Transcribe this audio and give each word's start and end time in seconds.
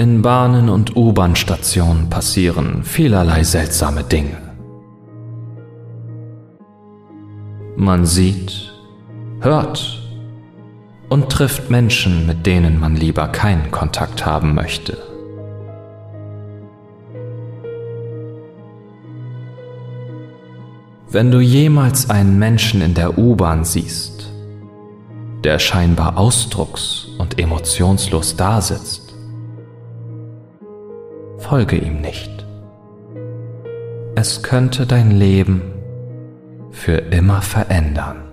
In 0.00 0.22
Bahnen 0.22 0.70
und 0.70 0.96
U-Bahn-Stationen 0.96 2.08
passieren 2.08 2.84
vielerlei 2.84 3.44
seltsame 3.44 4.02
Dinge. 4.02 4.38
Man 7.76 8.06
sieht, 8.06 8.72
hört 9.40 10.00
und 11.10 11.28
trifft 11.28 11.68
Menschen, 11.68 12.26
mit 12.26 12.46
denen 12.46 12.80
man 12.80 12.96
lieber 12.96 13.28
keinen 13.28 13.70
Kontakt 13.70 14.24
haben 14.24 14.54
möchte. 14.54 14.96
Wenn 21.10 21.30
du 21.30 21.40
jemals 21.40 22.08
einen 22.08 22.38
Menschen 22.38 22.80
in 22.80 22.94
der 22.94 23.18
U-Bahn 23.18 23.66
siehst, 23.66 24.32
der 25.44 25.58
scheinbar 25.58 26.16
ausdrucks- 26.16 27.08
und 27.18 27.38
emotionslos 27.38 28.36
dasitzt, 28.36 29.09
folge 31.50 31.78
ihm 31.78 32.00
nicht. 32.00 32.46
Es 34.14 34.44
könnte 34.44 34.86
dein 34.86 35.10
Leben 35.10 35.62
für 36.70 36.92
immer 36.92 37.42
verändern. 37.42 38.29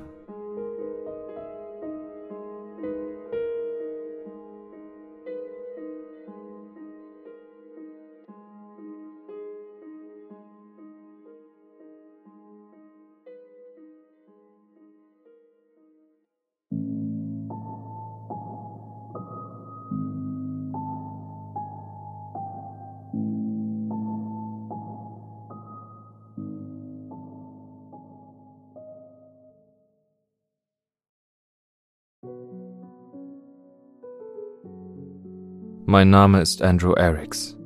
Mein 35.90 36.10
Name 36.10 36.41
ist 36.41 36.62
Andrew 36.62 36.91
Erics. 36.91 37.57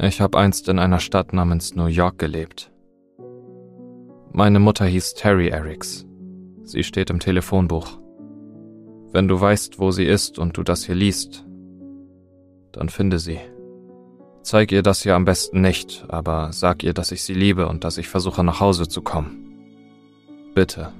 Ich 0.00 0.22
habe 0.22 0.38
einst 0.38 0.70
in 0.70 0.78
einer 0.78 1.00
Stadt 1.00 1.34
namens 1.34 1.76
New 1.76 1.84
York 1.84 2.16
gelebt. 2.16 2.72
Meine 4.32 4.58
Mutter 4.58 4.86
hieß 4.86 5.12
Terry 5.12 5.48
Erics. 5.48 6.06
Sie 6.62 6.82
steht 6.82 7.10
im 7.10 7.20
Telefonbuch. 7.20 7.98
Wenn 9.12 9.28
du 9.28 9.38
weißt, 9.38 9.80
wo 9.80 9.90
sie 9.90 10.06
ist 10.06 10.38
und 10.38 10.56
du 10.56 10.62
das 10.62 10.86
hier 10.86 10.94
liest, 10.94 11.44
dann 12.72 12.88
finde 12.88 13.18
sie. 13.18 13.38
Zeig 14.40 14.72
ihr 14.72 14.82
das 14.82 15.02
hier 15.02 15.14
am 15.14 15.26
besten 15.26 15.60
nicht, 15.60 16.06
aber 16.08 16.54
sag 16.54 16.84
ihr, 16.84 16.94
dass 16.94 17.12
ich 17.12 17.22
sie 17.22 17.34
liebe 17.34 17.68
und 17.68 17.84
dass 17.84 17.98
ich 17.98 18.08
versuche 18.08 18.42
nach 18.42 18.60
Hause 18.60 18.88
zu 18.88 19.02
kommen. 19.02 19.58
Bitte. 20.54 20.90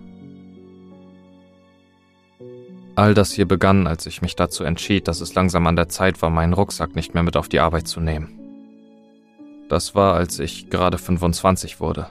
All 2.94 3.14
das 3.14 3.32
hier 3.32 3.46
begann, 3.46 3.86
als 3.86 4.06
ich 4.06 4.20
mich 4.20 4.36
dazu 4.36 4.64
entschied, 4.64 5.08
dass 5.08 5.20
es 5.20 5.34
langsam 5.34 5.66
an 5.66 5.76
der 5.76 5.88
Zeit 5.88 6.20
war, 6.20 6.30
meinen 6.30 6.52
Rucksack 6.52 6.94
nicht 6.94 7.14
mehr 7.14 7.22
mit 7.22 7.36
auf 7.36 7.48
die 7.48 7.60
Arbeit 7.60 7.88
zu 7.88 8.00
nehmen. 8.00 8.38
Das 9.68 9.94
war, 9.94 10.14
als 10.14 10.38
ich 10.38 10.68
gerade 10.68 10.98
25 10.98 11.80
wurde. 11.80 12.08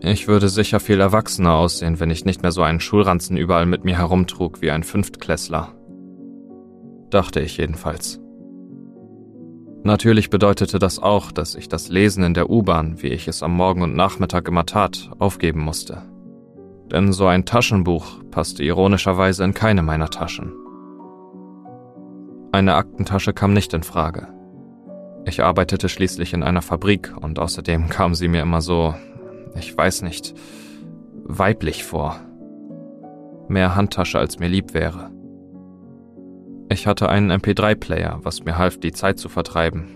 Ich 0.00 0.28
würde 0.28 0.48
sicher 0.48 0.80
viel 0.80 1.00
erwachsener 1.00 1.54
aussehen, 1.54 2.00
wenn 2.00 2.10
ich 2.10 2.24
nicht 2.24 2.42
mehr 2.42 2.52
so 2.52 2.62
einen 2.62 2.80
Schulranzen 2.80 3.36
überall 3.36 3.66
mit 3.66 3.84
mir 3.84 3.98
herumtrug 3.98 4.62
wie 4.62 4.70
ein 4.70 4.84
Fünftklässler. 4.84 5.74
Dachte 7.10 7.40
ich 7.40 7.58
jedenfalls. 7.58 8.20
Natürlich 9.82 10.30
bedeutete 10.30 10.78
das 10.78 10.98
auch, 10.98 11.30
dass 11.30 11.54
ich 11.54 11.68
das 11.68 11.88
Lesen 11.88 12.24
in 12.24 12.34
der 12.34 12.50
U-Bahn, 12.50 13.02
wie 13.02 13.08
ich 13.08 13.28
es 13.28 13.42
am 13.42 13.54
Morgen 13.54 13.82
und 13.82 13.94
Nachmittag 13.94 14.48
immer 14.48 14.66
tat, 14.66 15.10
aufgeben 15.18 15.60
musste. 15.60 16.02
Denn 16.90 17.12
so 17.12 17.26
ein 17.26 17.44
Taschenbuch 17.44 18.06
passte 18.30 18.62
ironischerweise 18.62 19.44
in 19.44 19.54
keine 19.54 19.82
meiner 19.82 20.08
Taschen. 20.08 20.52
Eine 22.52 22.74
Aktentasche 22.74 23.32
kam 23.32 23.52
nicht 23.52 23.74
in 23.74 23.82
Frage. 23.82 24.28
Ich 25.24 25.42
arbeitete 25.42 25.88
schließlich 25.88 26.32
in 26.32 26.42
einer 26.42 26.62
Fabrik 26.62 27.12
und 27.20 27.38
außerdem 27.38 27.88
kam 27.88 28.14
sie 28.14 28.28
mir 28.28 28.42
immer 28.42 28.60
so, 28.60 28.94
ich 29.56 29.76
weiß 29.76 30.02
nicht, 30.02 30.34
weiblich 31.24 31.84
vor. 31.84 32.20
Mehr 33.48 33.74
Handtasche, 33.74 34.18
als 34.18 34.38
mir 34.38 34.48
lieb 34.48 34.72
wäre. 34.72 35.10
Ich 36.68 36.86
hatte 36.86 37.08
einen 37.08 37.32
MP3-Player, 37.32 38.20
was 38.22 38.44
mir 38.44 38.58
half, 38.58 38.78
die 38.78 38.92
Zeit 38.92 39.18
zu 39.18 39.28
vertreiben, 39.28 39.95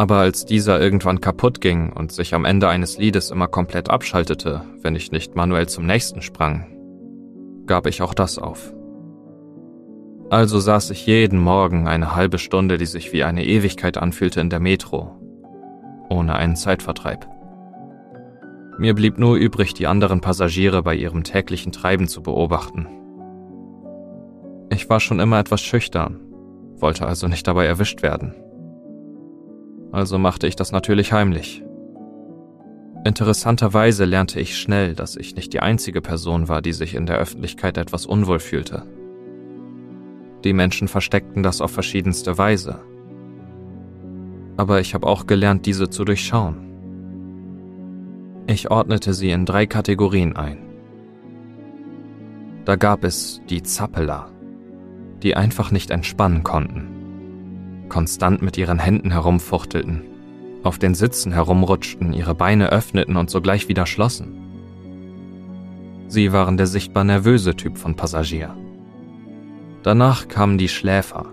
aber 0.00 0.16
als 0.16 0.46
dieser 0.46 0.80
irgendwann 0.80 1.20
kaputt 1.20 1.60
ging 1.60 1.92
und 1.92 2.10
sich 2.10 2.32
am 2.32 2.46
Ende 2.46 2.70
eines 2.70 2.96
Liedes 2.96 3.30
immer 3.30 3.48
komplett 3.48 3.90
abschaltete, 3.90 4.62
wenn 4.80 4.96
ich 4.96 5.12
nicht 5.12 5.36
manuell 5.36 5.68
zum 5.68 5.84
nächsten 5.84 6.22
sprang, 6.22 6.64
gab 7.66 7.86
ich 7.86 8.00
auch 8.00 8.14
das 8.14 8.38
auf. 8.38 8.72
Also 10.30 10.58
saß 10.58 10.88
ich 10.92 11.04
jeden 11.04 11.38
Morgen 11.38 11.86
eine 11.86 12.16
halbe 12.16 12.38
Stunde, 12.38 12.78
die 12.78 12.86
sich 12.86 13.12
wie 13.12 13.24
eine 13.24 13.44
Ewigkeit 13.44 13.98
anfühlte, 13.98 14.40
in 14.40 14.48
der 14.48 14.58
Metro, 14.58 15.20
ohne 16.08 16.34
einen 16.34 16.56
Zeitvertreib. 16.56 17.28
Mir 18.78 18.94
blieb 18.94 19.18
nur 19.18 19.36
übrig, 19.36 19.74
die 19.74 19.86
anderen 19.86 20.22
Passagiere 20.22 20.82
bei 20.82 20.94
ihrem 20.94 21.24
täglichen 21.24 21.72
Treiben 21.72 22.08
zu 22.08 22.22
beobachten. 22.22 22.86
Ich 24.70 24.88
war 24.88 25.00
schon 25.00 25.20
immer 25.20 25.38
etwas 25.38 25.60
schüchtern, 25.60 26.20
wollte 26.76 27.06
also 27.06 27.28
nicht 27.28 27.46
dabei 27.46 27.66
erwischt 27.66 28.02
werden 28.02 28.32
also 29.92 30.18
machte 30.18 30.46
ich 30.46 30.56
das 30.56 30.72
natürlich 30.72 31.12
heimlich. 31.12 31.64
Interessanterweise 33.04 34.04
lernte 34.04 34.40
ich 34.40 34.58
schnell, 34.58 34.94
dass 34.94 35.16
ich 35.16 35.34
nicht 35.34 35.52
die 35.52 35.60
einzige 35.60 36.00
Person 36.00 36.48
war, 36.48 36.60
die 36.60 36.72
sich 36.72 36.94
in 36.94 37.06
der 37.06 37.16
Öffentlichkeit 37.16 37.78
etwas 37.78 38.06
unwohl 38.06 38.40
fühlte. 38.40 38.84
Die 40.44 40.52
Menschen 40.52 40.86
versteckten 40.86 41.42
das 41.42 41.60
auf 41.60 41.70
verschiedenste 41.70 42.36
Weise. 42.38 42.80
Aber 44.56 44.80
ich 44.80 44.94
habe 44.94 45.06
auch 45.06 45.26
gelernt, 45.26 45.64
diese 45.66 45.88
zu 45.88 46.04
durchschauen. 46.04 46.66
Ich 48.46 48.70
ordnete 48.70 49.14
sie 49.14 49.30
in 49.30 49.46
drei 49.46 49.66
Kategorien 49.66 50.36
ein. 50.36 50.58
Da 52.66 52.76
gab 52.76 53.04
es 53.04 53.40
die 53.48 53.62
Zappeler, 53.62 54.30
die 55.22 55.36
einfach 55.36 55.70
nicht 55.70 55.90
entspannen 55.90 56.42
konnten 56.42 56.99
konstant 57.90 58.40
mit 58.40 58.56
ihren 58.56 58.78
Händen 58.78 59.10
herumfuchtelten, 59.10 60.04
auf 60.62 60.78
den 60.78 60.94
Sitzen 60.94 61.32
herumrutschten, 61.32 62.14
ihre 62.14 62.34
Beine 62.34 62.70
öffneten 62.70 63.18
und 63.18 63.28
sogleich 63.28 63.68
wieder 63.68 63.84
schlossen. 63.84 64.40
Sie 66.08 66.32
waren 66.32 66.56
der 66.56 66.66
sichtbar 66.66 67.04
nervöse 67.04 67.54
Typ 67.54 67.76
von 67.76 67.94
Passagier. 67.94 68.56
Danach 69.82 70.28
kamen 70.28 70.56
die 70.56 70.68
Schläfer, 70.68 71.26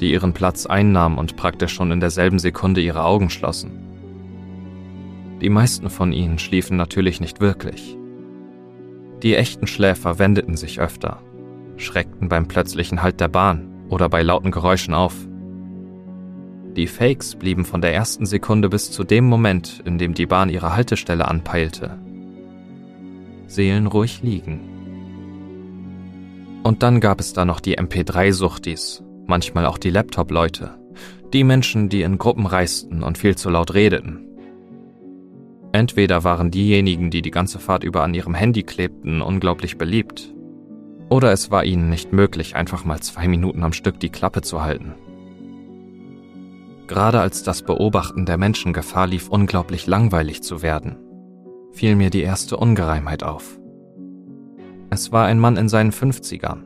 die 0.00 0.12
ihren 0.12 0.32
Platz 0.32 0.66
einnahmen 0.66 1.18
und 1.18 1.36
praktisch 1.36 1.72
schon 1.72 1.90
in 1.90 2.00
derselben 2.00 2.38
Sekunde 2.38 2.80
ihre 2.80 3.04
Augen 3.04 3.30
schlossen. 3.30 3.86
Die 5.40 5.48
meisten 5.48 5.90
von 5.90 6.12
ihnen 6.12 6.38
schliefen 6.38 6.76
natürlich 6.76 7.20
nicht 7.20 7.40
wirklich. 7.40 7.96
Die 9.22 9.34
echten 9.34 9.66
Schläfer 9.66 10.18
wendeten 10.18 10.56
sich 10.56 10.80
öfter, 10.80 11.22
schreckten 11.76 12.28
beim 12.28 12.48
plötzlichen 12.48 13.02
Halt 13.02 13.20
der 13.20 13.28
Bahn 13.28 13.68
oder 13.88 14.08
bei 14.08 14.22
lauten 14.22 14.50
Geräuschen 14.50 14.94
auf. 14.94 15.14
Die 16.76 16.86
Fakes 16.86 17.36
blieben 17.36 17.64
von 17.64 17.80
der 17.80 17.94
ersten 17.94 18.26
Sekunde 18.26 18.68
bis 18.68 18.90
zu 18.90 19.02
dem 19.02 19.24
Moment, 19.24 19.82
in 19.86 19.96
dem 19.96 20.12
die 20.12 20.26
Bahn 20.26 20.50
ihre 20.50 20.76
Haltestelle 20.76 21.26
anpeilte. 21.26 21.98
Seelenruhig 23.46 24.22
liegen. 24.22 24.60
Und 26.62 26.82
dann 26.82 27.00
gab 27.00 27.18
es 27.18 27.32
da 27.32 27.46
noch 27.46 27.60
die 27.60 27.78
MP3-Suchtis, 27.78 29.02
manchmal 29.26 29.64
auch 29.64 29.78
die 29.78 29.88
Laptop-Leute, 29.88 30.74
die 31.32 31.44
Menschen, 31.44 31.88
die 31.88 32.02
in 32.02 32.18
Gruppen 32.18 32.44
reisten 32.44 33.02
und 33.02 33.16
viel 33.16 33.36
zu 33.36 33.48
laut 33.48 33.72
redeten. 33.72 34.26
Entweder 35.72 36.24
waren 36.24 36.50
diejenigen, 36.50 37.10
die 37.10 37.22
die 37.22 37.30
ganze 37.30 37.58
Fahrt 37.58 37.84
über 37.84 38.02
an 38.02 38.12
ihrem 38.12 38.34
Handy 38.34 38.64
klebten, 38.64 39.22
unglaublich 39.22 39.78
beliebt, 39.78 40.34
oder 41.08 41.32
es 41.32 41.50
war 41.50 41.64
ihnen 41.64 41.88
nicht 41.88 42.12
möglich, 42.12 42.54
einfach 42.54 42.84
mal 42.84 43.00
zwei 43.00 43.28
Minuten 43.28 43.62
am 43.62 43.72
Stück 43.72 43.98
die 43.98 44.10
Klappe 44.10 44.42
zu 44.42 44.62
halten. 44.62 44.94
Gerade 46.86 47.20
als 47.20 47.42
das 47.42 47.62
Beobachten 47.62 48.26
der 48.26 48.38
Menschen 48.38 48.72
Gefahr 48.72 49.08
lief, 49.08 49.28
unglaublich 49.28 49.86
langweilig 49.86 50.42
zu 50.42 50.62
werden, 50.62 50.96
fiel 51.72 51.96
mir 51.96 52.10
die 52.10 52.22
erste 52.22 52.56
Ungereimheit 52.56 53.22
auf. 53.22 53.58
Es 54.90 55.10
war 55.10 55.26
ein 55.26 55.40
Mann 55.40 55.56
in 55.56 55.68
seinen 55.68 55.90
50ern. 55.90 56.62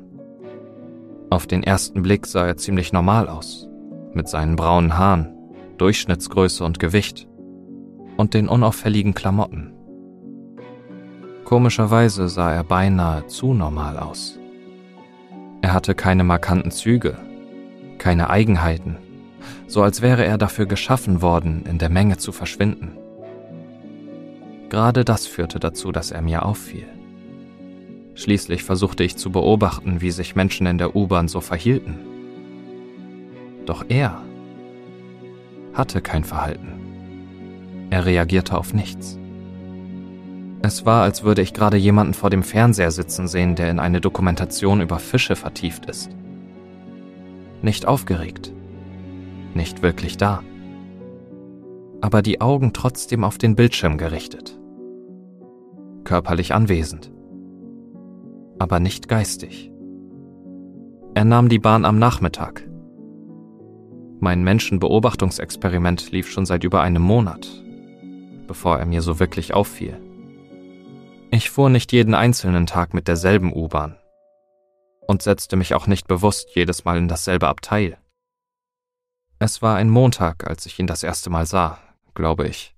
Auf 1.30 1.46
den 1.46 1.62
ersten 1.62 2.02
Blick 2.02 2.26
sah 2.26 2.46
er 2.46 2.56
ziemlich 2.56 2.92
normal 2.92 3.28
aus, 3.28 3.66
mit 4.12 4.28
seinen 4.28 4.56
braunen 4.56 4.98
Haaren, 4.98 5.34
Durchschnittsgröße 5.78 6.64
und 6.64 6.78
Gewicht 6.78 7.26
und 8.18 8.34
den 8.34 8.48
unauffälligen 8.48 9.14
Klamotten. 9.14 9.72
Komischerweise 11.44 12.28
sah 12.28 12.52
er 12.52 12.62
beinahe 12.62 13.26
zu 13.26 13.54
normal 13.54 13.98
aus. 13.98 14.38
Er 15.62 15.72
hatte 15.72 15.94
keine 15.94 16.24
markanten 16.24 16.70
Züge, 16.70 17.16
keine 17.98 18.28
Eigenheiten, 18.28 18.98
so 19.70 19.84
als 19.84 20.02
wäre 20.02 20.24
er 20.24 20.36
dafür 20.36 20.66
geschaffen 20.66 21.22
worden, 21.22 21.64
in 21.64 21.78
der 21.78 21.90
Menge 21.90 22.16
zu 22.16 22.32
verschwinden. 22.32 22.98
Gerade 24.68 25.04
das 25.04 25.26
führte 25.26 25.60
dazu, 25.60 25.92
dass 25.92 26.10
er 26.10 26.22
mir 26.22 26.44
auffiel. 26.44 26.86
Schließlich 28.14 28.64
versuchte 28.64 29.04
ich 29.04 29.16
zu 29.16 29.30
beobachten, 29.30 30.00
wie 30.00 30.10
sich 30.10 30.34
Menschen 30.34 30.66
in 30.66 30.78
der 30.78 30.96
U-Bahn 30.96 31.28
so 31.28 31.40
verhielten. 31.40 31.98
Doch 33.64 33.84
er 33.88 34.20
hatte 35.72 36.00
kein 36.00 36.24
Verhalten. 36.24 36.72
Er 37.90 38.06
reagierte 38.06 38.58
auf 38.58 38.74
nichts. 38.74 39.18
Es 40.62 40.84
war, 40.84 41.02
als 41.02 41.22
würde 41.22 41.42
ich 41.42 41.54
gerade 41.54 41.76
jemanden 41.76 42.12
vor 42.12 42.28
dem 42.28 42.42
Fernseher 42.42 42.90
sitzen 42.90 43.28
sehen, 43.28 43.54
der 43.54 43.70
in 43.70 43.78
eine 43.78 44.00
Dokumentation 44.00 44.80
über 44.80 44.98
Fische 44.98 45.36
vertieft 45.36 45.86
ist. 45.86 46.10
Nicht 47.62 47.86
aufgeregt, 47.86 48.52
nicht 49.54 49.82
wirklich 49.82 50.16
da, 50.16 50.42
aber 52.00 52.22
die 52.22 52.40
Augen 52.40 52.72
trotzdem 52.72 53.24
auf 53.24 53.38
den 53.38 53.56
Bildschirm 53.56 53.98
gerichtet. 53.98 54.58
Körperlich 56.04 56.54
anwesend, 56.54 57.12
aber 58.58 58.80
nicht 58.80 59.08
geistig. 59.08 59.70
Er 61.14 61.24
nahm 61.24 61.48
die 61.48 61.58
Bahn 61.58 61.84
am 61.84 61.98
Nachmittag. 61.98 62.66
Mein 64.20 64.42
Menschenbeobachtungsexperiment 64.44 66.12
lief 66.12 66.30
schon 66.30 66.46
seit 66.46 66.62
über 66.62 66.82
einem 66.82 67.02
Monat, 67.02 67.48
bevor 68.46 68.78
er 68.78 68.86
mir 68.86 69.02
so 69.02 69.18
wirklich 69.18 69.54
auffiel. 69.54 69.98
Ich 71.30 71.50
fuhr 71.50 71.70
nicht 71.70 71.92
jeden 71.92 72.14
einzelnen 72.14 72.66
Tag 72.66 72.92
mit 72.92 73.08
derselben 73.08 73.52
U-Bahn 73.52 73.96
und 75.06 75.22
setzte 75.22 75.56
mich 75.56 75.74
auch 75.74 75.86
nicht 75.86 76.06
bewusst 76.06 76.50
jedes 76.54 76.84
Mal 76.84 76.98
in 76.98 77.08
dasselbe 77.08 77.48
Abteil. 77.48 77.98
Es 79.42 79.62
war 79.62 79.76
ein 79.76 79.88
Montag, 79.88 80.46
als 80.46 80.66
ich 80.66 80.78
ihn 80.78 80.86
das 80.86 81.02
erste 81.02 81.30
Mal 81.30 81.46
sah, 81.46 81.78
glaube 82.12 82.46
ich. 82.46 82.76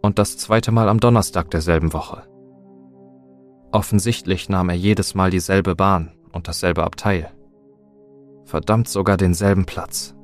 Und 0.00 0.18
das 0.18 0.38
zweite 0.38 0.72
Mal 0.72 0.88
am 0.88 0.98
Donnerstag 0.98 1.50
derselben 1.50 1.92
Woche. 1.92 2.22
Offensichtlich 3.70 4.48
nahm 4.48 4.70
er 4.70 4.76
jedes 4.76 5.14
Mal 5.14 5.30
dieselbe 5.30 5.76
Bahn 5.76 6.12
und 6.32 6.48
dasselbe 6.48 6.84
Abteil. 6.84 7.30
Verdammt 8.46 8.88
sogar 8.88 9.18
denselben 9.18 9.66
Platz. 9.66 10.14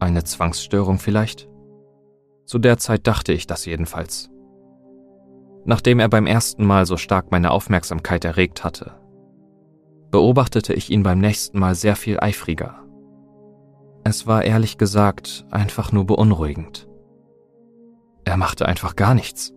Eine 0.00 0.24
Zwangsstörung 0.24 0.98
vielleicht? 0.98 1.50
Zu 2.46 2.58
der 2.58 2.78
Zeit 2.78 3.06
dachte 3.06 3.34
ich 3.34 3.46
das 3.46 3.66
jedenfalls. 3.66 4.30
Nachdem 5.66 6.00
er 6.00 6.08
beim 6.08 6.26
ersten 6.26 6.64
Mal 6.64 6.86
so 6.86 6.96
stark 6.96 7.30
meine 7.30 7.50
Aufmerksamkeit 7.50 8.24
erregt 8.24 8.64
hatte, 8.64 8.94
beobachtete 10.10 10.72
ich 10.72 10.88
ihn 10.88 11.02
beim 11.02 11.18
nächsten 11.18 11.58
Mal 11.58 11.74
sehr 11.74 11.96
viel 11.96 12.18
eifriger. 12.20 12.83
Es 14.04 14.26
war 14.26 14.44
ehrlich 14.44 14.78
gesagt 14.78 15.46
einfach 15.50 15.92
nur 15.92 16.06
beunruhigend. 16.06 16.88
Er 18.24 18.36
machte 18.36 18.66
einfach 18.66 18.96
gar 18.96 19.14
nichts. 19.14 19.52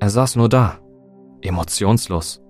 Er 0.00 0.10
saß 0.10 0.36
nur 0.36 0.48
da, 0.48 0.78
emotionslos, 1.40 2.40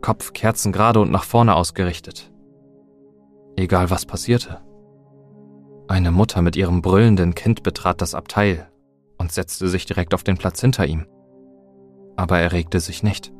Kopf 0.00 0.32
kerzengerade 0.32 1.00
und 1.00 1.10
nach 1.10 1.24
vorne 1.24 1.54
ausgerichtet. 1.54 2.32
Egal 3.56 3.90
was 3.90 4.06
passierte. 4.06 4.60
Eine 5.88 6.10
Mutter 6.10 6.42
mit 6.42 6.56
ihrem 6.56 6.82
brüllenden 6.82 7.34
Kind 7.34 7.62
betrat 7.62 8.00
das 8.00 8.14
Abteil 8.14 8.70
und 9.16 9.32
setzte 9.32 9.68
sich 9.68 9.86
direkt 9.86 10.14
auf 10.14 10.22
den 10.22 10.36
Platz 10.36 10.60
hinter 10.60 10.86
ihm 10.86 11.06
aber 12.18 12.40
er 12.40 12.52
regte 12.52 12.80
sich 12.80 13.02
nicht. 13.02 13.32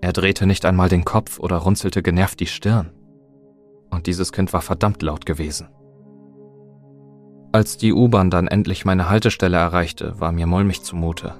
Er 0.00 0.12
drehte 0.12 0.44
nicht 0.46 0.64
einmal 0.66 0.88
den 0.88 1.04
Kopf 1.04 1.38
oder 1.38 1.56
runzelte 1.56 2.02
genervt 2.02 2.40
die 2.40 2.46
Stirn. 2.46 2.90
Und 3.90 4.06
dieses 4.06 4.32
Kind 4.32 4.52
war 4.52 4.62
verdammt 4.62 5.02
laut 5.02 5.26
gewesen. 5.26 5.68
Als 7.52 7.76
die 7.76 7.92
U-Bahn 7.92 8.30
dann 8.30 8.46
endlich 8.46 8.84
meine 8.84 9.10
Haltestelle 9.10 9.56
erreichte, 9.56 10.20
war 10.20 10.30
mir 10.30 10.46
mulmig 10.46 10.82
zumute. 10.82 11.34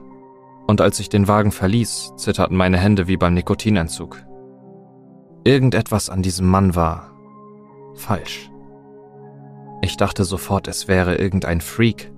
Und 0.66 0.80
als 0.80 0.98
ich 0.98 1.08
den 1.08 1.28
Wagen 1.28 1.52
verließ, 1.52 2.14
zitterten 2.16 2.56
meine 2.56 2.78
Hände 2.78 3.06
wie 3.06 3.16
beim 3.16 3.34
Nikotinentzug. 3.34 4.22
Irgendetwas 5.44 6.10
an 6.10 6.22
diesem 6.22 6.48
Mann 6.48 6.74
war 6.74 7.12
falsch. 7.94 8.50
Ich 9.82 9.96
dachte 9.96 10.24
sofort, 10.24 10.68
es 10.68 10.88
wäre 10.88 11.16
irgendein 11.16 11.60
Freak, 11.60 12.12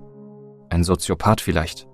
ein 0.69 0.83
Soziopath 0.83 1.41
vielleicht. 1.41 1.87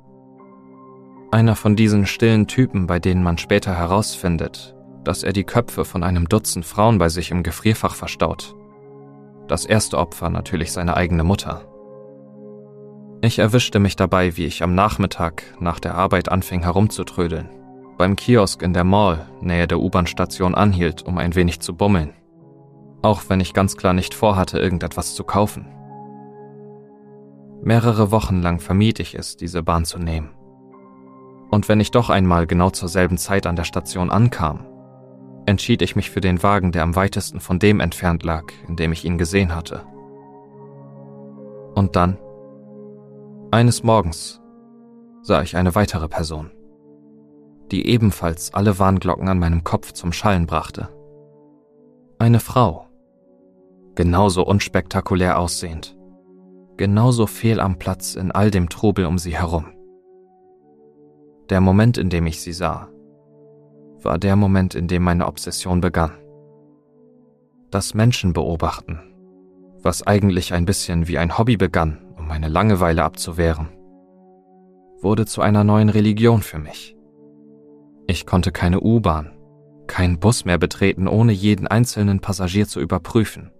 Einer 1.31 1.55
von 1.55 1.75
diesen 1.75 2.05
stillen 2.07 2.47
Typen, 2.47 2.87
bei 2.87 2.99
denen 2.99 3.21
man 3.21 3.37
später 3.37 3.75
herausfindet, 3.75 4.75
dass 5.03 5.23
er 5.23 5.33
die 5.33 5.43
Köpfe 5.43 5.85
von 5.85 6.03
einem 6.03 6.27
Dutzend 6.27 6.65
Frauen 6.65 6.97
bei 6.97 7.09
sich 7.09 7.31
im 7.31 7.43
Gefrierfach 7.43 7.95
verstaut. 7.95 8.55
Das 9.47 9.65
erste 9.65 9.97
Opfer 9.97 10.29
natürlich 10.29 10.71
seine 10.71 10.95
eigene 10.95 11.23
Mutter. 11.23 11.65
Ich 13.21 13.39
erwischte 13.39 13.79
mich 13.79 13.95
dabei, 13.95 14.37
wie 14.37 14.45
ich 14.45 14.63
am 14.63 14.75
Nachmittag 14.75 15.43
nach 15.59 15.79
der 15.79 15.95
Arbeit 15.95 16.29
anfing 16.29 16.61
herumzutrödeln, 16.61 17.49
beim 17.97 18.15
Kiosk 18.15 18.61
in 18.61 18.73
der 18.73 18.85
Mall 18.85 19.27
nähe 19.41 19.67
der 19.67 19.79
U-Bahn-Station 19.79 20.55
anhielt, 20.55 21.01
um 21.01 21.17
ein 21.17 21.35
wenig 21.35 21.59
zu 21.59 21.75
bummeln. 21.75 22.13
Auch 23.01 23.23
wenn 23.27 23.39
ich 23.41 23.53
ganz 23.53 23.75
klar 23.75 23.93
nicht 23.93 24.13
vorhatte, 24.13 24.59
irgendetwas 24.59 25.15
zu 25.15 25.23
kaufen. 25.23 25.67
Mehrere 27.61 28.11
Wochen 28.11 28.41
lang 28.41 28.59
vermied 28.59 29.01
ich 29.01 29.15
es, 29.15 29.35
diese 29.35 29.63
Bahn 29.63 29.83
zu 29.83 29.99
nehmen. 29.99 30.29
Und 31.49 31.67
wenn 31.67 31.81
ich 31.81 31.91
doch 31.91 32.09
einmal 32.09 32.47
genau 32.47 32.69
zur 32.69 32.87
selben 32.87 33.17
Zeit 33.17 33.45
an 33.45 33.57
der 33.57 33.65
Station 33.65 34.11
ankam, 34.11 34.65
entschied 35.49 35.81
ich 35.81 35.95
mich 35.95 36.09
für 36.09 36.21
den 36.21 36.41
Wagen, 36.43 36.71
der 36.71 36.83
am 36.83 36.95
weitesten 36.95 37.39
von 37.39 37.59
dem 37.59 37.79
entfernt 37.79 38.23
lag, 38.23 38.45
in 38.67 38.75
dem 38.75 38.93
ich 38.93 39.03
ihn 39.03 39.17
gesehen 39.17 39.53
hatte. 39.53 39.81
Und 41.75 41.95
dann, 41.95 42.17
eines 43.51 43.83
Morgens, 43.83 44.39
sah 45.21 45.41
ich 45.41 45.57
eine 45.57 45.75
weitere 45.75 46.07
Person, 46.07 46.51
die 47.71 47.87
ebenfalls 47.87 48.53
alle 48.53 48.79
Warnglocken 48.79 49.27
an 49.27 49.39
meinem 49.39 49.63
Kopf 49.63 49.91
zum 49.91 50.13
Schallen 50.13 50.45
brachte. 50.45 50.89
Eine 52.19 52.39
Frau, 52.39 52.87
genauso 53.95 54.45
unspektakulär 54.45 55.39
aussehend, 55.39 55.97
genauso 56.77 57.27
fehl 57.27 57.59
am 57.59 57.79
Platz 57.79 58.15
in 58.15 58.31
all 58.31 58.51
dem 58.51 58.69
Trubel 58.69 59.05
um 59.05 59.17
sie 59.17 59.37
herum. 59.37 59.65
Der 61.49 61.61
Moment, 61.61 61.97
in 61.97 62.09
dem 62.09 62.27
ich 62.27 62.41
sie 62.41 62.53
sah, 62.53 62.89
war 64.03 64.17
der 64.17 64.35
Moment, 64.35 64.75
in 64.75 64.87
dem 64.87 65.03
meine 65.03 65.27
Obsession 65.27 65.81
begann. 65.81 66.11
Das 67.71 67.93
Menschen 67.93 68.33
beobachten, 68.33 68.99
was 69.81 70.05
eigentlich 70.05 70.53
ein 70.53 70.65
bisschen 70.65 71.07
wie 71.07 71.17
ein 71.17 71.37
Hobby 71.37 71.57
begann, 71.57 71.99
um 72.17 72.27
meine 72.27 72.47
Langeweile 72.47 73.03
abzuwehren, 73.03 73.69
wurde 75.01 75.25
zu 75.25 75.41
einer 75.41 75.63
neuen 75.63 75.89
Religion 75.89 76.41
für 76.41 76.59
mich. 76.59 76.95
Ich 78.07 78.25
konnte 78.25 78.51
keine 78.51 78.81
U-Bahn, 78.81 79.31
keinen 79.87 80.19
Bus 80.19 80.45
mehr 80.45 80.57
betreten, 80.57 81.07
ohne 81.07 81.31
jeden 81.31 81.67
einzelnen 81.67 82.19
Passagier 82.19 82.67
zu 82.67 82.79
überprüfen 82.79 83.51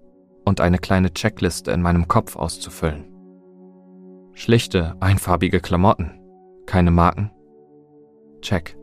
und 0.45 0.61
eine 0.61 0.79
kleine 0.79 1.13
Checkliste 1.13 1.71
in 1.71 1.81
meinem 1.81 2.07
Kopf 2.07 2.35
auszufüllen. 2.35 3.05
Schlichte, 4.33 4.95
einfarbige 4.99 5.59
Klamotten, 5.59 6.19
keine 6.65 6.91
Marken, 6.91 7.31
Check. 8.41 8.78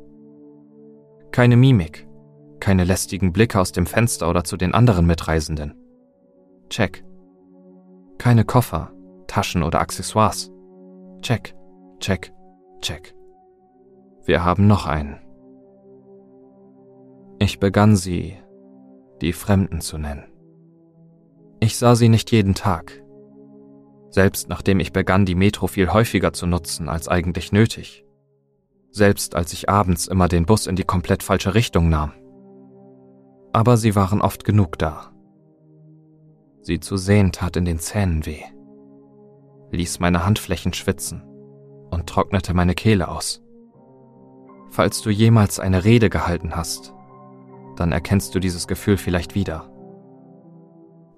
Keine 1.33 1.57
Mimik, 1.57 2.07
keine 2.61 2.85
lästigen 2.85 3.33
Blicke 3.33 3.61
aus 3.61 3.73
dem 3.73 3.87
Fenster 3.87 4.31
oder 4.31 4.45
zu 4.45 4.57
den 4.57 4.75
anderen 4.75 5.07
Mitreisenden. 5.07 5.75
Check. 6.71 7.05
Keine 8.19 8.45
Koffer, 8.45 8.93
Taschen 9.27 9.63
oder 9.63 9.81
Accessoires. 9.81 10.51
Check, 11.21 11.55
check, 12.01 12.33
check. 12.81 13.15
Wir 14.25 14.45
haben 14.45 14.67
noch 14.67 14.87
einen. 14.87 15.19
Ich 17.39 17.61
begann 17.61 17.97
sie 17.97 18.37
die 19.21 19.33
Fremden 19.33 19.81
zu 19.81 19.99
nennen. 19.99 20.25
Ich 21.61 21.77
sah 21.77 21.95
sie 21.95 22.09
nicht 22.09 22.33
jeden 22.33 22.55
Tag. 22.55 23.03
Selbst 24.11 24.49
nachdem 24.49 24.81
ich 24.81 24.93
begann, 24.93 25.27
die 25.27 25.35
Metro 25.35 25.67
viel 25.67 25.93
häufiger 25.93 26.33
zu 26.33 26.47
nutzen 26.47 26.89
als 26.89 27.09
eigentlich 27.09 27.53
nötig 27.53 28.06
selbst 28.97 29.37
als 29.37 29.53
ich 29.53 29.69
abends 29.69 30.07
immer 30.09 30.27
den 30.27 30.47
Bus 30.47 30.67
in 30.67 30.75
die 30.75 30.85
komplett 30.85 31.23
falsche 31.23 31.55
Richtung 31.55 31.89
nahm. 31.91 32.13
Aber 33.53 33.77
sie 33.77 33.95
waren 33.95 34.23
oft 34.23 34.45
genug 34.45 34.79
da. 34.79 35.13
Sie 36.63 36.81
zu 36.81 36.97
sehen 36.97 37.31
tat 37.31 37.57
in 37.57 37.65
den 37.65 37.79
Zähnen 37.79 38.27
weh, 38.27 38.43
ließ 39.71 40.01
meine 40.01 40.25
Handflächen 40.25 40.73
schwitzen 40.73 41.23
und 41.91 42.09
trocknete 42.09 42.55
meine 42.55 42.75
Kehle 42.75 43.09
aus. 43.09 43.43
Falls 44.71 45.03
du 45.03 45.11
jemals 45.11 45.61
eine 45.61 45.85
Rede 45.85 46.11
gehalten 46.11 46.57
hast, 46.57 46.95
dann 47.77 47.93
erkennst 47.93 48.35
du 48.35 48.41
dieses 48.41 48.67
Gefühl 48.67 48.97
vielleicht 48.97 49.35
wieder. 49.35 49.71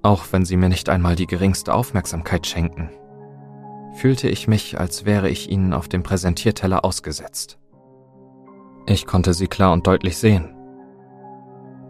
Auch 0.03 0.27
wenn 0.33 0.45
sie 0.45 0.57
mir 0.57 0.69
nicht 0.69 0.89
einmal 0.89 1.15
die 1.15 1.27
geringste 1.27 1.73
Aufmerksamkeit 1.73 2.47
schenken, 2.47 2.91
fühlte 3.95 4.29
ich 4.29 4.49
mich, 4.49 4.79
als 4.79 5.05
wäre 5.05 5.31
ich 5.31 5.49
ihnen 5.49 5.73
auf 5.73 5.89
dem 5.89 6.03
Präsentierteller 6.03 6.85
ausgesetzt. 6.85 7.58
Ich 8.91 9.05
konnte 9.05 9.35
sie 9.35 9.49
klar 9.49 9.75
und 9.75 9.87
deutlich 9.87 10.17
sehen. 10.17 10.55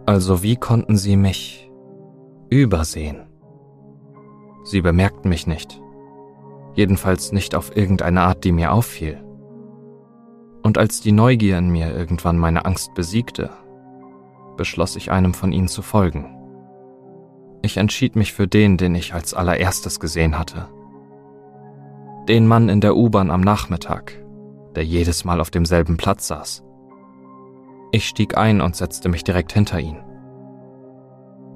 Also 0.04 0.42
wie 0.42 0.56
konnten 0.56 0.96
sie 0.96 1.16
mich 1.16 1.70
übersehen? 2.50 3.28
Sie 4.64 4.80
bemerkten 4.80 5.28
mich 5.28 5.46
nicht. 5.46 5.80
Jedenfalls 6.74 7.30
nicht 7.30 7.54
auf 7.54 7.76
irgendeine 7.76 8.22
Art, 8.22 8.42
die 8.42 8.50
mir 8.50 8.72
auffiel. 8.72 9.22
Und 10.64 10.76
als 10.76 11.00
die 11.00 11.12
Neugier 11.12 11.58
in 11.58 11.70
mir 11.70 11.94
irgendwann 11.94 12.36
meine 12.36 12.64
Angst 12.64 12.94
besiegte, 12.94 13.50
beschloss 14.56 14.96
ich 14.96 15.12
einem 15.12 15.34
von 15.34 15.52
ihnen 15.52 15.68
zu 15.68 15.82
folgen. 15.82 16.36
Ich 17.62 17.76
entschied 17.76 18.16
mich 18.16 18.32
für 18.32 18.48
den, 18.48 18.76
den 18.76 18.96
ich 18.96 19.14
als 19.14 19.34
allererstes 19.34 20.00
gesehen 20.00 20.36
hatte. 20.36 20.68
Den 22.28 22.48
Mann 22.48 22.68
in 22.68 22.80
der 22.80 22.96
U-Bahn 22.96 23.30
am 23.30 23.40
Nachmittag, 23.40 24.20
der 24.74 24.84
jedes 24.84 25.24
Mal 25.24 25.40
auf 25.40 25.52
demselben 25.52 25.96
Platz 25.96 26.26
saß. 26.26 26.64
Ich 27.90 28.06
stieg 28.06 28.36
ein 28.36 28.60
und 28.60 28.76
setzte 28.76 29.08
mich 29.08 29.24
direkt 29.24 29.52
hinter 29.52 29.80
ihn. 29.80 29.96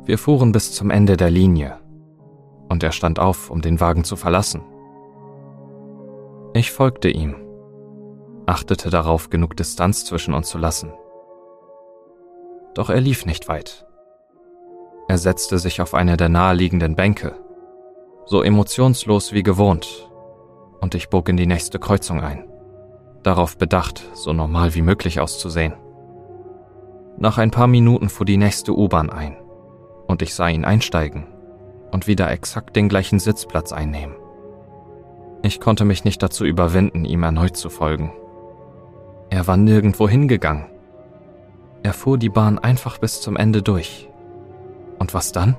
Wir 0.04 0.18
fuhren 0.18 0.52
bis 0.52 0.72
zum 0.72 0.90
Ende 0.90 1.16
der 1.16 1.30
Linie, 1.30 1.78
und 2.68 2.82
er 2.82 2.92
stand 2.92 3.18
auf, 3.18 3.50
um 3.50 3.60
den 3.60 3.80
Wagen 3.80 4.02
zu 4.02 4.16
verlassen. 4.16 4.62
Ich 6.54 6.72
folgte 6.72 7.08
ihm, 7.08 7.36
achtete 8.46 8.88
darauf, 8.88 9.30
genug 9.30 9.56
Distanz 9.56 10.04
zwischen 10.04 10.32
uns 10.32 10.48
zu 10.48 10.58
lassen. 10.58 10.92
Doch 12.74 12.88
er 12.88 13.00
lief 13.00 13.26
nicht 13.26 13.48
weit. 13.48 13.86
Er 15.08 15.18
setzte 15.18 15.58
sich 15.58 15.82
auf 15.82 15.92
eine 15.92 16.16
der 16.16 16.30
naheliegenden 16.30 16.96
Bänke, 16.96 17.34
so 18.24 18.42
emotionslos 18.42 19.32
wie 19.32 19.42
gewohnt, 19.42 20.10
und 20.80 20.94
ich 20.94 21.10
bog 21.10 21.28
in 21.28 21.36
die 21.36 21.46
nächste 21.46 21.78
Kreuzung 21.78 22.20
ein, 22.22 22.48
darauf 23.22 23.58
bedacht, 23.58 24.02
so 24.14 24.32
normal 24.32 24.74
wie 24.74 24.82
möglich 24.82 25.20
auszusehen. 25.20 25.74
Nach 27.22 27.38
ein 27.38 27.52
paar 27.52 27.68
Minuten 27.68 28.08
fuhr 28.08 28.26
die 28.26 28.36
nächste 28.36 28.76
U-Bahn 28.76 29.08
ein, 29.08 29.36
und 30.08 30.22
ich 30.22 30.34
sah 30.34 30.48
ihn 30.48 30.64
einsteigen 30.64 31.28
und 31.92 32.08
wieder 32.08 32.28
exakt 32.28 32.74
den 32.74 32.88
gleichen 32.88 33.20
Sitzplatz 33.20 33.72
einnehmen. 33.72 34.16
Ich 35.44 35.60
konnte 35.60 35.84
mich 35.84 36.02
nicht 36.02 36.20
dazu 36.20 36.44
überwinden, 36.44 37.04
ihm 37.04 37.22
erneut 37.22 37.56
zu 37.56 37.70
folgen. 37.70 38.12
Er 39.30 39.46
war 39.46 39.56
nirgendwo 39.56 40.08
hingegangen. 40.08 40.66
Er 41.84 41.92
fuhr 41.92 42.18
die 42.18 42.28
Bahn 42.28 42.58
einfach 42.58 42.98
bis 42.98 43.20
zum 43.20 43.36
Ende 43.36 43.62
durch. 43.62 44.08
Und 44.98 45.14
was 45.14 45.30
dann? 45.30 45.56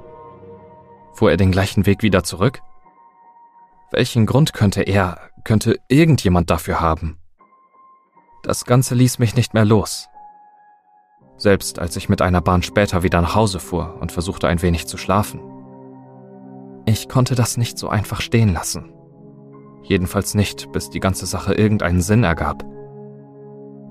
Fuhr 1.13 1.31
er 1.31 1.37
den 1.37 1.53
gleichen 1.53 1.85
Weg 1.85 2.03
wieder 2.03 2.25
zurück? 2.25 2.61
Welchen 3.89 4.25
Grund 4.25 4.51
könnte 4.51 4.81
er, 4.81 5.17
könnte 5.45 5.79
irgendjemand 5.87 6.49
dafür 6.49 6.81
haben? 6.81 7.19
Das 8.43 8.65
Ganze 8.65 8.95
ließ 8.95 9.17
mich 9.19 9.37
nicht 9.37 9.53
mehr 9.53 9.63
los. 9.63 10.09
Selbst 11.43 11.77
als 11.77 11.97
ich 11.97 12.07
mit 12.07 12.21
einer 12.21 12.39
Bahn 12.39 12.63
später 12.63 13.03
wieder 13.03 13.19
nach 13.19 13.35
Hause 13.35 13.59
fuhr 13.59 13.97
und 13.99 14.13
versuchte 14.13 14.47
ein 14.47 14.61
wenig 14.61 14.87
zu 14.87 14.95
schlafen. 14.95 15.41
Ich 16.85 17.09
konnte 17.09 17.35
das 17.35 17.57
nicht 17.57 17.77
so 17.77 17.89
einfach 17.89 18.21
stehen 18.21 18.53
lassen. 18.53 18.93
Jedenfalls 19.83 20.35
nicht, 20.35 20.71
bis 20.71 20.89
die 20.89 21.01
ganze 21.01 21.25
Sache 21.25 21.53
irgendeinen 21.53 21.99
Sinn 21.99 22.23
ergab. 22.23 22.63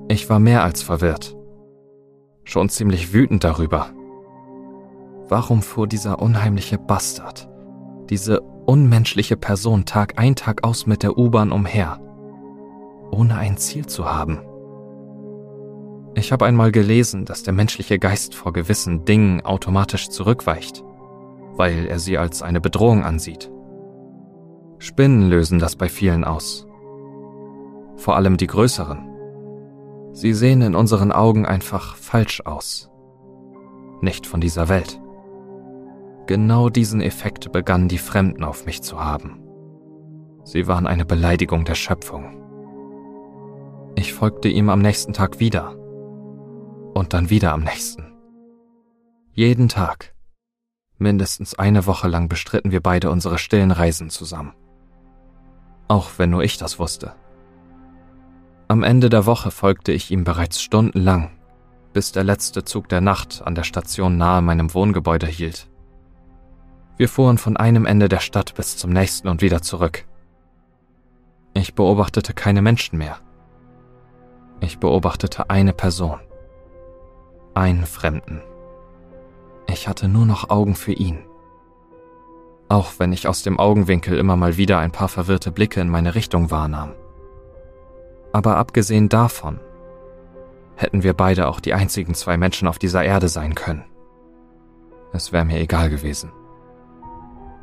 Ich 0.08 0.30
war 0.30 0.38
mehr 0.38 0.64
als 0.64 0.80
verwirrt. 0.80 1.36
Schon 2.44 2.70
ziemlich 2.70 3.12
wütend 3.12 3.44
darüber. 3.44 3.90
Warum 5.28 5.60
fuhr 5.60 5.86
dieser 5.86 6.22
unheimliche 6.22 6.78
Bastard, 6.78 7.50
diese 8.08 8.40
unmenschliche 8.40 9.36
Person 9.36 9.84
Tag 9.84 10.18
ein 10.18 10.36
Tag 10.36 10.64
aus 10.64 10.86
mit 10.86 11.02
der 11.02 11.18
U-Bahn 11.18 11.52
umher, 11.52 12.00
ohne 13.10 13.36
ein 13.36 13.58
Ziel 13.58 13.84
zu 13.84 14.10
haben? 14.10 14.40
Ich 16.14 16.30
habe 16.30 16.44
einmal 16.44 16.72
gelesen, 16.72 17.24
dass 17.24 17.42
der 17.42 17.54
menschliche 17.54 17.98
Geist 17.98 18.34
vor 18.34 18.52
gewissen 18.52 19.04
Dingen 19.04 19.40
automatisch 19.40 20.10
zurückweicht, 20.10 20.84
weil 21.54 21.86
er 21.86 21.98
sie 21.98 22.18
als 22.18 22.42
eine 22.42 22.60
Bedrohung 22.60 23.02
ansieht. 23.02 23.50
Spinnen 24.78 25.30
lösen 25.30 25.58
das 25.58 25.76
bei 25.76 25.88
vielen 25.88 26.24
aus. 26.24 26.66
Vor 27.96 28.16
allem 28.16 28.36
die 28.36 28.46
größeren. 28.46 29.08
Sie 30.12 30.34
sehen 30.34 30.60
in 30.60 30.74
unseren 30.74 31.12
Augen 31.12 31.46
einfach 31.46 31.96
falsch 31.96 32.42
aus. 32.44 32.90
Nicht 34.02 34.26
von 34.26 34.40
dieser 34.40 34.68
Welt. 34.68 35.00
Genau 36.26 36.68
diesen 36.68 37.00
Effekt 37.00 37.52
begannen 37.52 37.88
die 37.88 37.98
Fremden 37.98 38.44
auf 38.44 38.66
mich 38.66 38.82
zu 38.82 39.02
haben. 39.02 39.40
Sie 40.44 40.66
waren 40.66 40.86
eine 40.86 41.06
Beleidigung 41.06 41.64
der 41.64 41.74
Schöpfung. 41.74 42.42
Ich 43.94 44.12
folgte 44.12 44.48
ihm 44.48 44.68
am 44.68 44.80
nächsten 44.80 45.12
Tag 45.12 45.40
wieder 45.40 45.76
und 46.94 47.12
dann 47.12 47.30
wieder 47.30 47.52
am 47.52 47.62
nächsten. 47.62 48.12
Jeden 49.32 49.68
Tag. 49.68 50.14
Mindestens 50.98 51.54
eine 51.54 51.86
Woche 51.86 52.06
lang 52.06 52.28
bestritten 52.28 52.70
wir 52.70 52.80
beide 52.80 53.10
unsere 53.10 53.38
stillen 53.38 53.70
Reisen 53.70 54.10
zusammen. 54.10 54.54
Auch 55.88 56.10
wenn 56.18 56.30
nur 56.30 56.44
ich 56.44 56.58
das 56.58 56.78
wusste. 56.78 57.14
Am 58.68 58.82
Ende 58.82 59.10
der 59.10 59.26
Woche 59.26 59.50
folgte 59.50 59.92
ich 59.92 60.10
ihm 60.10 60.24
bereits 60.24 60.62
stundenlang, 60.62 61.30
bis 61.92 62.12
der 62.12 62.24
letzte 62.24 62.64
Zug 62.64 62.88
der 62.88 63.00
Nacht 63.00 63.42
an 63.44 63.54
der 63.54 63.64
Station 63.64 64.16
nahe 64.16 64.42
meinem 64.42 64.72
Wohngebäude 64.72 65.26
hielt. 65.26 65.68
Wir 66.96 67.08
fuhren 67.08 67.38
von 67.38 67.56
einem 67.56 67.86
Ende 67.86 68.08
der 68.08 68.20
Stadt 68.20 68.54
bis 68.54 68.76
zum 68.76 68.90
nächsten 68.92 69.28
und 69.28 69.42
wieder 69.42 69.62
zurück. 69.62 70.06
Ich 71.54 71.74
beobachtete 71.74 72.32
keine 72.32 72.62
Menschen 72.62 72.98
mehr. 72.98 73.18
Ich 74.60 74.78
beobachtete 74.78 75.50
eine 75.50 75.72
Person 75.72 76.20
einen 77.54 77.86
Fremden. 77.86 78.42
Ich 79.66 79.88
hatte 79.88 80.08
nur 80.08 80.26
noch 80.26 80.50
Augen 80.50 80.74
für 80.74 80.92
ihn. 80.92 81.18
Auch 82.68 82.92
wenn 82.98 83.12
ich 83.12 83.28
aus 83.28 83.42
dem 83.42 83.58
Augenwinkel 83.58 84.18
immer 84.18 84.36
mal 84.36 84.56
wieder 84.56 84.78
ein 84.78 84.92
paar 84.92 85.08
verwirrte 85.08 85.52
Blicke 85.52 85.80
in 85.80 85.88
meine 85.88 86.14
Richtung 86.14 86.50
wahrnahm. 86.50 86.92
Aber 88.32 88.56
abgesehen 88.56 89.08
davon 89.08 89.60
hätten 90.76 91.02
wir 91.02 91.12
beide 91.12 91.48
auch 91.48 91.60
die 91.60 91.74
einzigen 91.74 92.14
zwei 92.14 92.36
Menschen 92.36 92.66
auf 92.66 92.78
dieser 92.78 93.04
Erde 93.04 93.28
sein 93.28 93.54
können. 93.54 93.84
Es 95.12 95.32
wäre 95.32 95.44
mir 95.44 95.60
egal 95.60 95.90
gewesen. 95.90 96.32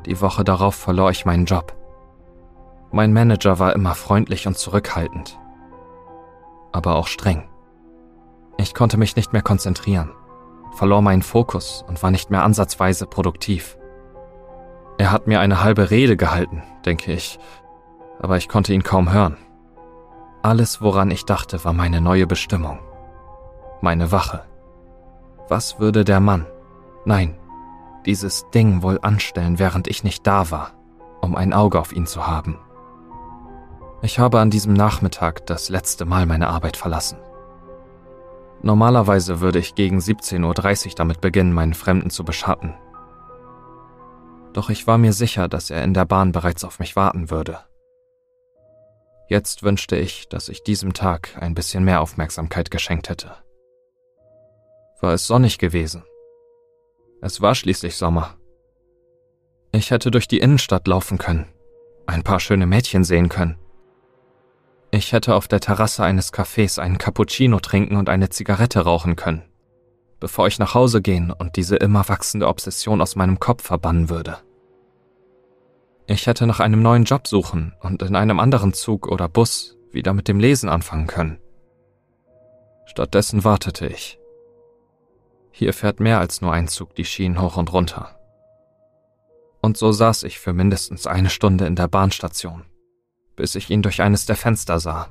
Die 0.06 0.20
Woche 0.20 0.44
darauf 0.44 0.76
verlor 0.76 1.10
ich 1.10 1.26
meinen 1.26 1.44
Job. 1.44 1.76
Mein 2.92 3.12
Manager 3.12 3.58
war 3.58 3.74
immer 3.74 3.94
freundlich 3.94 4.46
und 4.46 4.56
zurückhaltend, 4.56 5.38
aber 6.72 6.94
auch 6.96 7.08
streng. 7.08 7.49
Ich 8.60 8.74
konnte 8.74 8.98
mich 8.98 9.16
nicht 9.16 9.32
mehr 9.32 9.40
konzentrieren, 9.40 10.10
verlor 10.74 11.00
meinen 11.00 11.22
Fokus 11.22 11.82
und 11.88 12.02
war 12.02 12.10
nicht 12.10 12.30
mehr 12.30 12.44
ansatzweise 12.44 13.06
produktiv. 13.06 13.78
Er 14.98 15.10
hat 15.10 15.26
mir 15.26 15.40
eine 15.40 15.64
halbe 15.64 15.90
Rede 15.90 16.18
gehalten, 16.18 16.62
denke 16.84 17.10
ich, 17.10 17.38
aber 18.20 18.36
ich 18.36 18.50
konnte 18.50 18.74
ihn 18.74 18.82
kaum 18.82 19.14
hören. 19.14 19.38
Alles, 20.42 20.82
woran 20.82 21.10
ich 21.10 21.24
dachte, 21.24 21.64
war 21.64 21.72
meine 21.72 22.02
neue 22.02 22.26
Bestimmung. 22.26 22.80
Meine 23.80 24.12
Wache. 24.12 24.44
Was 25.48 25.80
würde 25.80 26.04
der 26.04 26.20
Mann, 26.20 26.44
nein, 27.06 27.38
dieses 28.04 28.50
Ding 28.50 28.82
wohl 28.82 28.98
anstellen, 29.00 29.58
während 29.58 29.88
ich 29.88 30.04
nicht 30.04 30.26
da 30.26 30.50
war, 30.50 30.72
um 31.22 31.34
ein 31.34 31.54
Auge 31.54 31.80
auf 31.80 31.94
ihn 31.94 32.06
zu 32.06 32.26
haben? 32.26 32.58
Ich 34.02 34.18
habe 34.18 34.38
an 34.38 34.50
diesem 34.50 34.74
Nachmittag 34.74 35.46
das 35.46 35.70
letzte 35.70 36.04
Mal 36.04 36.26
meine 36.26 36.48
Arbeit 36.48 36.76
verlassen. 36.76 37.16
Normalerweise 38.62 39.40
würde 39.40 39.58
ich 39.58 39.74
gegen 39.74 39.98
17.30 39.98 40.86
Uhr 40.86 40.94
damit 40.96 41.20
beginnen, 41.20 41.52
meinen 41.52 41.74
Fremden 41.74 42.10
zu 42.10 42.24
beschatten. 42.24 42.74
Doch 44.52 44.68
ich 44.68 44.86
war 44.86 44.98
mir 44.98 45.12
sicher, 45.12 45.48
dass 45.48 45.70
er 45.70 45.82
in 45.84 45.94
der 45.94 46.04
Bahn 46.04 46.32
bereits 46.32 46.64
auf 46.64 46.78
mich 46.78 46.96
warten 46.96 47.30
würde. 47.30 47.60
Jetzt 49.28 49.62
wünschte 49.62 49.96
ich, 49.96 50.28
dass 50.28 50.48
ich 50.48 50.62
diesem 50.62 50.92
Tag 50.92 51.38
ein 51.40 51.54
bisschen 51.54 51.84
mehr 51.84 52.00
Aufmerksamkeit 52.00 52.70
geschenkt 52.70 53.08
hätte. 53.08 53.36
War 55.00 55.14
es 55.14 55.26
sonnig 55.26 55.58
gewesen? 55.58 56.02
Es 57.22 57.40
war 57.40 57.54
schließlich 57.54 57.96
Sommer. 57.96 58.36
Ich 59.72 59.90
hätte 59.90 60.10
durch 60.10 60.26
die 60.26 60.40
Innenstadt 60.40 60.86
laufen 60.88 61.16
können, 61.16 61.46
ein 62.06 62.24
paar 62.24 62.40
schöne 62.40 62.66
Mädchen 62.66 63.04
sehen 63.04 63.28
können 63.28 63.56
ich 64.92 65.12
hätte 65.12 65.34
auf 65.36 65.46
der 65.46 65.60
Terrasse 65.60 66.02
eines 66.02 66.32
Cafés 66.32 66.80
einen 66.80 66.98
Cappuccino 66.98 67.60
trinken 67.60 67.96
und 67.96 68.08
eine 68.08 68.28
Zigarette 68.28 68.80
rauchen 68.80 69.14
können, 69.14 69.42
bevor 70.18 70.48
ich 70.48 70.58
nach 70.58 70.74
Hause 70.74 71.00
gehen 71.00 71.30
und 71.30 71.56
diese 71.56 71.76
immer 71.76 72.08
wachsende 72.08 72.48
Obsession 72.48 73.00
aus 73.00 73.14
meinem 73.14 73.38
Kopf 73.38 73.64
verbannen 73.64 74.10
würde. 74.10 74.38
Ich 76.06 76.26
hätte 76.26 76.46
nach 76.48 76.58
einem 76.58 76.82
neuen 76.82 77.04
Job 77.04 77.28
suchen 77.28 77.72
und 77.80 78.02
in 78.02 78.16
einem 78.16 78.40
anderen 78.40 78.72
Zug 78.72 79.06
oder 79.06 79.28
Bus 79.28 79.76
wieder 79.92 80.12
mit 80.12 80.26
dem 80.26 80.40
Lesen 80.40 80.68
anfangen 80.68 81.06
können. 81.06 81.38
Stattdessen 82.86 83.44
wartete 83.44 83.86
ich. 83.86 84.18
Hier 85.52 85.72
fährt 85.72 86.00
mehr 86.00 86.18
als 86.18 86.40
nur 86.40 86.52
ein 86.52 86.66
Zug 86.66 86.96
die 86.96 87.04
Schienen 87.04 87.40
hoch 87.40 87.56
und 87.56 87.72
runter. 87.72 88.16
Und 89.62 89.76
so 89.76 89.92
saß 89.92 90.24
ich 90.24 90.40
für 90.40 90.52
mindestens 90.52 91.06
eine 91.06 91.30
Stunde 91.30 91.66
in 91.66 91.76
der 91.76 91.86
Bahnstation 91.86 92.64
bis 93.40 93.54
ich 93.54 93.70
ihn 93.70 93.80
durch 93.80 94.02
eines 94.02 94.26
der 94.26 94.36
Fenster 94.36 94.78
sah. 94.80 95.08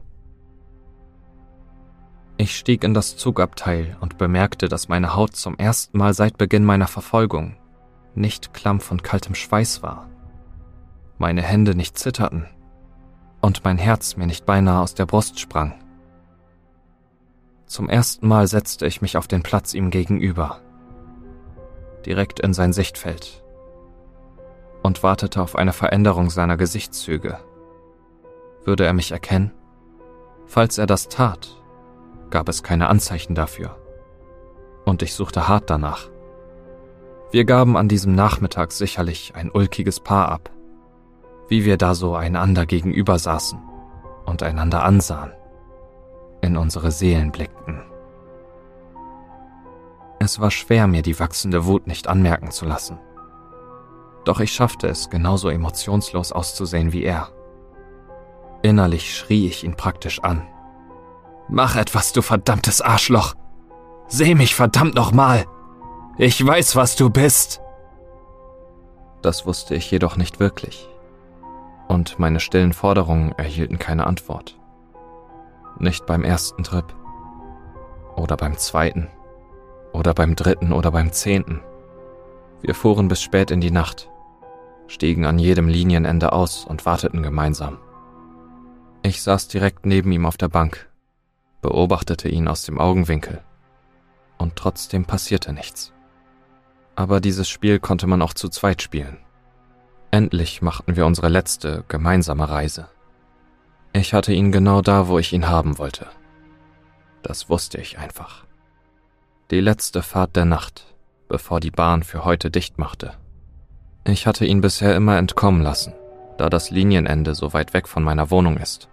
Ich 2.37 2.55
stieg 2.55 2.83
in 2.83 2.93
das 2.93 3.17
Zugabteil 3.17 3.97
und 4.01 4.19
bemerkte, 4.19 4.69
dass 4.69 4.87
meine 4.87 5.15
Haut 5.15 5.35
zum 5.35 5.57
ersten 5.57 5.97
Mal 5.97 6.13
seit 6.13 6.37
Beginn 6.37 6.63
meiner 6.63 6.85
Verfolgung 6.85 7.55
nicht 8.13 8.53
klamm 8.53 8.81
von 8.81 9.01
kaltem 9.01 9.33
Schweiß 9.33 9.81
war, 9.81 10.07
meine 11.17 11.41
Hände 11.41 11.73
nicht 11.73 11.97
zitterten 11.97 12.45
und 13.41 13.65
mein 13.65 13.79
Herz 13.79 14.15
mir 14.15 14.27
nicht 14.27 14.45
beinahe 14.45 14.81
aus 14.81 14.93
der 14.93 15.07
Brust 15.07 15.39
sprang. 15.39 15.73
Zum 17.65 17.89
ersten 17.89 18.27
Mal 18.27 18.45
setzte 18.45 18.85
ich 18.85 19.01
mich 19.01 19.17
auf 19.17 19.27
den 19.27 19.41
Platz 19.41 19.73
ihm 19.73 19.89
gegenüber, 19.89 20.61
direkt 22.05 22.39
in 22.39 22.53
sein 22.53 22.73
Sichtfeld, 22.73 23.43
und 24.83 25.01
wartete 25.01 25.41
auf 25.41 25.55
eine 25.55 25.73
Veränderung 25.73 26.29
seiner 26.29 26.57
Gesichtszüge. 26.57 27.39
Würde 28.63 28.85
er 28.85 28.93
mich 28.93 29.11
erkennen? 29.11 29.51
Falls 30.45 30.77
er 30.77 30.87
das 30.87 31.07
tat, 31.07 31.55
gab 32.29 32.49
es 32.49 32.63
keine 32.63 32.87
Anzeichen 32.87 33.35
dafür. 33.35 33.77
Und 34.85 35.01
ich 35.01 35.13
suchte 35.13 35.47
hart 35.47 35.69
danach. 35.69 36.09
Wir 37.31 37.45
gaben 37.45 37.77
an 37.77 37.87
diesem 37.87 38.15
Nachmittag 38.15 38.71
sicherlich 38.71 39.33
ein 39.35 39.51
ulkiges 39.51 39.99
Paar 39.99 40.29
ab, 40.29 40.49
wie 41.47 41.63
wir 41.65 41.77
da 41.77 41.93
so 41.93 42.15
einander 42.15 42.65
gegenüber 42.65 43.19
saßen 43.19 43.59
und 44.25 44.41
einander 44.41 44.83
ansahen, 44.83 45.31
in 46.41 46.57
unsere 46.57 46.91
Seelen 46.91 47.31
blickten. 47.31 47.83
Es 50.19 50.39
war 50.39 50.51
schwer, 50.51 50.87
mir 50.87 51.01
die 51.01 51.19
wachsende 51.19 51.65
Wut 51.65 51.87
nicht 51.87 52.07
anmerken 52.07 52.51
zu 52.51 52.65
lassen. 52.65 52.99
Doch 54.25 54.39
ich 54.39 54.51
schaffte 54.51 54.87
es, 54.87 55.09
genauso 55.09 55.49
emotionslos 55.49 56.31
auszusehen 56.31 56.91
wie 56.91 57.03
er. 57.03 57.29
Innerlich 58.61 59.15
schrie 59.15 59.47
ich 59.47 59.63
ihn 59.63 59.75
praktisch 59.75 60.21
an. 60.23 60.45
Mach 61.47 61.75
etwas, 61.75 62.13
du 62.13 62.21
verdammtes 62.21 62.81
Arschloch! 62.81 63.35
Seh 64.07 64.35
mich 64.35 64.55
verdammt 64.55 64.95
nochmal! 64.95 65.45
Ich 66.17 66.45
weiß, 66.45 66.75
was 66.75 66.95
du 66.95 67.09
bist! 67.09 67.61
Das 69.21 69.45
wusste 69.45 69.75
ich 69.75 69.89
jedoch 69.89 70.17
nicht 70.17 70.39
wirklich. 70.39 70.87
Und 71.87 72.19
meine 72.19 72.39
stillen 72.39 72.73
Forderungen 72.73 73.31
erhielten 73.33 73.79
keine 73.79 74.05
Antwort. 74.05 74.57
Nicht 75.79 76.05
beim 76.05 76.23
ersten 76.23 76.63
Trip. 76.63 76.85
Oder 78.15 78.37
beim 78.37 78.57
zweiten. 78.57 79.07
Oder 79.93 80.13
beim 80.13 80.35
dritten 80.35 80.71
oder 80.71 80.91
beim 80.91 81.11
zehnten. 81.11 81.61
Wir 82.61 82.75
fuhren 82.75 83.07
bis 83.07 83.21
spät 83.21 83.51
in 83.51 83.61
die 83.61 83.71
Nacht, 83.71 84.09
stiegen 84.87 85.25
an 85.25 85.39
jedem 85.39 85.67
Linienende 85.67 86.33
aus 86.33 86.65
und 86.65 86.85
warteten 86.85 87.23
gemeinsam. 87.23 87.77
Ich 89.01 89.21
saß 89.21 89.47
direkt 89.47 89.85
neben 89.85 90.11
ihm 90.11 90.25
auf 90.25 90.37
der 90.37 90.49
Bank, 90.49 90.89
beobachtete 91.61 92.29
ihn 92.29 92.47
aus 92.47 92.63
dem 92.63 92.79
Augenwinkel. 92.79 93.41
Und 94.37 94.55
trotzdem 94.55 95.05
passierte 95.05 95.53
nichts. 95.53 95.93
Aber 96.95 97.19
dieses 97.21 97.49
Spiel 97.49 97.79
konnte 97.79 98.07
man 98.07 98.21
auch 98.21 98.33
zu 98.33 98.49
zweit 98.49 98.81
spielen. 98.81 99.17
Endlich 100.11 100.61
machten 100.61 100.95
wir 100.95 101.05
unsere 101.05 101.29
letzte 101.29 101.83
gemeinsame 101.87 102.49
Reise. 102.49 102.89
Ich 103.93 104.13
hatte 104.13 104.33
ihn 104.33 104.51
genau 104.51 104.81
da, 104.81 105.07
wo 105.07 105.19
ich 105.19 105.33
ihn 105.33 105.47
haben 105.47 105.77
wollte. 105.77 106.07
Das 107.21 107.49
wusste 107.49 107.79
ich 107.79 107.97
einfach. 107.99 108.45
Die 109.51 109.59
letzte 109.59 110.01
Fahrt 110.01 110.35
der 110.35 110.45
Nacht, 110.45 110.95
bevor 111.27 111.59
die 111.59 111.71
Bahn 111.71 112.03
für 112.03 112.25
heute 112.25 112.51
dicht 112.51 112.77
machte. 112.77 113.13
Ich 114.03 114.27
hatte 114.27 114.45
ihn 114.45 114.61
bisher 114.61 114.95
immer 114.95 115.17
entkommen 115.17 115.61
lassen, 115.61 115.93
da 116.39 116.49
das 116.49 116.69
Linienende 116.69 117.35
so 117.35 117.53
weit 117.53 117.73
weg 117.73 117.87
von 117.87 118.03
meiner 118.03 118.31
Wohnung 118.31 118.57
ist. 118.57 118.87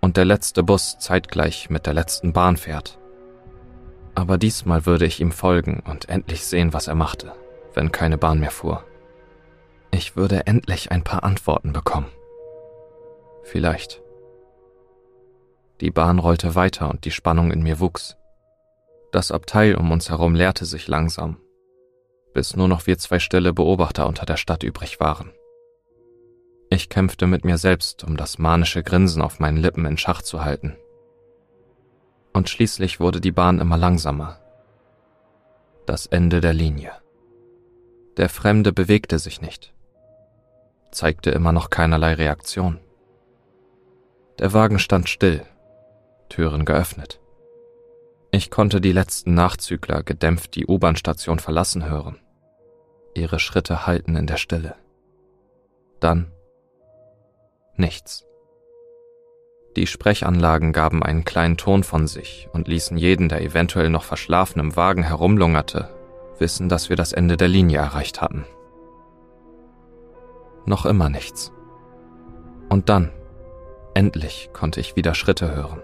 Und 0.00 0.16
der 0.16 0.24
letzte 0.24 0.62
Bus 0.62 0.98
zeitgleich 0.98 1.70
mit 1.70 1.86
der 1.86 1.94
letzten 1.94 2.32
Bahn 2.32 2.56
fährt. 2.56 2.98
Aber 4.14 4.38
diesmal 4.38 4.84
würde 4.84 5.06
ich 5.06 5.20
ihm 5.20 5.30
folgen 5.30 5.82
und 5.86 6.08
endlich 6.08 6.44
sehen, 6.44 6.72
was 6.72 6.88
er 6.88 6.96
machte, 6.96 7.32
wenn 7.74 7.92
keine 7.92 8.18
Bahn 8.18 8.40
mehr 8.40 8.50
fuhr. 8.50 8.84
Ich 9.92 10.16
würde 10.16 10.46
endlich 10.46 10.90
ein 10.90 11.04
paar 11.04 11.22
Antworten 11.22 11.72
bekommen. 11.72 12.08
Vielleicht. 13.44 14.02
Die 15.80 15.90
Bahn 15.90 16.18
rollte 16.18 16.54
weiter 16.54 16.90
und 16.90 17.04
die 17.04 17.10
Spannung 17.10 17.52
in 17.52 17.62
mir 17.62 17.78
wuchs. 17.78 18.16
Das 19.12 19.30
Abteil 19.30 19.76
um 19.76 19.90
uns 19.90 20.10
herum 20.10 20.34
leerte 20.34 20.64
sich 20.64 20.88
langsam, 20.88 21.36
bis 22.34 22.56
nur 22.56 22.66
noch 22.66 22.86
wir 22.86 22.98
zwei 22.98 23.18
stille 23.18 23.52
Beobachter 23.52 24.06
unter 24.08 24.26
der 24.26 24.36
Stadt 24.36 24.62
übrig 24.62 24.98
waren. 25.00 25.32
Ich 26.72 26.88
kämpfte 26.88 27.26
mit 27.26 27.44
mir 27.44 27.58
selbst, 27.58 28.02
um 28.02 28.16
das 28.16 28.38
manische 28.38 28.82
Grinsen 28.82 29.20
auf 29.20 29.40
meinen 29.40 29.58
Lippen 29.58 29.84
in 29.84 29.98
Schach 29.98 30.22
zu 30.22 30.42
halten 30.42 30.76
und 32.32 32.48
schließlich 32.48 33.00
wurde 33.00 33.20
die 33.20 33.32
Bahn 33.32 33.60
immer 33.60 33.76
langsamer. 33.76 34.38
Das 35.86 36.06
Ende 36.06 36.40
der 36.40 36.54
Linie. 36.54 36.92
Der 38.16 38.28
Fremde 38.28 38.72
bewegte 38.72 39.18
sich 39.18 39.40
nicht, 39.40 39.74
zeigte 40.90 41.30
immer 41.30 41.52
noch 41.52 41.70
keinerlei 41.70 42.14
Reaktion. 42.14 42.78
Der 44.38 44.52
Wagen 44.52 44.78
stand 44.78 45.08
still, 45.08 45.44
Türen 46.28 46.64
geöffnet. 46.64 47.20
Ich 48.30 48.50
konnte 48.50 48.80
die 48.80 48.92
letzten 48.92 49.34
Nachzügler 49.34 50.02
gedämpft 50.02 50.54
die 50.54 50.66
U-Bahn-Station 50.66 51.38
verlassen 51.38 51.84
hören. 51.84 52.18
Ihre 53.14 53.38
Schritte 53.38 53.86
halten 53.86 54.16
in 54.16 54.26
der 54.26 54.38
Stille. 54.38 54.74
Dann 56.00 56.32
nichts. 57.76 58.26
Die 59.76 59.86
Sprechanlagen 59.86 60.72
gaben 60.72 61.02
einen 61.02 61.24
kleinen 61.24 61.56
Ton 61.56 61.82
von 61.82 62.06
sich 62.06 62.48
und 62.52 62.68
ließen 62.68 62.98
jeden, 62.98 63.28
der 63.28 63.40
eventuell 63.42 63.88
noch 63.88 64.04
verschlafen 64.04 64.60
im 64.60 64.76
Wagen 64.76 65.02
herumlungerte, 65.02 65.88
wissen, 66.38 66.68
dass 66.68 66.90
wir 66.90 66.96
das 66.96 67.12
Ende 67.12 67.36
der 67.36 67.48
Linie 67.48 67.78
erreicht 67.78 68.20
hatten. 68.20 68.44
Noch 70.66 70.84
immer 70.84 71.08
nichts. 71.08 71.52
Und 72.68 72.88
dann, 72.88 73.10
endlich, 73.94 74.50
konnte 74.52 74.80
ich 74.80 74.94
wieder 74.94 75.14
Schritte 75.14 75.54
hören. 75.54 75.80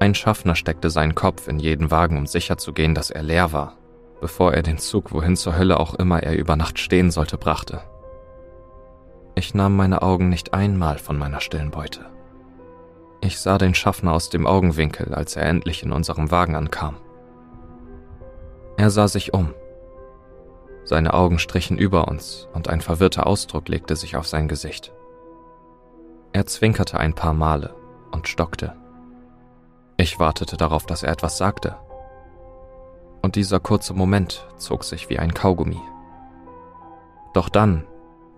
Ein 0.00 0.14
Schaffner 0.14 0.56
steckte 0.56 0.90
seinen 0.90 1.14
Kopf 1.14 1.46
in 1.46 1.58
jeden 1.58 1.90
Wagen, 1.90 2.16
um 2.16 2.26
sicherzugehen, 2.26 2.94
dass 2.94 3.10
er 3.10 3.22
leer 3.22 3.52
war, 3.52 3.76
bevor 4.20 4.54
er 4.54 4.62
den 4.62 4.78
Zug, 4.78 5.12
wohin 5.12 5.36
zur 5.36 5.56
Hölle 5.56 5.78
auch 5.78 5.94
immer 5.94 6.22
er 6.22 6.36
über 6.36 6.56
Nacht 6.56 6.78
stehen 6.78 7.10
sollte, 7.10 7.38
brachte. 7.38 7.82
Ich 9.40 9.54
nahm 9.54 9.74
meine 9.74 10.02
Augen 10.02 10.28
nicht 10.28 10.52
einmal 10.52 10.98
von 10.98 11.16
meiner 11.16 11.40
stillen 11.40 11.70
Beute. 11.70 12.04
Ich 13.22 13.40
sah 13.40 13.56
den 13.56 13.74
Schaffner 13.74 14.12
aus 14.12 14.28
dem 14.28 14.46
Augenwinkel, 14.46 15.14
als 15.14 15.34
er 15.34 15.44
endlich 15.44 15.82
in 15.82 15.92
unserem 15.92 16.30
Wagen 16.30 16.56
ankam. 16.56 16.96
Er 18.76 18.90
sah 18.90 19.08
sich 19.08 19.32
um. 19.32 19.54
Seine 20.84 21.14
Augen 21.14 21.38
strichen 21.38 21.78
über 21.78 22.06
uns 22.06 22.48
und 22.52 22.68
ein 22.68 22.82
verwirrter 22.82 23.26
Ausdruck 23.26 23.70
legte 23.70 23.96
sich 23.96 24.14
auf 24.14 24.28
sein 24.28 24.46
Gesicht. 24.46 24.92
Er 26.34 26.44
zwinkerte 26.44 27.00
ein 27.00 27.14
paar 27.14 27.32
Male 27.32 27.74
und 28.10 28.28
stockte. 28.28 28.76
Ich 29.96 30.18
wartete 30.18 30.58
darauf, 30.58 30.84
dass 30.84 31.02
er 31.02 31.12
etwas 31.12 31.38
sagte. 31.38 31.76
Und 33.22 33.36
dieser 33.36 33.58
kurze 33.58 33.94
Moment 33.94 34.46
zog 34.58 34.84
sich 34.84 35.08
wie 35.08 35.18
ein 35.18 35.32
Kaugummi. 35.32 35.80
Doch 37.32 37.48
dann, 37.48 37.86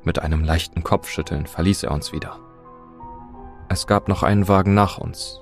mit 0.04 0.18
einem 0.18 0.44
leichten 0.44 0.82
Kopfschütteln, 0.82 1.46
verließ 1.46 1.84
er 1.84 1.92
uns 1.92 2.12
wieder. 2.12 2.38
Es 3.68 3.86
gab 3.86 4.08
noch 4.08 4.22
einen 4.22 4.48
Wagen 4.48 4.74
nach 4.74 4.98
uns, 4.98 5.40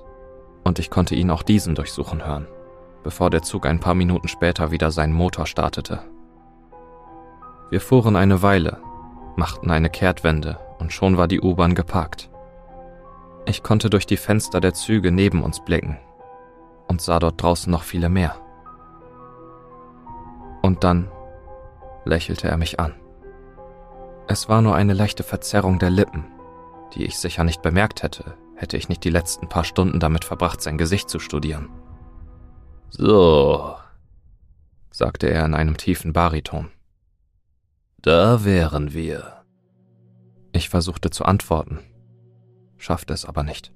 und 0.63 0.79
ich 0.79 0.89
konnte 0.89 1.15
ihn 1.15 1.31
auch 1.31 1.43
diesen 1.43 1.75
durchsuchen 1.75 2.25
hören, 2.25 2.47
bevor 3.03 3.29
der 3.29 3.41
Zug 3.41 3.65
ein 3.65 3.79
paar 3.79 3.95
Minuten 3.95 4.27
später 4.27 4.71
wieder 4.71 4.91
seinen 4.91 5.13
Motor 5.13 5.45
startete. 5.45 6.03
Wir 7.69 7.81
fuhren 7.81 8.15
eine 8.15 8.41
Weile, 8.41 8.77
machten 9.35 9.71
eine 9.71 9.89
Kehrtwende 9.89 10.59
und 10.79 10.91
schon 10.91 11.17
war 11.17 11.27
die 11.27 11.41
U-Bahn 11.41 11.75
geparkt. 11.75 12.29
Ich 13.45 13.63
konnte 13.63 13.89
durch 13.89 14.05
die 14.05 14.17
Fenster 14.17 14.61
der 14.61 14.73
Züge 14.73 15.11
neben 15.11 15.43
uns 15.43 15.63
blicken 15.63 15.97
und 16.87 17.01
sah 17.01 17.19
dort 17.19 17.41
draußen 17.41 17.71
noch 17.71 17.83
viele 17.83 18.09
mehr. 18.09 18.35
Und 20.61 20.83
dann 20.83 21.09
lächelte 22.05 22.47
er 22.47 22.57
mich 22.57 22.79
an. 22.79 23.00
Es 24.27 24.47
war 24.47 24.61
nur 24.61 24.75
eine 24.75 24.93
leichte 24.93 25.23
Verzerrung 25.23 25.79
der 25.79 25.89
Lippen, 25.89 26.25
die 26.93 27.05
ich 27.05 27.17
sicher 27.17 27.43
nicht 27.43 27.61
bemerkt 27.61 28.03
hätte, 28.03 28.35
hätte 28.55 28.77
ich 28.77 28.89
nicht 28.89 29.03
die 29.03 29.09
letzten 29.09 29.49
paar 29.49 29.63
Stunden 29.63 29.99
damit 29.99 30.23
verbracht, 30.25 30.61
sein 30.61 30.77
Gesicht 30.77 31.09
zu 31.09 31.19
studieren. 31.19 31.69
So, 32.89 33.75
sagte 34.91 35.27
er 35.27 35.45
in 35.45 35.53
einem 35.53 35.77
tiefen 35.77 36.13
Bariton. 36.13 36.69
Da 38.01 38.43
wären 38.43 38.93
wir. 38.93 39.43
Ich 40.53 40.69
versuchte 40.69 41.09
zu 41.09 41.23
antworten, 41.25 41.79
schaffte 42.77 43.13
es 43.13 43.25
aber 43.25 43.43
nicht. 43.43 43.73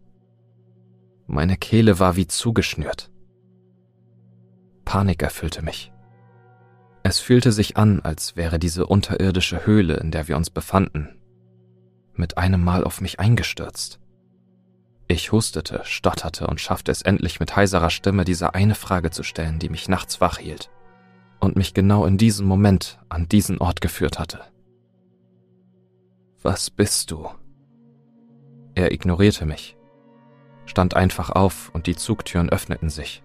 Meine 1.28 1.58
Kehle 1.58 2.00
war 2.00 2.16
wie 2.16 2.28
zugeschnürt. 2.28 3.12
Panik 4.84 5.24
erfüllte 5.24 5.64
mich. 5.64 5.92
Es 7.08 7.20
fühlte 7.20 7.52
sich 7.52 7.78
an, 7.78 8.02
als 8.02 8.36
wäre 8.36 8.58
diese 8.58 8.88
unterirdische 8.88 9.68
Höhle, 9.68 9.98
in 9.98 10.10
der 10.10 10.28
wir 10.28 10.36
uns 10.36 10.50
befanden, 10.50 11.16
mit 12.16 12.40
einem 12.40 12.64
Mal 12.64 12.84
auf 12.84 13.00
mich 13.00 13.20
eingestürzt. 13.20 14.00
Ich 15.08 15.32
hustete, 15.32 15.82
stotterte 15.84 16.48
und 16.48 16.60
schaffte 16.60 16.92
es 16.92 17.04
endlich 17.04 17.40
mit 17.40 17.56
heiserer 17.56 17.92
Stimme, 17.92 18.26
diese 18.26 18.56
eine 18.56 18.74
Frage 18.74 19.12
zu 19.12 19.22
stellen, 19.22 19.60
die 19.60 19.70
mich 19.70 19.88
nachts 19.88 20.20
wach 20.20 20.40
hielt 20.40 20.72
und 21.40 21.56
mich 21.56 21.76
genau 21.76 22.08
in 22.08 22.18
diesem 22.18 22.48
Moment 22.48 22.98
an 23.08 23.30
diesen 23.30 23.60
Ort 23.60 23.82
geführt 23.82 24.18
hatte. 24.18 24.40
Was 26.42 26.72
bist 26.72 27.12
du? 27.12 27.30
Er 28.74 28.92
ignorierte 28.92 29.46
mich, 29.46 29.78
stand 30.66 30.96
einfach 30.96 31.30
auf 31.30 31.70
und 31.72 31.86
die 31.86 31.96
Zugtüren 31.96 32.50
öffneten 32.50 32.90
sich. 32.90 33.22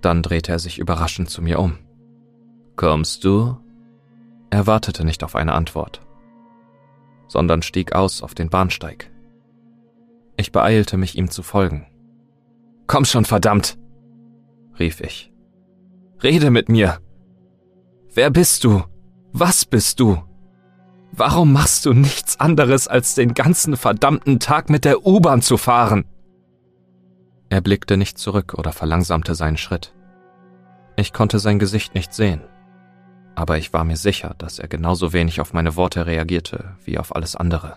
Dann 0.00 0.22
drehte 0.22 0.52
er 0.52 0.58
sich 0.58 0.78
überraschend 0.78 1.28
zu 1.28 1.42
mir 1.42 1.58
um. 1.58 1.76
Kommst 2.78 3.24
du? 3.24 3.56
Er 4.50 4.68
wartete 4.68 5.04
nicht 5.04 5.24
auf 5.24 5.34
eine 5.34 5.52
Antwort, 5.52 6.00
sondern 7.26 7.62
stieg 7.62 7.92
aus 7.92 8.22
auf 8.22 8.36
den 8.36 8.50
Bahnsteig. 8.50 9.10
Ich 10.36 10.52
beeilte 10.52 10.96
mich, 10.96 11.18
ihm 11.18 11.28
zu 11.28 11.42
folgen. 11.42 11.88
Komm 12.86 13.04
schon, 13.04 13.24
verdammt! 13.24 13.76
rief 14.78 15.00
ich. 15.00 15.32
Rede 16.22 16.52
mit 16.52 16.68
mir! 16.68 17.00
Wer 18.14 18.30
bist 18.30 18.62
du? 18.62 18.84
Was 19.32 19.64
bist 19.64 19.98
du? 19.98 20.22
Warum 21.10 21.52
machst 21.52 21.84
du 21.84 21.92
nichts 21.92 22.38
anderes, 22.38 22.86
als 22.86 23.16
den 23.16 23.34
ganzen 23.34 23.76
verdammten 23.76 24.38
Tag 24.38 24.70
mit 24.70 24.84
der 24.84 25.04
U-Bahn 25.04 25.42
zu 25.42 25.56
fahren? 25.56 26.04
Er 27.48 27.60
blickte 27.60 27.96
nicht 27.96 28.18
zurück 28.18 28.54
oder 28.56 28.70
verlangsamte 28.70 29.34
seinen 29.34 29.56
Schritt. 29.56 29.96
Ich 30.94 31.12
konnte 31.12 31.40
sein 31.40 31.58
Gesicht 31.58 31.96
nicht 31.96 32.14
sehen, 32.14 32.42
aber 33.38 33.56
ich 33.56 33.72
war 33.72 33.84
mir 33.84 33.96
sicher, 33.96 34.34
dass 34.36 34.58
er 34.58 34.66
genauso 34.66 35.12
wenig 35.12 35.40
auf 35.40 35.52
meine 35.52 35.76
Worte 35.76 36.06
reagierte 36.06 36.74
wie 36.84 36.98
auf 36.98 37.14
alles 37.14 37.36
andere. 37.36 37.76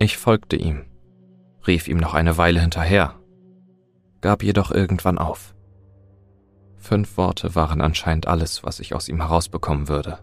Ich 0.00 0.16
folgte 0.16 0.56
ihm, 0.56 0.84
rief 1.64 1.86
ihm 1.86 1.98
noch 1.98 2.14
eine 2.14 2.36
Weile 2.36 2.60
hinterher, 2.60 3.14
gab 4.20 4.42
jedoch 4.42 4.72
irgendwann 4.72 5.16
auf. 5.16 5.54
Fünf 6.76 7.16
Worte 7.18 7.54
waren 7.54 7.80
anscheinend 7.80 8.26
alles, 8.26 8.64
was 8.64 8.80
ich 8.80 8.96
aus 8.96 9.08
ihm 9.08 9.20
herausbekommen 9.20 9.86
würde. 9.86 10.18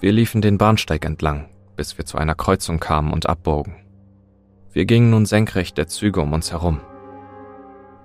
Wir 0.00 0.12
liefen 0.12 0.40
den 0.40 0.56
Bahnsteig 0.56 1.04
entlang, 1.04 1.50
bis 1.76 1.98
wir 1.98 2.06
zu 2.06 2.16
einer 2.16 2.34
Kreuzung 2.34 2.80
kamen 2.80 3.12
und 3.12 3.28
abbogen. 3.28 3.76
Wir 4.72 4.86
gingen 4.86 5.10
nun 5.10 5.26
senkrecht 5.26 5.76
der 5.76 5.88
Züge 5.88 6.22
um 6.22 6.32
uns 6.32 6.50
herum. 6.50 6.80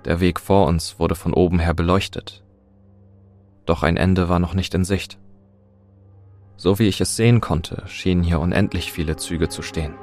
Der 0.04 0.20
Weg 0.20 0.38
vor 0.38 0.66
uns 0.66 0.98
wurde 0.98 1.14
von 1.14 1.32
oben 1.32 1.60
her 1.60 1.72
beleuchtet. 1.72 2.43
Doch 3.66 3.82
ein 3.82 3.96
Ende 3.96 4.28
war 4.28 4.38
noch 4.38 4.54
nicht 4.54 4.74
in 4.74 4.84
Sicht. 4.84 5.18
So 6.56 6.78
wie 6.78 6.86
ich 6.86 7.00
es 7.00 7.16
sehen 7.16 7.40
konnte, 7.40 7.82
schienen 7.86 8.22
hier 8.22 8.40
unendlich 8.40 8.92
viele 8.92 9.16
Züge 9.16 9.48
zu 9.48 9.62
stehen. 9.62 9.94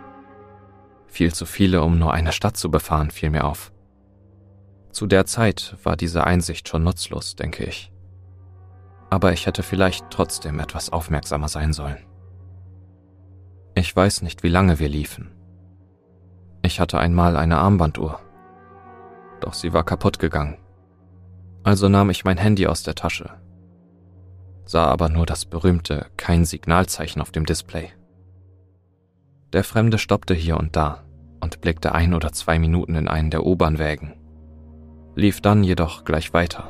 Viel 1.08 1.34
zu 1.34 1.46
viele, 1.46 1.82
um 1.84 2.00
nur 2.00 2.14
eine 2.14 2.32
Stadt 2.32 2.58
zu 2.58 2.72
befahren, 2.72 3.12
fiel 3.12 3.30
mir 3.30 3.46
auf. 3.46 3.72
Zu 4.92 5.08
der 5.08 5.26
Zeit 5.26 5.76
war 5.84 5.96
diese 5.96 6.26
Einsicht 6.26 6.68
schon 6.68 6.84
nutzlos, 6.84 7.36
denke 7.36 7.64
ich. 7.64 7.92
Aber 9.10 9.34
ich 9.34 9.46
hätte 9.46 9.64
vielleicht 9.64 10.10
trotzdem 10.10 10.60
etwas 10.60 10.90
aufmerksamer 10.90 11.48
sein 11.48 11.74
sollen. 11.74 11.98
Ich 13.76 13.96
weiß 13.96 14.22
nicht, 14.22 14.44
wie 14.44 14.50
lange 14.50 14.80
wir 14.80 14.90
liefen. 14.90 15.32
Ich 16.62 16.80
hatte 16.80 17.00
einmal 17.00 17.38
eine 17.38 17.58
Armbanduhr. 17.58 18.20
Doch 19.40 19.54
sie 19.54 19.74
war 19.74 19.84
kaputt 19.84 20.20
gegangen. 20.20 20.58
Also 21.64 21.90
nahm 21.90 22.10
ich 22.10 22.26
mein 22.26 22.38
Handy 22.38 22.68
aus 22.68 22.84
der 22.84 22.96
Tasche, 22.96 23.41
sah 24.66 24.86
aber 24.86 25.10
nur 25.10 25.26
das 25.26 25.46
berühmte 25.46 26.08
kein 26.18 26.46
Signalzeichen 26.46 27.22
auf 27.22 27.32
dem 27.32 27.46
Display. 27.46 27.92
Der 29.54 29.64
Fremde 29.64 29.98
stoppte 29.98 30.34
hier 30.34 30.58
und 30.58 30.76
da 30.76 31.04
und 31.42 31.62
blickte 31.62 31.94
ein 31.94 32.14
oder 32.14 32.32
zwei 32.32 32.60
Minuten 32.60 32.96
in 32.96 33.08
einen 33.08 33.32
der 33.32 33.46
U-Bahn-Wägen 33.46 34.14
lief 35.16 35.42
dann 35.42 35.64
jedoch 35.64 36.04
gleich 36.04 36.34
weiter. 36.34 36.70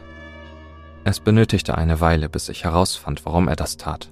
Es 1.04 1.19
benötigte 1.19 1.77
eine 1.77 1.99
Weile, 1.99 2.30
bis 2.30 2.49
ich 2.49 2.63
herausfand, 2.63 3.25
warum 3.25 3.47
er 3.47 3.56
das 3.56 3.77
tat. 3.77 4.12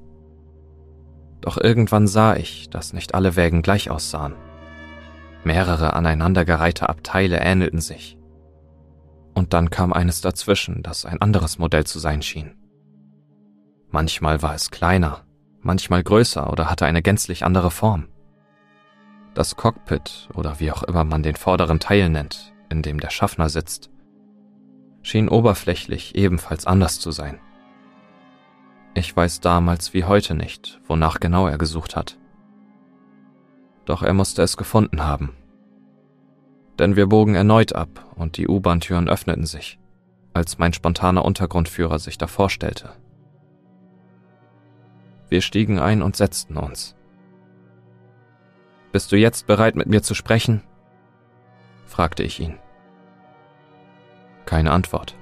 Doch 1.42 1.58
irgendwann 1.58 2.08
sah 2.08 2.36
ich, 2.36 2.70
dass 2.70 2.94
nicht 2.94 3.16
alle 3.16 3.36
Wägen 3.36 3.62
gleich 3.62 3.90
aussahen. 3.90 4.36
Mehrere 5.44 5.94
aneinandergereihte 5.94 6.90
Abteile 6.90 7.40
ähnelten 7.40 7.80
sich. 7.80 8.18
Und 9.34 9.54
dann 9.54 9.70
kam 9.70 9.94
eines 9.94 10.22
dazwischen, 10.22 10.84
das 10.84 11.06
ein 11.06 11.22
anderes 11.22 11.60
Modell 11.60 11.86
zu 11.86 12.00
sein 12.00 12.22
schien. 12.22 12.56
Manchmal 13.92 14.42
war 14.42 14.54
es 14.54 14.70
kleiner, 14.70 15.26
manchmal 15.62 16.04
größer 16.04 16.52
oder 16.52 16.70
hatte 16.70 16.86
eine 16.86 17.02
gänzlich 17.02 17.44
andere 17.44 17.72
Form. 17.72 18.08
Das 19.34 19.56
Cockpit 19.56 20.30
oder 20.34 20.60
wie 20.60 20.72
auch 20.72 20.84
immer 20.84 21.04
man 21.04 21.24
den 21.24 21.36
vorderen 21.36 21.80
Teil 21.80 22.10
nennt, 22.10 22.54
in 22.70 22.82
dem 22.82 23.00
der 23.00 23.10
Schaffner 23.10 23.50
sitzt, 23.50 23.90
schien 25.02 25.30
oberflächlich 25.30 26.16
ebenfalls 26.16 26.68
anders 26.68 27.00
zu 27.00 27.12
sein. 27.12 27.40
Ich 28.94 29.16
weiß 29.16 29.40
damals 29.40 29.94
wie 29.94 30.04
heute 30.04 30.36
nicht, 30.36 30.80
wonach 30.88 31.20
genau 31.20 31.48
er 31.48 31.58
gesucht 31.58 31.96
hat. 31.96 32.18
Doch 33.86 34.04
er 34.04 34.14
musste 34.14 34.44
es 34.44 34.58
gefunden 34.58 35.04
haben. 35.04 35.36
Denn 36.78 36.96
wir 36.96 37.08
bogen 37.08 37.36
erneut 37.36 37.74
ab 37.74 38.14
und 38.16 38.38
die 38.38 38.48
U-Bahn-Türen 38.48 39.10
öffneten 39.10 39.46
sich, 39.46 39.80
als 40.34 40.58
mein 40.58 40.74
spontaner 40.74 41.26
Untergrundführer 41.26 41.98
sich 41.98 42.18
davor 42.18 42.50
stellte. 42.50 42.92
Wir 45.30 45.42
stiegen 45.42 45.80
ein 45.80 46.02
und 46.02 46.16
setzten 46.16 46.58
uns. 46.58 46.96
Bist 48.92 49.12
du 49.12 49.16
jetzt 49.16 49.46
bereit, 49.46 49.76
mit 49.76 49.88
mir 49.88 50.02
zu 50.02 50.16
sprechen? 50.16 50.64
fragte 51.86 52.24
ich 52.24 52.40
ihn. 52.40 52.58
Keine 54.46 54.72
Antwort. 54.72 55.16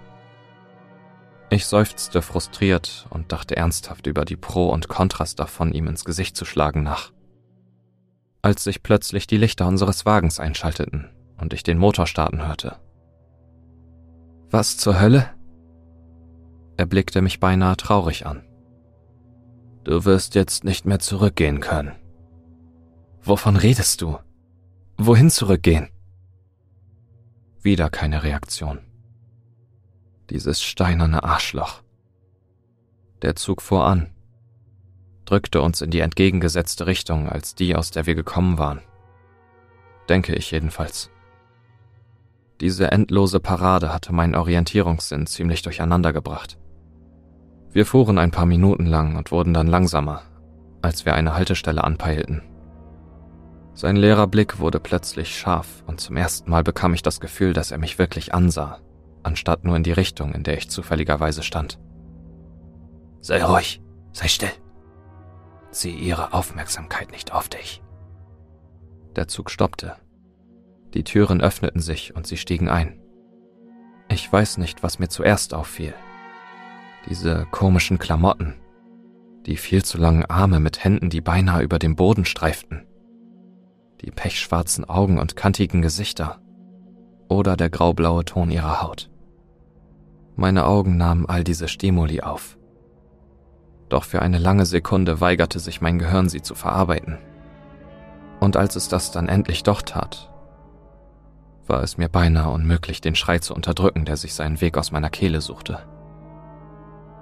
Ich 1.49 1.65
seufzte 1.65 2.21
frustriert 2.21 3.07
und 3.09 3.31
dachte 3.31 3.55
ernsthaft 3.55 4.07
über 4.07 4.25
die 4.25 4.35
Pro 4.35 4.69
und 4.69 4.87
Kontras 4.87 5.35
davon, 5.35 5.73
ihm 5.73 5.87
ins 5.87 6.05
Gesicht 6.05 6.35
zu 6.35 6.45
schlagen 6.45 6.83
nach. 6.83 7.11
Als 8.41 8.63
sich 8.63 8.83
plötzlich 8.83 9.27
die 9.27 9.37
Lichter 9.37 9.67
unseres 9.67 10.05
Wagens 10.05 10.39
einschalteten 10.39 11.09
und 11.37 11.53
ich 11.53 11.63
den 11.63 11.77
Motor 11.77 12.07
starten 12.07 12.45
hörte. 12.45 12.77
Was 14.49 14.77
zur 14.77 14.99
Hölle? 14.99 15.29
Er 16.77 16.85
blickte 16.85 17.21
mich 17.21 17.39
beinahe 17.39 17.75
traurig 17.75 18.25
an. 18.25 18.46
Du 19.87 20.05
wirst 20.05 20.35
jetzt 20.35 20.63
nicht 20.63 20.85
mehr 20.85 20.99
zurückgehen 20.99 21.59
können. 21.59 21.95
Wovon 23.23 23.55
redest 23.55 24.01
du? 24.01 24.19
Wohin 24.97 25.31
zurückgehen? 25.31 25.89
Wieder 27.61 27.89
keine 27.89 28.21
Reaktion 28.21 28.79
dieses 30.29 30.61
steinerne 30.61 31.23
Arschloch. 31.23 31.81
Der 33.21 33.35
Zug 33.35 33.61
fuhr 33.61 33.85
an, 33.85 34.11
drückte 35.25 35.61
uns 35.61 35.81
in 35.81 35.89
die 35.89 36.01
entgegengesetzte 36.01 36.85
Richtung 36.85 37.29
als 37.29 37.55
die, 37.55 37.75
aus 37.75 37.91
der 37.91 38.05
wir 38.05 38.15
gekommen 38.15 38.57
waren. 38.57 38.81
Denke 40.09 40.35
ich 40.35 40.51
jedenfalls. 40.51 41.09
Diese 42.61 42.91
endlose 42.91 43.39
Parade 43.39 43.93
hatte 43.93 44.13
meinen 44.13 44.35
Orientierungssinn 44.35 45.27
ziemlich 45.27 45.61
durcheinander 45.61 46.13
gebracht. 46.13 46.57
Wir 47.71 47.85
fuhren 47.85 48.17
ein 48.17 48.31
paar 48.31 48.45
Minuten 48.45 48.85
lang 48.85 49.15
und 49.15 49.31
wurden 49.31 49.53
dann 49.53 49.67
langsamer, 49.67 50.21
als 50.81 51.05
wir 51.05 51.13
eine 51.13 51.33
Haltestelle 51.33 51.83
anpeilten. 51.83 52.41
Sein 53.73 53.95
leerer 53.95 54.27
Blick 54.27 54.59
wurde 54.59 54.79
plötzlich 54.79 55.37
scharf 55.37 55.83
und 55.85 56.01
zum 56.01 56.17
ersten 56.17 56.49
Mal 56.49 56.63
bekam 56.63 56.93
ich 56.93 57.03
das 57.03 57.19
Gefühl, 57.19 57.53
dass 57.53 57.71
er 57.71 57.77
mich 57.77 57.99
wirklich 57.99 58.33
ansah 58.33 58.79
anstatt 59.27 59.65
nur 59.65 59.75
in 59.75 59.83
die 59.83 59.91
Richtung, 59.91 60.33
in 60.33 60.43
der 60.43 60.57
ich 60.57 60.69
zufälligerweise 60.69 61.43
stand. 61.43 61.79
Sei 63.19 63.43
ruhig, 63.43 63.81
sei 64.13 64.27
still. 64.27 64.51
Zieh 65.71 65.95
ihre 65.95 66.33
Aufmerksamkeit 66.33 67.11
nicht 67.11 67.33
auf 67.33 67.49
dich. 67.49 67.83
Der 69.15 69.27
Zug 69.27 69.51
stoppte. 69.51 69.95
Die 70.93 71.03
Türen 71.03 71.41
öffneten 71.41 71.81
sich 71.81 72.15
und 72.15 72.25
sie 72.25 72.37
stiegen 72.37 72.69
ein. 72.69 72.99
Ich 74.07 74.31
weiß 74.31 74.57
nicht, 74.57 74.81
was 74.81 74.99
mir 74.99 75.09
zuerst 75.09 75.53
auffiel. 75.53 75.93
Diese 77.09 77.47
komischen 77.51 77.99
Klamotten, 77.99 78.55
die 79.45 79.55
viel 79.55 79.83
zu 79.85 79.97
langen 79.97 80.25
Arme 80.25 80.59
mit 80.59 80.83
Händen, 80.83 81.09
die 81.09 81.21
beinahe 81.21 81.63
über 81.63 81.79
dem 81.79 81.95
Boden 81.95 82.25
streiften, 82.25 82.85
die 84.01 84.11
pechschwarzen 84.11 84.83
Augen 84.83 85.17
und 85.17 85.37
kantigen 85.37 85.81
Gesichter 85.81 86.41
oder 87.29 87.55
der 87.55 87.69
graublaue 87.69 88.25
Ton 88.25 88.51
ihrer 88.51 88.81
Haut. 88.81 89.09
Meine 90.35 90.65
Augen 90.65 90.97
nahmen 90.97 91.25
all 91.25 91.45
diese 91.45 91.69
Stimuli 91.69 92.21
auf. 92.21 92.57
Doch 93.87 94.03
für 94.03 94.21
eine 94.21 94.37
lange 94.37 94.65
Sekunde 94.65 95.21
weigerte 95.21 95.59
sich 95.59 95.79
mein 95.79 95.99
Gehirn, 95.99 96.27
sie 96.27 96.41
zu 96.41 96.55
verarbeiten. 96.55 97.17
Und 98.41 98.57
als 98.57 98.75
es 98.75 98.89
das 98.89 99.11
dann 99.11 99.29
endlich 99.29 99.63
doch 99.63 99.81
tat, 99.81 100.29
war 101.65 101.83
es 101.83 101.97
mir 101.97 102.09
beinahe 102.09 102.51
unmöglich, 102.51 102.99
den 102.99 103.15
Schrei 103.15 103.39
zu 103.39 103.55
unterdrücken, 103.55 104.03
der 104.03 104.17
sich 104.17 104.33
seinen 104.33 104.59
Weg 104.59 104.77
aus 104.77 104.91
meiner 104.91 105.09
Kehle 105.09 105.39
suchte. 105.39 105.79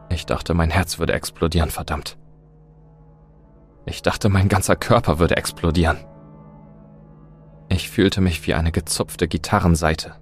Ich 0.10 0.26
dachte, 0.26 0.54
mein 0.54 0.70
Herz 0.70 1.00
würde 1.00 1.14
explodieren, 1.14 1.70
verdammt. 1.70 2.18
Ich 3.86 4.02
dachte, 4.02 4.30
mein 4.30 4.50
ganzer 4.50 4.76
Körper 4.76 5.20
würde 5.20 5.38
explodieren. 5.38 5.98
Ich 7.70 7.90
fühlte 7.90 8.22
mich 8.22 8.46
wie 8.46 8.54
eine 8.54 8.72
gezupfte 8.72 9.28
Gitarrenseite. 9.28 10.16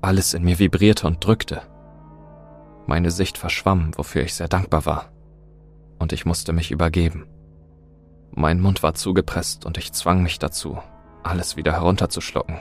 Alles 0.00 0.34
in 0.34 0.44
mir 0.44 0.58
vibrierte 0.58 1.06
und 1.06 1.24
drückte. 1.24 1.62
Meine 2.86 3.10
Sicht 3.10 3.38
verschwamm, 3.38 3.90
wofür 3.96 4.22
ich 4.22 4.34
sehr 4.34 4.48
dankbar 4.48 4.86
war. 4.86 5.12
Und 5.98 6.12
ich 6.12 6.24
musste 6.24 6.52
mich 6.52 6.70
übergeben. 6.70 7.26
Mein 8.32 8.60
Mund 8.60 8.82
war 8.82 8.94
zugepresst 8.94 9.64
und 9.64 9.78
ich 9.78 9.92
zwang 9.92 10.22
mich 10.22 10.38
dazu, 10.38 10.78
alles 11.22 11.56
wieder 11.56 11.72
herunterzuschlucken. 11.72 12.60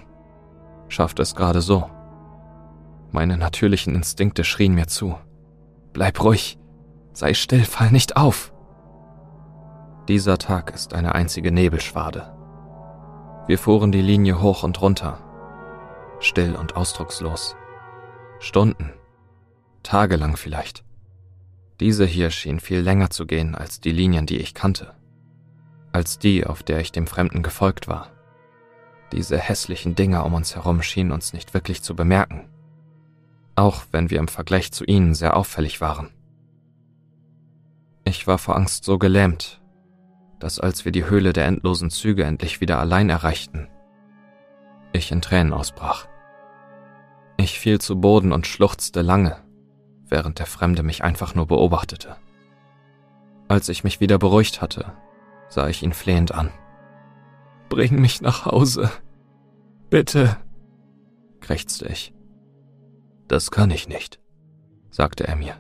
Schaffte 0.88 1.22
es 1.22 1.36
gerade 1.36 1.62
so. 1.62 1.90
Meine 3.12 3.38
natürlichen 3.38 3.94
Instinkte 3.94 4.44
schrien 4.44 4.74
mir 4.74 4.88
zu. 4.88 5.16
Bleib 5.96 6.22
ruhig, 6.22 6.60
sei 7.14 7.34
still, 7.34 7.64
fall 7.64 7.90
nicht 7.90 8.18
auf. 8.18 8.52
Dieser 10.10 10.38
Tag 10.38 10.74
ist 10.76 10.94
eine 10.94 11.16
einzige 11.16 11.54
Nebelschwade. 11.54 12.36
Wir 13.48 13.58
fuhren 13.58 13.94
die 13.94 14.02
Linie 14.02 14.42
hoch 14.42 14.64
und 14.64 14.82
runter, 14.82 15.20
still 16.20 16.58
und 16.58 16.76
ausdruckslos. 16.76 17.56
Stunden, 18.40 18.92
tagelang 19.84 20.36
vielleicht. 20.36 20.84
Diese 21.80 22.06
hier 22.06 22.30
schien 22.30 22.60
viel 22.60 22.82
länger 22.82 23.10
zu 23.10 23.26
gehen 23.26 23.56
als 23.56 23.80
die 23.80 23.94
Linien, 23.94 24.26
die 24.26 24.40
ich 24.40 24.54
kannte, 24.54 24.96
als 25.94 26.20
die, 26.20 26.46
auf 26.46 26.62
der 26.62 26.82
ich 26.82 26.92
dem 26.92 27.08
Fremden 27.08 27.42
gefolgt 27.42 27.88
war. 27.88 28.10
Diese 29.14 29.38
hässlichen 29.38 29.96
Dinger 29.96 30.26
um 30.26 30.34
uns 30.34 30.56
herum 30.56 30.82
schienen 30.82 31.14
uns 31.14 31.32
nicht 31.32 31.54
wirklich 31.54 31.82
zu 31.84 31.96
bemerken, 31.96 32.50
auch 33.56 33.84
wenn 33.92 34.10
wir 34.10 34.20
im 34.20 34.28
Vergleich 34.28 34.72
zu 34.72 34.84
ihnen 34.86 35.14
sehr 35.14 35.38
auffällig 35.38 35.82
waren. 35.82 36.10
Ich 38.04 38.28
war 38.28 38.38
vor 38.38 38.56
Angst 38.56 38.84
so 38.84 38.98
gelähmt, 38.98 39.62
dass 40.40 40.60
als 40.60 40.86
wir 40.86 40.92
die 40.92 41.06
Höhle 41.06 41.34
der 41.34 41.46
endlosen 41.46 41.90
Züge 41.90 42.24
endlich 42.24 42.62
wieder 42.62 42.80
allein 42.80 43.10
erreichten, 43.10 43.68
ich 44.94 45.12
in 45.12 45.22
Tränen 45.22 45.54
ausbrach. 45.54 46.08
Ich 47.38 47.60
fiel 47.60 47.82
zu 47.82 48.00
Boden 48.00 48.32
und 48.32 48.48
schluchzte 48.48 49.02
lange, 49.02 49.38
während 50.08 50.40
der 50.40 50.46
Fremde 50.46 50.84
mich 50.84 51.04
einfach 51.04 51.36
nur 51.36 51.48
beobachtete. 51.48 52.16
Als 53.48 53.70
ich 53.70 53.84
mich 53.84 54.00
wieder 54.00 54.18
beruhigt 54.18 54.62
hatte, 54.62 54.94
sah 55.50 55.68
ich 55.68 55.84
ihn 55.84 55.94
flehend 55.94 56.32
an. 56.32 56.52
Bring 57.70 58.00
mich 58.00 58.22
nach 58.22 58.46
Hause. 58.46 58.90
Bitte, 59.90 60.38
krächzte 61.42 61.88
ich. 61.88 62.15
Das 63.28 63.50
kann 63.50 63.72
ich 63.72 63.88
nicht, 63.88 64.20
sagte 64.92 65.28
er 65.28 65.36
mir. 65.36 65.56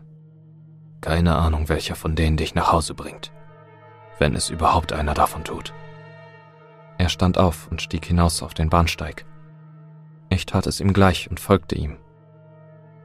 Keine 1.01 1.35
Ahnung, 1.35 1.67
welcher 1.67 1.95
von 1.95 2.15
denen 2.15 2.37
dich 2.37 2.53
nach 2.55 2.71
Hause 2.71 2.93
bringt, 2.93 3.31
wenn 4.19 4.35
es 4.35 4.49
überhaupt 4.49 4.93
einer 4.93 5.13
davon 5.13 5.43
tut. 5.43 5.73
Er 6.97 7.09
stand 7.09 7.37
auf 7.37 7.67
und 7.69 7.81
stieg 7.81 8.05
hinaus 8.05 8.43
auf 8.43 8.53
den 8.53 8.69
Bahnsteig. 8.69 9.25
Ich 10.29 10.45
tat 10.45 10.67
es 10.67 10.79
ihm 10.79 10.93
gleich 10.93 11.29
und 11.29 11.39
folgte 11.39 11.75
ihm. 11.75 11.97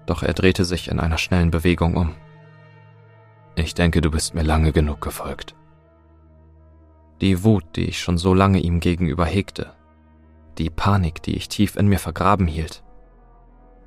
Doch 0.07 0.23
er 0.23 0.35
drehte 0.35 0.65
sich 0.65 0.89
in 0.89 1.01
einer 1.01 1.19
schnellen 1.19 1.51
Bewegung 1.51 1.97
um. 1.97 2.15
Ich 3.57 3.75
denke, 3.75 4.01
du 4.01 4.11
bist 4.11 4.35
mir 4.35 4.43
lange 4.43 4.73
genug 4.73 5.01
gefolgt. 5.01 5.55
Die 7.21 7.45
Wut, 7.45 7.65
die 7.77 7.85
ich 7.85 8.01
schon 8.01 8.17
so 8.17 8.33
lange 8.33 8.61
ihm 8.61 8.81
gegenüber 8.81 9.27
hegte, 9.27 9.75
die 10.59 10.71
Panik, 10.71 11.23
die 11.23 11.37
ich 11.37 11.49
tief 11.49 11.77
in 11.77 11.89
mir 11.89 11.99
vergraben 11.99 12.47
hielt, 12.47 12.83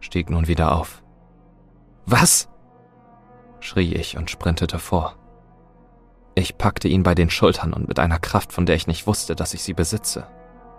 stieg 0.04 0.30
nun 0.30 0.48
wieder 0.48 0.76
auf. 0.76 1.02
Was? 2.06 2.50
schrie 3.60 3.94
ich 3.94 4.18
und 4.18 4.30
sprintete 4.30 4.78
vor. 4.78 5.16
Ich 6.36 6.58
packte 6.58 6.90
ihn 6.90 7.04
bei 7.04 7.16
den 7.16 7.30
Schultern 7.30 7.72
und 7.72 7.88
mit 7.88 8.00
einer 8.00 8.20
Kraft, 8.20 8.52
von 8.52 8.66
der 8.66 8.76
ich 8.76 8.88
nicht 8.88 9.08
wusste, 9.08 9.36
dass 9.36 9.54
ich 9.54 9.64
sie 9.64 9.74
besitze, 9.74 10.28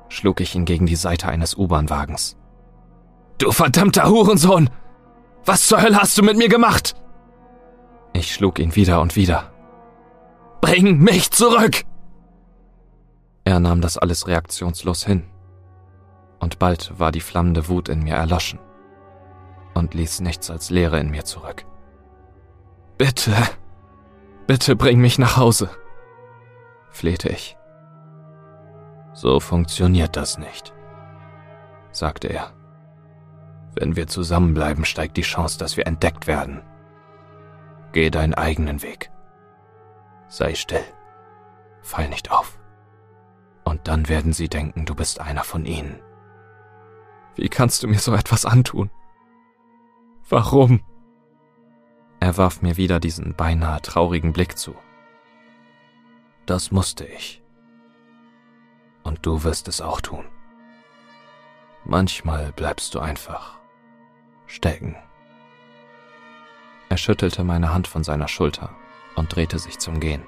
schlug 0.08 0.40
ich 0.40 0.54
ihn 0.54 0.66
gegen 0.66 0.84
die 0.84 0.96
Seite 0.96 1.28
eines 1.28 1.56
U-Bahn-Wagens. 1.56 2.36
Du 3.38 3.50
verdammter 3.50 4.08
Hurensohn! 4.08 4.68
Was 5.46 5.66
zur 5.66 5.80
Hölle 5.80 5.96
hast 5.96 6.18
du 6.18 6.22
mit 6.22 6.36
mir 6.36 6.48
gemacht? 6.48 6.94
Ich 8.12 8.34
schlug 8.34 8.58
ihn 8.58 8.76
wieder 8.76 9.00
und 9.00 9.16
wieder. 9.16 9.52
Bring 10.60 10.98
mich 10.98 11.30
zurück! 11.30 11.82
Er 13.44 13.60
nahm 13.60 13.80
das 13.80 13.96
alles 13.96 14.26
reaktionslos 14.26 15.04
hin. 15.04 15.24
Und 16.40 16.58
bald 16.58 16.92
war 16.98 17.12
die 17.12 17.20
flammende 17.20 17.68
Wut 17.68 17.88
in 17.88 18.02
mir 18.02 18.14
erloschen 18.14 18.58
und 19.74 19.94
ließ 19.94 20.20
nichts 20.20 20.50
als 20.50 20.70
Leere 20.70 20.98
in 21.00 21.10
mir 21.10 21.24
zurück. 21.24 21.64
Bitte, 22.96 23.34
bitte 24.46 24.76
bring 24.76 25.00
mich 25.00 25.18
nach 25.18 25.36
Hause, 25.36 25.68
flehte 26.90 27.28
ich. 27.28 27.56
So 29.12 29.40
funktioniert 29.40 30.16
das 30.16 30.38
nicht, 30.38 30.72
sagte 31.90 32.28
er. 32.28 32.52
Wenn 33.76 33.96
wir 33.96 34.06
zusammenbleiben, 34.06 34.84
steigt 34.84 35.16
die 35.16 35.22
Chance, 35.22 35.58
dass 35.58 35.76
wir 35.76 35.86
entdeckt 35.86 36.26
werden. 36.26 36.62
Geh 37.92 38.10
deinen 38.10 38.34
eigenen 38.34 38.82
Weg. 38.82 39.10
Sei 40.28 40.54
still. 40.54 40.84
Fall 41.82 42.08
nicht 42.08 42.30
auf. 42.30 42.58
Und 43.64 43.88
dann 43.88 44.08
werden 44.08 44.32
sie 44.32 44.48
denken, 44.48 44.84
du 44.84 44.94
bist 44.94 45.20
einer 45.20 45.44
von 45.44 45.64
ihnen. 45.64 46.00
Wie 47.34 47.48
kannst 47.48 47.82
du 47.82 47.88
mir 47.88 47.98
so 47.98 48.14
etwas 48.14 48.44
antun? 48.44 48.90
Warum? 50.28 50.82
Er 52.20 52.36
warf 52.36 52.62
mir 52.62 52.76
wieder 52.76 53.00
diesen 53.00 53.34
beinahe 53.34 53.82
traurigen 53.82 54.32
Blick 54.32 54.56
zu. 54.56 54.74
Das 56.46 56.70
musste 56.70 57.04
ich. 57.04 57.42
Und 59.02 59.26
du 59.26 59.44
wirst 59.44 59.68
es 59.68 59.80
auch 59.80 60.00
tun. 60.00 60.24
Manchmal 61.84 62.52
bleibst 62.52 62.94
du 62.94 63.00
einfach 63.00 63.58
stecken. 64.46 64.96
Er 66.88 66.96
schüttelte 66.96 67.44
meine 67.44 67.72
Hand 67.74 67.86
von 67.86 68.04
seiner 68.04 68.28
Schulter 68.28 68.70
und 69.16 69.34
drehte 69.34 69.58
sich 69.58 69.78
zum 69.78 70.00
Gehen. 70.00 70.22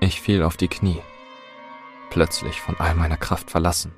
Ich 0.00 0.20
fiel 0.20 0.44
auf 0.44 0.56
die 0.56 0.68
Knie, 0.68 1.00
plötzlich 2.10 2.60
von 2.60 2.78
all 2.78 2.94
meiner 2.94 3.16
Kraft 3.16 3.50
verlassen, 3.50 3.92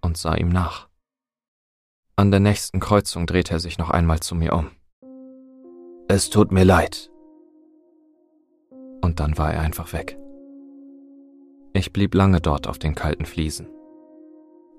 und 0.00 0.16
sah 0.16 0.34
ihm 0.34 0.48
nach. 0.48 0.88
An 2.22 2.30
der 2.30 2.38
nächsten 2.38 2.78
Kreuzung 2.78 3.26
drehte 3.26 3.54
er 3.54 3.58
sich 3.58 3.78
noch 3.78 3.90
einmal 3.90 4.20
zu 4.20 4.36
mir 4.36 4.52
um. 4.52 4.70
Es 6.06 6.30
tut 6.30 6.52
mir 6.52 6.62
leid. 6.62 7.10
Und 9.00 9.18
dann 9.18 9.36
war 9.38 9.52
er 9.52 9.60
einfach 9.60 9.92
weg. 9.92 10.16
Ich 11.72 11.92
blieb 11.92 12.14
lange 12.14 12.40
dort 12.40 12.68
auf 12.68 12.78
den 12.78 12.94
kalten 12.94 13.24
Fliesen. 13.24 13.66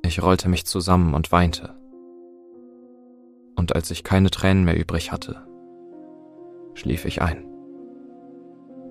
Ich 0.06 0.24
rollte 0.24 0.48
mich 0.48 0.66
zusammen 0.66 1.14
und 1.14 1.34
weinte, 1.34 1.76
und 3.58 3.76
als 3.76 3.92
ich 3.92 4.06
keine 4.06 4.30
Tränen 4.30 4.64
mehr 4.64 4.80
übrig 4.80 5.12
hatte, 5.12 5.46
schlief 6.76 7.04
ich 7.04 7.22
ein. 7.22 7.46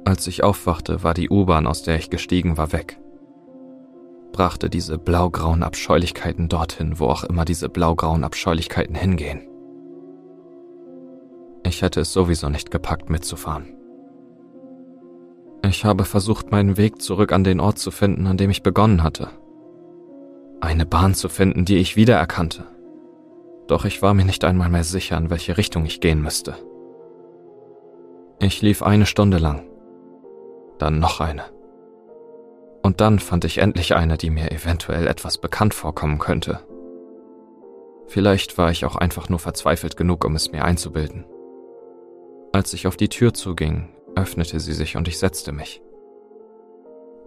Als 0.05 0.27
ich 0.27 0.45
aufwachte, 0.45 1.03
war 1.03 1.15
die 1.15 1.31
U-Bahn, 1.31 1.67
aus 1.67 1.85
der 1.85 1.97
ich 1.97 2.11
gestiegen 2.11 2.59
war, 2.59 2.73
weg. 2.73 3.02
Brachte 4.33 4.71
diese 4.71 4.99
blaugrauen 4.99 5.62
Abscheulichkeiten 5.62 6.49
dorthin, 6.49 6.99
wo 6.99 7.07
auch 7.07 7.25
immer 7.25 7.45
diese 7.45 7.68
blaugrauen 7.68 8.25
Abscheulichkeiten 8.25 8.95
hingehen. 8.95 9.47
Ich 11.64 11.83
hätte 11.83 12.01
es 12.01 12.12
sowieso 12.12 12.49
nicht 12.49 12.71
gepackt, 12.71 13.11
mitzufahren. 13.11 13.77
Ich 15.64 15.85
habe 15.85 16.05
versucht, 16.05 16.51
meinen 16.51 16.77
Weg 16.77 17.01
zurück 17.01 17.33
an 17.33 17.45
den 17.45 17.61
Ort 17.61 17.79
zu 17.79 17.90
finden, 17.90 18.27
an 18.27 18.37
dem 18.37 18.51
ich 18.51 18.62
begonnen 18.62 19.03
hatte. 19.03 19.29
Eine 20.61 20.87
Bahn 20.87 21.14
zu 21.14 21.29
finden, 21.29 21.64
die 21.64 21.77
ich 21.77 21.95
wiedererkannte 21.97 22.66
doch 23.73 23.85
ich 23.87 24.03
war 24.03 24.12
mir 24.14 24.25
nicht 24.25 24.45
einmal 24.45 24.68
mehr 24.68 24.85
sicher, 24.85 25.16
in 25.16 25.31
welche 25.31 25.57
Richtung 25.57 25.87
ich 25.87 26.01
gehen 26.01 26.21
müsste. 26.21 26.55
Ich 28.38 28.61
lief 28.61 28.83
eine 28.83 29.07
Stunde 29.07 29.38
lang, 29.38 29.66
dann 30.79 30.99
noch 30.99 31.21
eine. 31.21 31.45
Und 32.83 33.01
dann 33.01 33.18
fand 33.18 33.45
ich 33.45 33.59
endlich 33.59 33.95
eine, 33.95 34.16
die 34.16 34.31
mir 34.31 34.51
eventuell 34.51 35.07
etwas 35.07 35.38
bekannt 35.38 35.75
vorkommen 35.75 36.18
könnte. 36.18 36.61
Vielleicht 38.07 38.59
war 38.59 38.71
ich 38.71 38.85
auch 38.85 38.97
einfach 38.97 39.29
nur 39.29 39.38
verzweifelt 39.38 39.97
genug, 39.97 40.25
um 40.25 40.35
es 40.35 40.53
mir 40.53 40.64
einzubilden. 40.64 41.25
Als 42.53 42.73
ich 42.75 42.87
auf 42.87 42.97
die 42.97 43.09
Tür 43.09 43.33
zuging, 43.33 43.88
öffnete 44.14 44.61
sie 44.61 44.75
sich 44.75 44.97
und 44.97 45.09
ich 45.09 45.18
setzte 45.18 45.53
mich. 45.53 45.81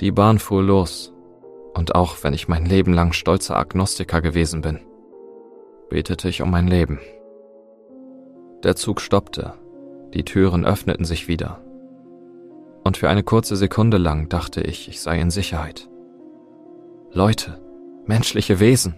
Die 0.02 0.12
Bahn 0.12 0.40
fuhr 0.40 0.62
los, 0.62 1.14
und 1.74 1.96
auch 1.96 2.18
wenn 2.22 2.34
ich 2.34 2.48
mein 2.48 2.66
Leben 2.66 2.94
lang 2.94 3.14
stolzer 3.14 3.58
Agnostiker 3.58 4.22
gewesen 4.22 4.62
bin, 4.62 4.80
betete 5.90 6.30
ich 6.30 6.42
um 6.42 6.52
mein 6.52 6.68
Leben. 6.68 7.00
Der 8.64 8.76
Zug 8.76 9.02
stoppte, 9.02 9.54
die 10.14 10.24
Türen 10.24 10.66
öffneten 10.66 11.06
sich 11.06 11.28
wieder. 11.28 11.65
Und 12.86 12.98
für 12.98 13.10
eine 13.10 13.24
kurze 13.24 13.56
Sekunde 13.56 13.98
lang 13.98 14.30
dachte 14.30 14.62
ich, 14.62 14.88
ich 14.88 15.02
sei 15.02 15.20
in 15.20 15.32
Sicherheit. 15.32 15.90
Leute, 17.12 17.60
menschliche 18.06 18.60
Wesen. 18.60 18.94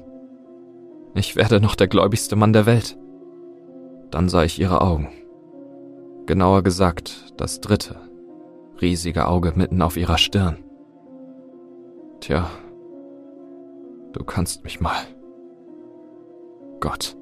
Ich 1.15 1.38
werde 1.38 1.62
noch 1.62 1.76
der 1.76 1.88
gläubigste 1.88 2.36
Mann 2.36 2.52
der 2.52 2.65
Welt. 2.65 2.97
Dann 4.12 4.28
sah 4.28 4.43
ich 4.43 4.60
ihre 4.60 4.82
Augen. 4.82 5.08
Genauer 6.26 6.63
gesagt, 6.63 7.34
das 7.38 7.62
dritte, 7.62 7.95
riesige 8.82 9.26
Auge 9.26 9.54
mitten 9.56 9.82
auf 9.82 9.95
ihrer 9.95 10.17
Stirn. 10.17 10.58
Tja, 12.19 12.50
du 14.12 14.23
kannst 14.26 14.65
mich 14.65 14.82
mal. 14.82 15.00
Gott. 16.82 17.15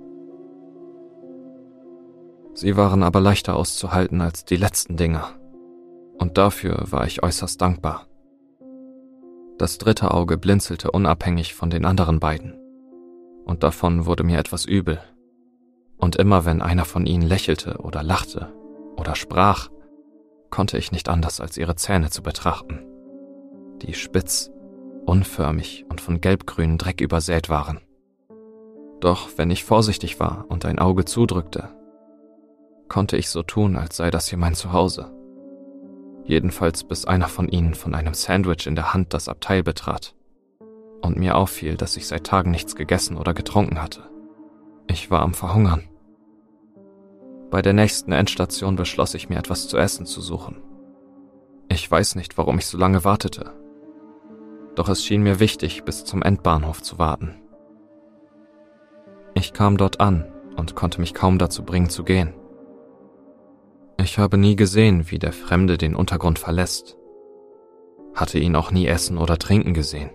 Sie 2.56 2.75
waren 2.75 3.04
aber 3.04 3.21
leichter 3.21 3.56
auszuhalten 3.56 4.21
als 4.21 4.45
die 4.45 4.58
letzten 4.58 4.97
Dinger. 4.97 5.36
Und 6.17 6.38
dafür 6.38 6.86
war 6.91 7.06
ich 7.06 7.23
äußerst 7.23 7.62
dankbar. 7.62 8.08
Das 9.58 9.78
dritte 9.78 10.12
Auge 10.12 10.38
blinzelte 10.38 10.91
unabhängig 10.91 11.54
von 11.54 11.69
den 11.69 11.86
anderen 11.86 12.19
beiden. 12.19 12.54
Und 13.45 13.63
davon 13.63 14.06
wurde 14.06 14.23
mir 14.23 14.38
etwas 14.38 14.65
übel. 14.65 14.99
Und 15.97 16.17
immer 16.17 16.45
wenn 16.45 16.62
einer 16.62 16.86
von 16.86 17.06
ihnen 17.06 17.23
lächelte 17.23 17.78
oder 17.78 18.04
lachte 18.04 18.54
oder 18.97 19.15
sprach, 19.15 19.69
konnte 20.49 20.78
ich 20.78 20.91
nicht 20.91 21.10
anders 21.10 21.39
als 21.39 21.58
ihre 21.58 21.75
Zähne 21.75 22.10
zu 22.10 22.21
betrachten, 22.21 22.86
die 23.82 23.93
spitz, 23.93 24.51
unförmig 25.06 25.86
und 25.89 26.01
von 26.01 26.21
gelbgrünen 26.21 26.78
Dreck 26.78 27.01
übersät 27.01 27.49
waren. 27.49 27.80
Doch 28.99 29.30
wenn 29.38 29.51
ich 29.51 29.63
vorsichtig 29.63 30.19
war 30.19 30.45
und 30.49 30.65
ein 30.65 30.80
Auge 30.80 31.06
zudrückte, 31.06 31.69
konnte 32.88 33.17
ich 33.17 33.30
so 33.30 33.43
tun, 33.43 33.78
als 33.78 33.97
sei 33.97 34.12
das 34.12 34.28
hier 34.28 34.38
mein 34.38 34.56
Zuhause. 34.56 35.14
Jedenfalls 36.25 36.83
bis 36.83 37.05
einer 37.05 37.27
von 37.27 37.47
ihnen 37.47 37.75
von 37.75 37.93
einem 37.93 38.13
Sandwich 38.13 38.65
in 38.67 38.75
der 38.75 38.93
Hand 38.93 39.13
das 39.13 39.29
Abteil 39.29 39.63
betrat 39.63 40.15
und 41.01 41.17
mir 41.17 41.38
auffiel, 41.38 41.77
dass 41.77 41.97
ich 41.97 42.07
seit 42.07 42.25
Tagen 42.25 42.51
nichts 42.51 42.75
gegessen 42.75 43.17
oder 43.17 43.33
getrunken 43.33 43.81
hatte. 43.81 44.09
Ich 44.88 45.11
war 45.11 45.21
am 45.21 45.33
Verhungern. 45.33 45.83
Bei 47.51 47.61
der 47.61 47.73
nächsten 47.73 48.11
Endstation 48.11 48.75
beschloss 48.75 49.13
ich 49.13 49.29
mir 49.29 49.38
etwas 49.38 49.67
zu 49.67 49.77
essen 49.77 50.05
zu 50.05 50.19
suchen. 50.19 50.61
Ich 51.69 51.89
weiß 51.89 52.15
nicht, 52.15 52.38
warum 52.38 52.57
ich 52.57 52.65
so 52.65 52.77
lange 52.77 53.03
wartete. 53.03 53.53
Doch 54.75 54.89
es 54.89 55.05
schien 55.05 55.21
mir 55.21 55.39
wichtig, 55.39 55.83
bis 55.83 56.05
zum 56.05 56.21
Endbahnhof 56.21 56.81
zu 56.81 56.99
warten. 56.99 57.35
Ich 59.35 59.53
kam 59.53 59.77
dort 59.77 59.99
an 59.99 60.25
und 60.55 60.75
konnte 60.75 60.99
mich 60.99 61.13
kaum 61.13 61.38
dazu 61.38 61.63
bringen 61.63 61.89
zu 61.89 62.03
gehen. 62.03 62.33
Ich 63.97 64.17
habe 64.17 64.38
nie 64.38 64.55
gesehen, 64.55 65.10
wie 65.10 65.19
der 65.19 65.34
Fremde 65.34 65.77
den 65.77 65.95
Untergrund 65.95 66.38
verlässt, 66.38 66.97
hatte 68.13 68.39
ihn 68.39 68.55
auch 68.55 68.71
nie 68.71 68.88
essen 68.88 69.17
oder 69.17 69.38
trinken 69.38 69.73
gesehen. 69.73 70.10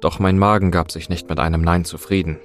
Doch 0.00 0.18
mein 0.18 0.38
Magen 0.38 0.70
gab 0.70 0.90
sich 0.90 1.08
nicht 1.08 1.28
mit 1.28 1.40
einem 1.40 1.62
Nein 1.62 1.84
zufrieden. 1.84 2.38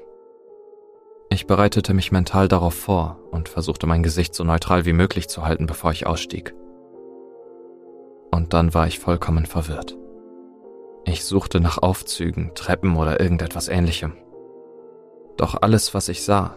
Ich 1.29 1.45
bereitete 1.45 1.93
mich 1.93 2.11
mental 2.11 2.47
darauf 2.47 2.73
vor 2.73 3.19
und 3.31 3.49
versuchte 3.49 3.85
mein 3.85 4.01
Gesicht 4.01 4.33
so 4.33 4.43
neutral 4.43 4.85
wie 4.85 4.93
möglich 4.93 5.27
zu 5.27 5.45
halten, 5.45 5.67
bevor 5.67 5.91
ich 5.91 6.07
ausstieg. 6.07 6.55
Und 8.31 8.53
dann 8.53 8.73
war 8.73 8.87
ich 8.87 8.99
vollkommen 8.99 9.45
verwirrt. 9.45 9.97
Ich 11.05 11.25
suchte 11.25 11.59
nach 11.59 11.77
Aufzügen, 11.77 12.51
Treppen 12.55 12.95
oder 12.95 13.19
irgendetwas 13.19 13.67
ähnlichem. 13.67 14.13
Doch 15.37 15.61
alles, 15.61 15.93
was 15.93 16.09
ich 16.09 16.23
sah, 16.23 16.55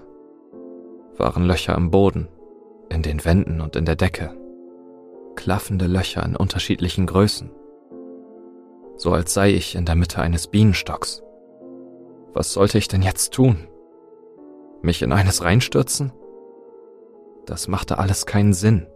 waren 1.16 1.44
Löcher 1.44 1.74
im 1.76 1.90
Boden, 1.90 2.28
in 2.92 3.02
den 3.02 3.24
Wänden 3.24 3.60
und 3.60 3.76
in 3.76 3.84
der 3.84 3.96
Decke. 3.96 4.36
Klaffende 5.34 5.86
Löcher 5.86 6.24
in 6.24 6.36
unterschiedlichen 6.36 7.06
Größen. 7.06 7.50
So 8.96 9.12
als 9.12 9.34
sei 9.34 9.50
ich 9.50 9.74
in 9.74 9.84
der 9.84 9.96
Mitte 9.96 10.20
eines 10.20 10.46
Bienenstocks. 10.46 11.22
Was 12.34 12.52
sollte 12.52 12.78
ich 12.78 12.88
denn 12.88 13.02
jetzt 13.02 13.32
tun? 13.32 13.68
Mich 14.82 15.02
in 15.02 15.12
eines 15.12 15.42
reinstürzen? 15.42 16.12
Das 17.46 17.68
machte 17.68 17.98
alles 17.98 18.26
keinen 18.26 18.52
Sinn. 18.52 18.86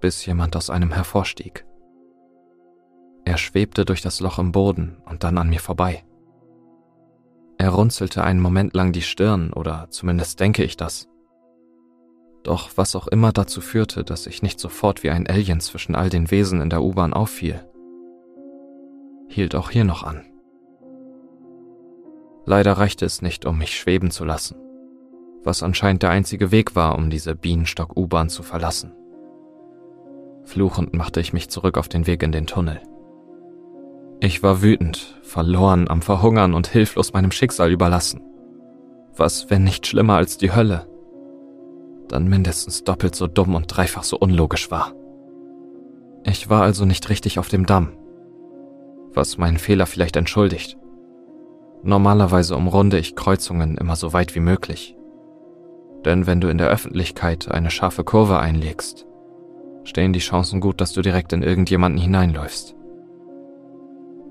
Bis 0.00 0.24
jemand 0.24 0.56
aus 0.56 0.70
einem 0.70 0.92
hervorstieg. 0.92 1.66
Er 3.24 3.36
schwebte 3.36 3.84
durch 3.84 4.00
das 4.00 4.20
Loch 4.20 4.38
im 4.38 4.52
Boden 4.52 5.02
und 5.08 5.24
dann 5.24 5.38
an 5.38 5.50
mir 5.50 5.60
vorbei. 5.60 6.04
Er 7.58 7.70
runzelte 7.70 8.24
einen 8.24 8.40
Moment 8.40 8.74
lang 8.74 8.92
die 8.92 9.02
Stirn, 9.02 9.52
oder 9.52 9.88
zumindest 9.90 10.40
denke 10.40 10.64
ich 10.64 10.78
das. 10.78 11.09
Doch 12.42 12.70
was 12.76 12.96
auch 12.96 13.06
immer 13.06 13.32
dazu 13.32 13.60
führte, 13.60 14.02
dass 14.02 14.26
ich 14.26 14.42
nicht 14.42 14.58
sofort 14.58 15.02
wie 15.02 15.10
ein 15.10 15.26
Alien 15.26 15.60
zwischen 15.60 15.94
all 15.94 16.08
den 16.08 16.30
Wesen 16.30 16.60
in 16.60 16.70
der 16.70 16.82
U-Bahn 16.82 17.12
auffiel, 17.12 17.60
hielt 19.28 19.54
auch 19.54 19.70
hier 19.70 19.84
noch 19.84 20.02
an. 20.02 20.24
Leider 22.46 22.72
reichte 22.72 23.04
es 23.04 23.22
nicht, 23.22 23.44
um 23.46 23.58
mich 23.58 23.78
schweben 23.78 24.10
zu 24.10 24.24
lassen, 24.24 24.56
was 25.44 25.62
anscheinend 25.62 26.02
der 26.02 26.10
einzige 26.10 26.50
Weg 26.50 26.74
war, 26.74 26.96
um 26.96 27.10
diese 27.10 27.34
Bienenstock-U-Bahn 27.36 28.28
zu 28.28 28.42
verlassen. 28.42 28.92
Fluchend 30.44 30.94
machte 30.94 31.20
ich 31.20 31.32
mich 31.32 31.48
zurück 31.48 31.78
auf 31.78 31.88
den 31.88 32.06
Weg 32.06 32.22
in 32.22 32.32
den 32.32 32.46
Tunnel. 32.46 32.80
Ich 34.18 34.42
war 34.42 34.62
wütend, 34.62 35.18
verloren, 35.22 35.88
am 35.88 36.02
Verhungern 36.02 36.54
und 36.54 36.66
hilflos 36.66 37.12
meinem 37.12 37.30
Schicksal 37.30 37.70
überlassen. 37.70 38.22
Was, 39.16 39.48
wenn 39.48 39.64
nicht 39.64 39.86
schlimmer 39.86 40.16
als 40.16 40.38
die 40.38 40.52
Hölle? 40.52 40.89
Dann 42.12 42.28
mindestens 42.28 42.84
doppelt 42.84 43.14
so 43.14 43.26
dumm 43.26 43.54
und 43.54 43.66
dreifach 43.66 44.02
so 44.02 44.18
unlogisch 44.18 44.70
war. 44.70 44.92
Ich 46.24 46.50
war 46.50 46.62
also 46.62 46.84
nicht 46.84 47.08
richtig 47.08 47.38
auf 47.38 47.48
dem 47.48 47.66
Damm, 47.66 47.92
was 49.12 49.38
meinen 49.38 49.58
Fehler 49.58 49.86
vielleicht 49.86 50.16
entschuldigt. 50.16 50.76
Normalerweise 51.82 52.56
umrunde 52.56 52.98
ich 52.98 53.16
Kreuzungen 53.16 53.78
immer 53.78 53.96
so 53.96 54.12
weit 54.12 54.34
wie 54.34 54.40
möglich. 54.40 54.96
Denn 56.04 56.26
wenn 56.26 56.40
du 56.40 56.48
in 56.48 56.58
der 56.58 56.68
Öffentlichkeit 56.68 57.50
eine 57.50 57.70
scharfe 57.70 58.04
Kurve 58.04 58.38
einlegst, 58.38 59.06
stehen 59.84 60.12
die 60.12 60.20
Chancen 60.20 60.60
gut, 60.60 60.80
dass 60.80 60.92
du 60.92 61.02
direkt 61.02 61.32
in 61.32 61.42
irgendjemanden 61.42 62.00
hineinläufst. 62.00 62.74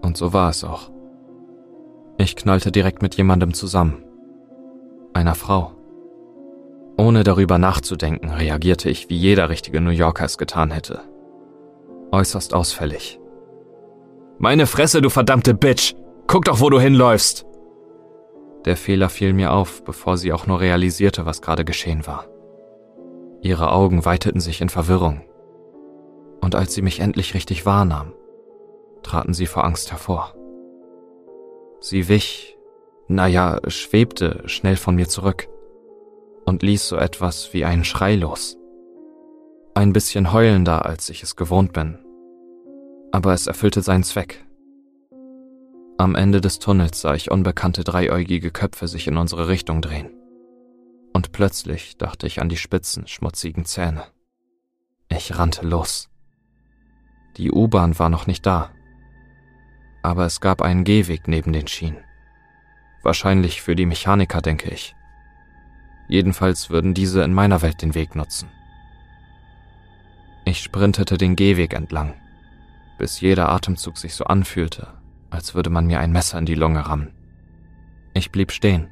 Und 0.02 0.16
so 0.18 0.34
war 0.34 0.50
es 0.50 0.64
auch. 0.64 0.92
Ich 2.18 2.36
knallte 2.36 2.72
direkt 2.72 3.02
mit 3.02 3.16
jemandem 3.16 3.54
zusammen. 3.54 4.04
Einer 5.14 5.36
Frau. 5.36 5.79
Ohne 7.00 7.24
darüber 7.24 7.58
nachzudenken, 7.58 8.30
reagierte 8.30 8.90
ich, 8.90 9.10
wie 9.10 9.16
jeder 9.16 9.48
richtige 9.48 9.80
New 9.80 9.90
Yorker 9.90 10.26
es 10.26 10.38
getan 10.38 10.70
hätte. 10.70 11.00
Äußerst 12.12 12.54
ausfällig. 12.54 13.22
Meine 14.38 14.68
Fresse, 14.68 15.02
du 15.02 15.10
verdammte 15.10 15.54
Bitch! 15.54 15.96
Guck 16.28 16.44
doch, 16.44 16.60
wo 16.60 16.70
du 16.70 16.78
hinläufst! 16.78 17.46
Der 18.66 18.76
Fehler 18.76 19.08
fiel 19.08 19.32
mir 19.32 19.54
auf, 19.54 19.82
bevor 19.86 20.18
sie 20.18 20.34
auch 20.34 20.46
nur 20.46 20.60
realisierte, 20.60 21.26
was 21.26 21.42
gerade 21.42 21.64
geschehen 21.64 22.06
war. 22.06 22.28
Ihre 23.40 23.72
Augen 23.72 24.04
weiteten 24.04 24.42
sich 24.42 24.60
in 24.60 24.68
Verwirrung. 24.68 25.22
Und 26.42 26.54
als 26.54 26.74
sie 26.74 26.82
mich 26.82 27.00
endlich 27.00 27.34
richtig 27.34 27.66
wahrnahm, 27.66 28.12
traten 29.04 29.34
sie 29.34 29.46
vor 29.46 29.64
Angst 29.64 29.92
hervor. 29.92 30.34
Sie 31.80 32.10
wich, 32.10 32.58
naja, 33.08 33.62
schwebte 33.68 34.44
schnell 34.48 34.76
von 34.76 34.96
mir 34.96 35.08
zurück 35.08 35.48
und 36.50 36.64
ließ 36.64 36.90
so 36.90 36.98
etwas 36.98 37.54
wie 37.54 37.64
einen 37.64 37.86
Schrei 37.86 38.16
los. 38.16 38.58
Ein 39.76 39.94
bisschen 39.94 40.34
heulender, 40.34 40.86
als 40.86 41.10
ich 41.10 41.22
es 41.24 41.36
gewohnt 41.36 41.74
bin. 41.74 42.00
Aber 43.12 43.34
es 43.34 43.48
erfüllte 43.48 43.82
seinen 43.82 44.04
Zweck. 44.04 44.44
Am 46.00 46.16
Ende 46.16 46.42
des 46.42 46.60
Tunnels 46.60 47.02
sah 47.02 47.14
ich 47.14 47.30
unbekannte 47.30 47.84
dreieugige 47.84 48.52
Köpfe 48.52 48.88
sich 48.88 49.08
in 49.08 49.18
unsere 49.18 49.48
Richtung 49.48 49.82
drehen. 49.82 50.10
Und 51.14 51.32
plötzlich 51.32 51.98
dachte 51.98 52.26
ich 52.26 52.42
an 52.42 52.50
die 52.50 52.58
spitzen, 52.58 53.08
schmutzigen 53.08 53.66
Zähne. 53.66 54.04
Ich 55.08 55.38
rannte 55.38 55.66
los. 55.66 56.10
Die 57.38 57.52
U-Bahn 57.52 57.98
war 58.00 58.10
noch 58.10 58.26
nicht 58.26 58.46
da. 58.46 58.72
Aber 60.02 60.26
es 60.26 60.42
gab 60.42 60.62
einen 60.62 60.84
Gehweg 60.84 61.28
neben 61.28 61.54
den 61.54 61.68
Schienen. 61.68 62.04
Wahrscheinlich 63.04 63.62
für 63.62 63.76
die 63.76 63.86
Mechaniker, 63.86 64.42
denke 64.42 64.72
ich. 64.72 64.96
Jedenfalls 66.10 66.72
würden 66.72 66.96
diese 66.96 67.24
in 67.24 67.34
meiner 67.34 67.62
Welt 67.62 67.84
den 67.84 67.94
Weg 67.94 68.16
nutzen. 68.16 68.50
Ich 70.44 70.62
sprintete 70.64 71.20
den 71.20 71.36
Gehweg 71.36 71.76
entlang, 71.76 72.16
bis 72.98 73.22
jeder 73.22 73.50
Atemzug 73.50 73.98
sich 73.98 74.16
so 74.16 74.24
anfühlte, 74.26 74.88
als 75.30 75.54
würde 75.54 75.70
man 75.70 75.86
mir 75.86 76.00
ein 76.00 76.12
Messer 76.12 76.40
in 76.40 76.48
die 76.48 76.56
Lunge 76.56 76.88
rammen. 76.88 77.14
Ich 78.16 78.32
blieb 78.32 78.52
stehen, 78.52 78.88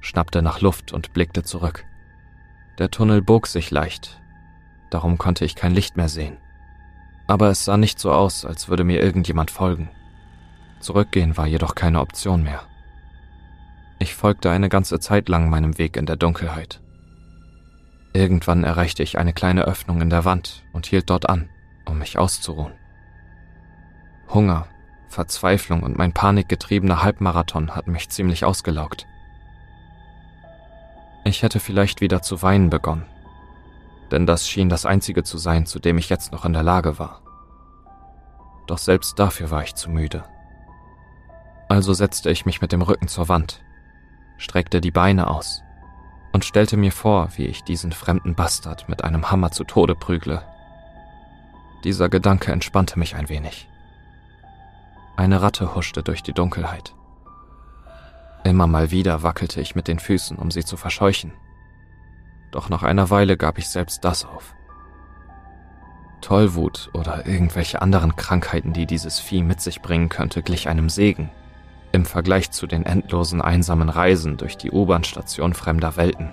schnappte 0.00 0.42
nach 0.42 0.60
Luft 0.60 0.92
und 0.92 1.12
blickte 1.12 1.42
zurück. 1.42 1.84
Der 2.78 2.92
Tunnel 2.92 3.20
bog 3.20 3.48
sich 3.48 3.72
leicht, 3.72 4.20
darum 4.90 5.18
konnte 5.18 5.44
ich 5.44 5.56
kein 5.56 5.74
Licht 5.74 5.96
mehr 5.96 6.08
sehen. 6.08 6.36
Aber 7.26 7.50
es 7.50 7.64
sah 7.64 7.76
nicht 7.76 7.98
so 7.98 8.12
aus, 8.12 8.44
als 8.44 8.68
würde 8.68 8.84
mir 8.84 9.02
irgendjemand 9.02 9.50
folgen. 9.50 9.90
Zurückgehen 10.78 11.36
war 11.36 11.48
jedoch 11.48 11.74
keine 11.74 12.00
Option 12.00 12.44
mehr. 12.44 12.62
Ich 14.02 14.16
folgte 14.16 14.50
eine 14.50 14.68
ganze 14.68 14.98
Zeit 14.98 15.28
lang 15.28 15.48
meinem 15.48 15.78
Weg 15.78 15.96
in 15.96 16.06
der 16.06 16.16
Dunkelheit. 16.16 16.80
Irgendwann 18.12 18.64
erreichte 18.64 19.04
ich 19.04 19.16
eine 19.16 19.32
kleine 19.32 19.62
Öffnung 19.62 20.00
in 20.00 20.10
der 20.10 20.24
Wand 20.24 20.64
und 20.72 20.86
hielt 20.86 21.08
dort 21.08 21.28
an, 21.28 21.48
um 21.84 22.00
mich 22.00 22.18
auszuruhen. 22.18 22.72
Hunger, 24.28 24.66
Verzweiflung 25.06 25.84
und 25.84 25.98
mein 25.98 26.12
panikgetriebener 26.12 27.04
Halbmarathon 27.04 27.76
hatten 27.76 27.92
mich 27.92 28.08
ziemlich 28.08 28.44
ausgelaugt. 28.44 29.06
Ich 31.24 31.44
hätte 31.44 31.60
vielleicht 31.60 32.00
wieder 32.00 32.22
zu 32.22 32.42
weinen 32.42 32.70
begonnen, 32.70 33.06
denn 34.10 34.26
das 34.26 34.48
schien 34.48 34.68
das 34.68 34.84
Einzige 34.84 35.22
zu 35.22 35.38
sein, 35.38 35.64
zu 35.64 35.78
dem 35.78 35.96
ich 35.96 36.08
jetzt 36.08 36.32
noch 36.32 36.44
in 36.44 36.54
der 36.54 36.64
Lage 36.64 36.98
war. 36.98 37.22
Doch 38.66 38.78
selbst 38.78 39.20
dafür 39.20 39.52
war 39.52 39.62
ich 39.62 39.76
zu 39.76 39.90
müde. 39.90 40.24
Also 41.68 41.94
setzte 41.94 42.32
ich 42.32 42.44
mich 42.46 42.60
mit 42.60 42.72
dem 42.72 42.82
Rücken 42.82 43.06
zur 43.06 43.28
Wand 43.28 43.62
streckte 44.42 44.80
die 44.80 44.90
Beine 44.90 45.28
aus 45.28 45.62
und 46.32 46.44
stellte 46.44 46.76
mir 46.76 46.92
vor, 46.92 47.28
wie 47.36 47.46
ich 47.46 47.62
diesen 47.62 47.92
fremden 47.92 48.34
Bastard 48.34 48.88
mit 48.88 49.04
einem 49.04 49.30
Hammer 49.30 49.50
zu 49.50 49.64
Tode 49.64 49.94
prügle. 49.94 50.42
Dieser 51.84 52.08
Gedanke 52.08 52.52
entspannte 52.52 52.98
mich 52.98 53.14
ein 53.14 53.28
wenig. 53.28 53.68
Eine 55.16 55.42
Ratte 55.42 55.74
huschte 55.74 56.02
durch 56.02 56.22
die 56.22 56.32
Dunkelheit. 56.32 56.94
Immer 58.44 58.66
mal 58.66 58.90
wieder 58.90 59.22
wackelte 59.22 59.60
ich 59.60 59.74
mit 59.74 59.88
den 59.88 59.98
Füßen, 59.98 60.36
um 60.36 60.50
sie 60.50 60.64
zu 60.64 60.76
verscheuchen. 60.76 61.32
Doch 62.50 62.68
nach 62.68 62.82
einer 62.82 63.10
Weile 63.10 63.36
gab 63.36 63.58
ich 63.58 63.68
selbst 63.68 64.04
das 64.04 64.24
auf. 64.24 64.54
Tollwut 66.20 66.90
oder 66.92 67.26
irgendwelche 67.26 67.82
anderen 67.82 68.16
Krankheiten, 68.16 68.72
die 68.72 68.86
dieses 68.86 69.20
Vieh 69.20 69.42
mit 69.42 69.60
sich 69.60 69.82
bringen 69.82 70.08
könnte, 70.08 70.42
glich 70.42 70.68
einem 70.68 70.88
Segen 70.88 71.30
im 71.92 72.04
Vergleich 72.04 72.50
zu 72.50 72.66
den 72.66 72.84
endlosen 72.84 73.40
einsamen 73.40 73.88
Reisen 73.88 74.36
durch 74.36 74.56
die 74.56 74.70
U-Bahn-Station 74.70 75.54
fremder 75.54 75.96
Welten. 75.96 76.30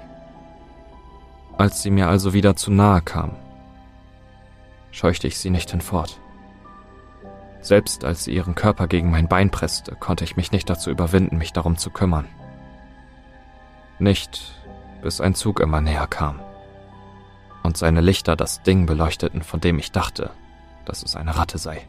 Als 1.57 1.81
sie 1.81 1.91
mir 1.91 2.07
also 2.07 2.33
wieder 2.33 2.55
zu 2.55 2.71
nahe 2.71 3.01
kam, 3.01 3.35
scheuchte 4.91 5.27
ich 5.27 5.37
sie 5.37 5.49
nicht 5.49 5.71
hinfort. 5.71 6.19
Selbst 7.61 8.05
als 8.05 8.23
sie 8.23 8.33
ihren 8.33 8.55
Körper 8.55 8.87
gegen 8.87 9.11
mein 9.11 9.27
Bein 9.27 9.51
presste, 9.51 9.95
konnte 9.95 10.23
ich 10.23 10.37
mich 10.37 10.51
nicht 10.51 10.69
dazu 10.69 10.89
überwinden, 10.89 11.37
mich 11.37 11.51
darum 11.51 11.77
zu 11.77 11.89
kümmern. 11.89 12.25
Nicht, 13.99 14.53
bis 15.01 15.19
ein 15.19 15.35
Zug 15.35 15.59
immer 15.59 15.81
näher 15.81 16.07
kam 16.07 16.39
und 17.63 17.77
seine 17.77 18.01
Lichter 18.01 18.35
das 18.35 18.63
Ding 18.63 18.87
beleuchteten, 18.87 19.43
von 19.43 19.59
dem 19.59 19.77
ich 19.77 19.91
dachte, 19.91 20.31
dass 20.85 21.03
es 21.03 21.15
eine 21.15 21.37
Ratte 21.37 21.59
sei. 21.59 21.87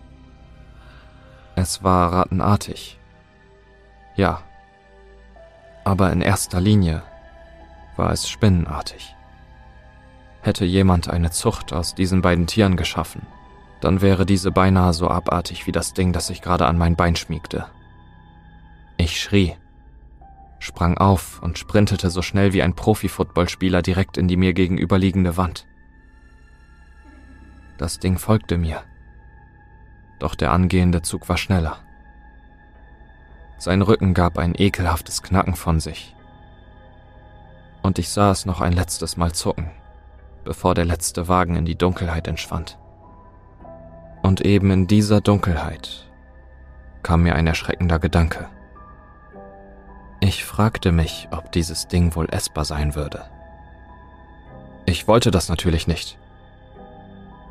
Es 1.57 1.83
war 1.83 2.13
rattenartig. 2.13 3.00
Ja. 4.21 4.43
Aber 5.83 6.13
in 6.13 6.21
erster 6.21 6.61
Linie 6.61 7.03
war 7.97 8.13
es 8.13 8.29
spinnenartig. 8.29 9.17
Hätte 10.43 10.67
jemand 10.67 11.09
eine 11.09 11.31
Zucht 11.31 11.73
aus 11.73 11.95
diesen 11.95 12.21
beiden 12.21 12.47
Tieren 12.47 12.77
geschaffen, 12.77 13.23
dann 13.81 14.03
wäre 14.03 14.27
diese 14.27 14.53
beinahe 14.53 14.93
so 14.93 15.09
abartig 15.09 15.67
wie 15.67 15.73
das 15.73 15.95
Ding, 15.95 16.13
das 16.13 16.27
sich 16.27 16.43
gerade 16.43 16.67
an 16.67 16.77
mein 16.77 16.97
Bein 16.97 17.17
schmiegte. 17.17 17.65
Ich 18.99 19.23
schrie, 19.23 19.57
sprang 20.59 20.99
auf 20.99 21.43
und 21.43 21.59
sprintete 21.59 22.11
so 22.11 22.21
schnell 22.21 22.53
wie 22.53 22.63
ein 22.63 22.77
Profi-Footballspieler 22.77 23.81
direkt 23.81 24.19
in 24.19 24.29
die 24.29 24.37
mir 24.37 24.53
gegenüberliegende 24.53 25.39
Wand. 25.39 25.67
Das 27.79 28.01
Ding 28.01 28.19
folgte 28.19 28.59
mir. 28.59 28.83
Doch 30.19 30.35
der 30.35 30.53
angehende 30.53 31.01
Zug 31.01 31.31
war 31.31 31.39
schneller. 31.39 31.79
Sein 33.61 33.83
Rücken 33.83 34.15
gab 34.15 34.39
ein 34.39 34.55
ekelhaftes 34.57 35.23
Knacken 35.23 35.55
von 35.55 35.81
sich. 35.81 36.17
Und 37.83 37.99
ich 37.99 38.09
sah 38.09 38.31
es 38.31 38.47
noch 38.47 38.63
ein 38.63 38.73
letztes 38.73 39.19
Mal 39.19 39.33
zucken, 39.33 39.71
bevor 40.45 40.75
der 40.75 40.87
letzte 40.87 41.29
Wagen 41.29 41.57
in 41.57 41.67
die 41.67 41.77
Dunkelheit 41.77 42.27
entschwand. 42.27 42.79
Und 44.23 44.41
eben 44.41 44.71
in 44.71 44.87
dieser 44.87 45.21
Dunkelheit 45.21 46.11
kam 47.03 47.23
mir 47.23 47.35
ein 47.35 47.47
erschreckender 47.47 47.99
Gedanke. 47.99 48.49
Ich 50.21 50.43
fragte 50.47 50.91
mich, 50.91 51.29
ob 51.31 51.53
dieses 51.53 51.87
Ding 51.87 52.15
wohl 52.15 52.31
essbar 52.31 52.65
sein 52.65 52.95
würde. 52.95 53.25
Ich 54.87 55.07
wollte 55.07 55.31
das 55.31 55.51
natürlich 55.51 55.87
nicht. 55.87 56.19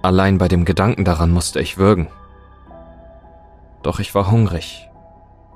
Allein 0.01 0.39
bei 0.39 0.47
dem 0.47 0.65
Gedanken 0.65 1.05
daran 1.05 1.29
musste 1.29 1.59
ich 1.59 1.77
würgen. 1.77 2.07
Doch 3.83 3.99
ich 3.99 4.15
war 4.15 4.31
hungrig, 4.31 4.88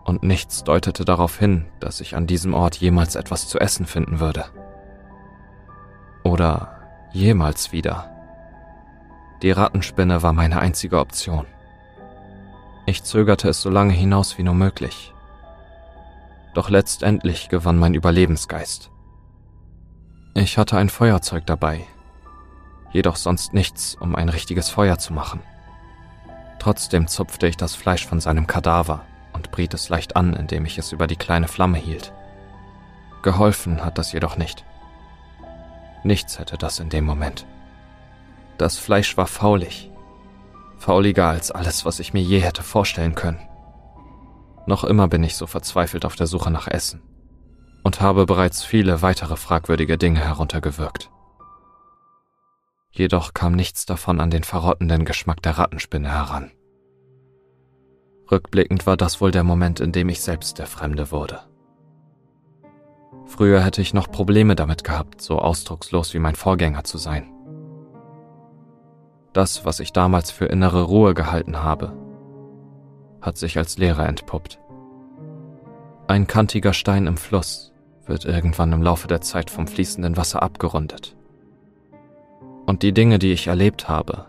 und 0.03 0.23
nichts 0.23 0.63
deutete 0.63 1.05
darauf 1.05 1.37
hin, 1.37 1.65
dass 1.79 2.01
ich 2.01 2.15
an 2.15 2.27
diesem 2.27 2.53
Ort 2.53 2.75
jemals 2.75 3.15
etwas 3.15 3.47
zu 3.47 3.59
essen 3.59 3.85
finden 3.85 4.19
würde. 4.19 4.45
Oder 6.23 6.79
jemals 7.11 7.71
wieder. 7.71 8.09
Die 9.41 9.51
Rattenspinne 9.51 10.23
war 10.23 10.33
meine 10.33 10.59
einzige 10.59 10.99
Option. 10.99 11.45
Ich 12.85 13.03
zögerte 13.03 13.49
es 13.49 13.61
so 13.61 13.69
lange 13.69 13.93
hinaus 13.93 14.37
wie 14.37 14.43
nur 14.43 14.55
möglich 14.55 15.13
doch 16.53 16.69
letztendlich 16.69 17.49
gewann 17.49 17.77
mein 17.77 17.93
Überlebensgeist. 17.93 18.91
Ich 20.35 20.57
hatte 20.57 20.77
ein 20.77 20.89
Feuerzeug 20.89 21.45
dabei, 21.45 21.85
jedoch 22.91 23.15
sonst 23.15 23.53
nichts, 23.53 23.95
um 23.95 24.15
ein 24.15 24.29
richtiges 24.29 24.69
Feuer 24.69 24.97
zu 24.97 25.13
machen. 25.13 25.41
Trotzdem 26.59 27.07
zupfte 27.07 27.47
ich 27.47 27.57
das 27.57 27.75
Fleisch 27.75 28.05
von 28.05 28.19
seinem 28.19 28.47
Kadaver 28.47 29.05
und 29.33 29.51
briet 29.51 29.73
es 29.73 29.89
leicht 29.89 30.15
an, 30.15 30.33
indem 30.33 30.65
ich 30.65 30.77
es 30.77 30.91
über 30.91 31.07
die 31.07 31.15
kleine 31.15 31.47
Flamme 31.47 31.77
hielt. 31.77 32.13
Geholfen 33.21 33.83
hat 33.83 33.97
das 33.97 34.11
jedoch 34.11 34.37
nicht. 34.37 34.65
Nichts 36.03 36.39
hätte 36.39 36.57
das 36.57 36.79
in 36.79 36.89
dem 36.89 37.05
Moment. 37.05 37.45
Das 38.57 38.77
Fleisch 38.77 39.17
war 39.17 39.27
faulig, 39.27 39.91
fauliger 40.77 41.29
als 41.29 41.51
alles, 41.51 41.85
was 41.85 41.99
ich 41.99 42.13
mir 42.13 42.21
je 42.21 42.39
hätte 42.39 42.63
vorstellen 42.63 43.15
können. 43.15 43.39
Noch 44.65 44.83
immer 44.83 45.07
bin 45.07 45.23
ich 45.23 45.35
so 45.35 45.47
verzweifelt 45.47 46.05
auf 46.05 46.15
der 46.15 46.27
Suche 46.27 46.51
nach 46.51 46.67
Essen 46.67 47.01
und 47.83 48.01
habe 48.01 48.25
bereits 48.25 48.63
viele 48.63 49.01
weitere 49.01 49.35
fragwürdige 49.35 49.97
Dinge 49.97 50.21
heruntergewirkt. 50.21 51.09
Jedoch 52.91 53.33
kam 53.33 53.53
nichts 53.53 53.85
davon 53.85 54.19
an 54.19 54.29
den 54.29 54.43
verrottenden 54.43 55.03
Geschmack 55.03 55.41
der 55.41 55.57
Rattenspinne 55.57 56.11
heran. 56.11 56.51
Rückblickend 58.31 58.87
war 58.87 58.97
das 58.97 59.21
wohl 59.21 59.31
der 59.31 59.43
Moment, 59.43 59.79
in 59.79 59.91
dem 59.91 60.09
ich 60.09 60.21
selbst 60.21 60.59
der 60.59 60.65
Fremde 60.65 61.11
wurde. 61.11 61.41
Früher 63.25 63.61
hätte 63.61 63.81
ich 63.81 63.93
noch 63.93 64.11
Probleme 64.11 64.55
damit 64.55 64.83
gehabt, 64.83 65.21
so 65.21 65.39
ausdruckslos 65.39 66.13
wie 66.13 66.19
mein 66.19 66.35
Vorgänger 66.35 66.83
zu 66.83 66.97
sein. 66.97 67.31
Das, 69.33 69.65
was 69.65 69.79
ich 69.79 69.91
damals 69.91 70.29
für 70.31 70.45
innere 70.45 70.83
Ruhe 70.83 71.13
gehalten 71.13 71.63
habe, 71.63 71.93
hat 73.21 73.37
sich 73.37 73.57
als 73.57 73.77
Lehrer 73.77 74.07
entpuppt. 74.07 74.59
Ein 76.07 76.27
kantiger 76.27 76.73
Stein 76.73 77.07
im 77.07 77.17
Fluss 77.17 77.73
wird 78.05 78.25
irgendwann 78.25 78.73
im 78.73 78.83
Laufe 78.83 79.07
der 79.07 79.21
Zeit 79.21 79.49
vom 79.49 79.65
fließenden 79.65 80.17
Wasser 80.17 80.43
abgerundet. 80.43 81.15
Und 82.65 82.83
die 82.83 82.93
Dinge, 82.93 83.19
die 83.19 83.31
ich 83.31 83.47
erlebt 83.47 83.89
habe, 83.89 84.27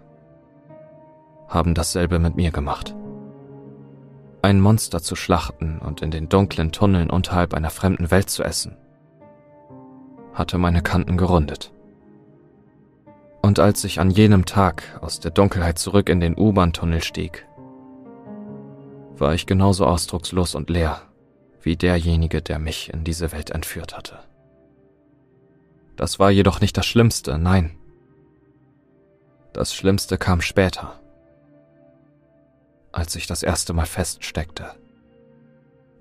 haben 1.48 1.74
dasselbe 1.74 2.18
mit 2.18 2.36
mir 2.36 2.50
gemacht. 2.50 2.94
Ein 4.44 4.60
Monster 4.60 5.00
zu 5.00 5.16
schlachten 5.16 5.78
und 5.78 6.02
in 6.02 6.10
den 6.10 6.28
dunklen 6.28 6.70
Tunneln 6.70 7.08
unterhalb 7.08 7.54
einer 7.54 7.70
fremden 7.70 8.10
Welt 8.10 8.28
zu 8.28 8.42
essen, 8.44 8.76
hatte 10.34 10.58
meine 10.58 10.82
Kanten 10.82 11.16
gerundet. 11.16 11.72
Und 13.40 13.58
als 13.58 13.84
ich 13.84 14.00
an 14.00 14.10
jenem 14.10 14.44
Tag 14.44 15.00
aus 15.00 15.18
der 15.18 15.30
Dunkelheit 15.30 15.78
zurück 15.78 16.10
in 16.10 16.20
den 16.20 16.36
U-Bahn-Tunnel 16.36 17.02
stieg, 17.02 17.46
war 19.16 19.32
ich 19.32 19.46
genauso 19.46 19.86
ausdruckslos 19.86 20.54
und 20.54 20.68
leer 20.68 21.00
wie 21.62 21.76
derjenige, 21.76 22.42
der 22.42 22.58
mich 22.58 22.92
in 22.92 23.02
diese 23.02 23.32
Welt 23.32 23.48
entführt 23.48 23.96
hatte. 23.96 24.18
Das 25.96 26.18
war 26.18 26.30
jedoch 26.30 26.60
nicht 26.60 26.76
das 26.76 26.84
Schlimmste, 26.84 27.38
nein. 27.38 27.78
Das 29.54 29.74
Schlimmste 29.74 30.18
kam 30.18 30.42
später, 30.42 31.00
als 32.94 33.16
ich 33.16 33.26
das 33.26 33.42
erste 33.42 33.72
Mal 33.72 33.86
feststeckte. 33.86 34.66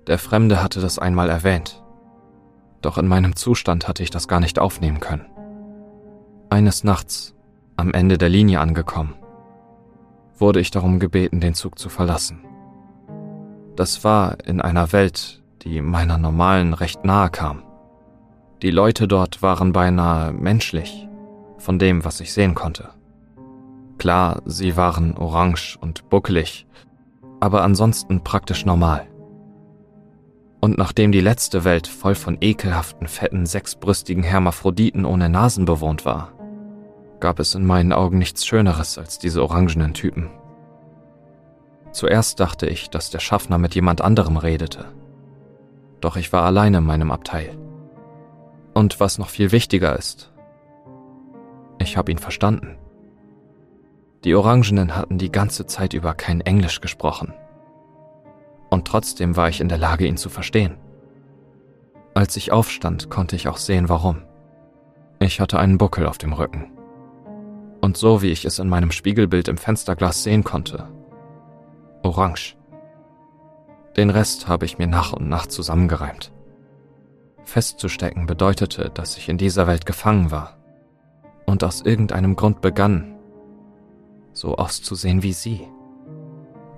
Der 0.06 0.18
Fremde 0.18 0.62
hatte 0.62 0.80
das 0.80 0.98
einmal 0.98 1.28
erwähnt, 1.28 1.82
doch 2.82 2.98
in 2.98 3.08
meinem 3.08 3.36
Zustand 3.36 3.88
hatte 3.88 4.02
ich 4.02 4.10
das 4.10 4.28
gar 4.28 4.40
nicht 4.40 4.58
aufnehmen 4.58 5.00
können. 5.00 5.26
Eines 6.50 6.84
Nachts, 6.84 7.34
am 7.76 7.92
Ende 7.92 8.18
der 8.18 8.28
Linie 8.28 8.60
angekommen, 8.60 9.14
wurde 10.36 10.60
ich 10.60 10.70
darum 10.70 10.98
gebeten, 10.98 11.40
den 11.40 11.54
Zug 11.54 11.78
zu 11.78 11.88
verlassen. 11.88 12.44
Das 13.76 14.04
war 14.04 14.38
in 14.44 14.60
einer 14.60 14.92
Welt, 14.92 15.42
die 15.62 15.80
meiner 15.80 16.18
normalen 16.18 16.74
recht 16.74 17.04
nahe 17.04 17.30
kam. 17.30 17.62
Die 18.62 18.70
Leute 18.70 19.08
dort 19.08 19.42
waren 19.42 19.72
beinahe 19.72 20.32
menschlich, 20.32 21.08
von 21.58 21.78
dem, 21.78 22.04
was 22.04 22.20
ich 22.20 22.32
sehen 22.32 22.54
konnte. 22.54 22.93
Klar, 23.98 24.42
sie 24.44 24.76
waren 24.76 25.16
orange 25.16 25.78
und 25.80 26.08
buckelig, 26.10 26.66
aber 27.40 27.62
ansonsten 27.62 28.22
praktisch 28.22 28.64
normal. 28.64 29.06
Und 30.60 30.78
nachdem 30.78 31.12
die 31.12 31.20
letzte 31.20 31.64
Welt 31.64 31.86
voll 31.86 32.14
von 32.14 32.38
ekelhaften, 32.40 33.06
fetten, 33.06 33.44
sechsbrüstigen 33.44 34.22
Hermaphroditen 34.22 35.04
ohne 35.04 35.28
Nasen 35.28 35.66
bewohnt 35.66 36.06
war, 36.06 36.32
gab 37.20 37.38
es 37.38 37.54
in 37.54 37.66
meinen 37.66 37.92
Augen 37.92 38.18
nichts 38.18 38.46
Schöneres 38.46 38.98
als 38.98 39.18
diese 39.18 39.42
orangenen 39.42 39.94
Typen. 39.94 40.30
Zuerst 41.92 42.40
dachte 42.40 42.66
ich, 42.66 42.90
dass 42.90 43.10
der 43.10 43.20
Schaffner 43.20 43.58
mit 43.58 43.74
jemand 43.74 44.00
anderem 44.00 44.36
redete. 44.36 44.86
Doch 46.00 46.16
ich 46.16 46.32
war 46.32 46.44
alleine 46.44 46.78
in 46.78 46.84
meinem 46.84 47.10
Abteil. 47.10 47.56
Und 48.74 49.00
was 49.00 49.18
noch 49.18 49.28
viel 49.28 49.52
wichtiger 49.52 49.96
ist, 49.96 50.32
ich 51.78 51.96
habe 51.96 52.10
ihn 52.10 52.18
verstanden. 52.18 52.76
Die 54.24 54.34
Orangenen 54.34 54.96
hatten 54.96 55.18
die 55.18 55.30
ganze 55.30 55.66
Zeit 55.66 55.92
über 55.92 56.14
kein 56.14 56.40
Englisch 56.40 56.80
gesprochen. 56.80 57.34
Und 58.70 58.86
trotzdem 58.86 59.36
war 59.36 59.50
ich 59.50 59.60
in 59.60 59.68
der 59.68 59.78
Lage, 59.78 60.06
ihn 60.06 60.16
zu 60.16 60.30
verstehen. 60.30 60.78
Als 62.14 62.36
ich 62.36 62.50
aufstand, 62.50 63.10
konnte 63.10 63.36
ich 63.36 63.48
auch 63.48 63.58
sehen, 63.58 63.90
warum. 63.90 64.22
Ich 65.18 65.40
hatte 65.40 65.58
einen 65.58 65.78
Buckel 65.78 66.06
auf 66.06 66.16
dem 66.16 66.32
Rücken. 66.32 66.72
Und 67.82 67.98
so 67.98 68.22
wie 68.22 68.30
ich 68.30 68.46
es 68.46 68.58
in 68.58 68.68
meinem 68.68 68.92
Spiegelbild 68.92 69.48
im 69.48 69.58
Fensterglas 69.58 70.22
sehen 70.22 70.42
konnte. 70.42 70.88
Orange. 72.02 72.56
Den 73.96 74.08
Rest 74.08 74.48
habe 74.48 74.64
ich 74.64 74.78
mir 74.78 74.86
nach 74.86 75.12
und 75.12 75.28
nach 75.28 75.46
zusammengereimt. 75.46 76.32
Festzustecken 77.44 78.26
bedeutete, 78.26 78.90
dass 78.90 79.18
ich 79.18 79.28
in 79.28 79.36
dieser 79.36 79.66
Welt 79.66 79.84
gefangen 79.84 80.30
war 80.30 80.56
und 81.46 81.62
aus 81.62 81.82
irgendeinem 81.82 82.36
Grund 82.36 82.62
begann, 82.62 83.13
so 84.34 84.56
auszusehen 84.56 85.22
wie 85.22 85.32
sie. 85.32 85.66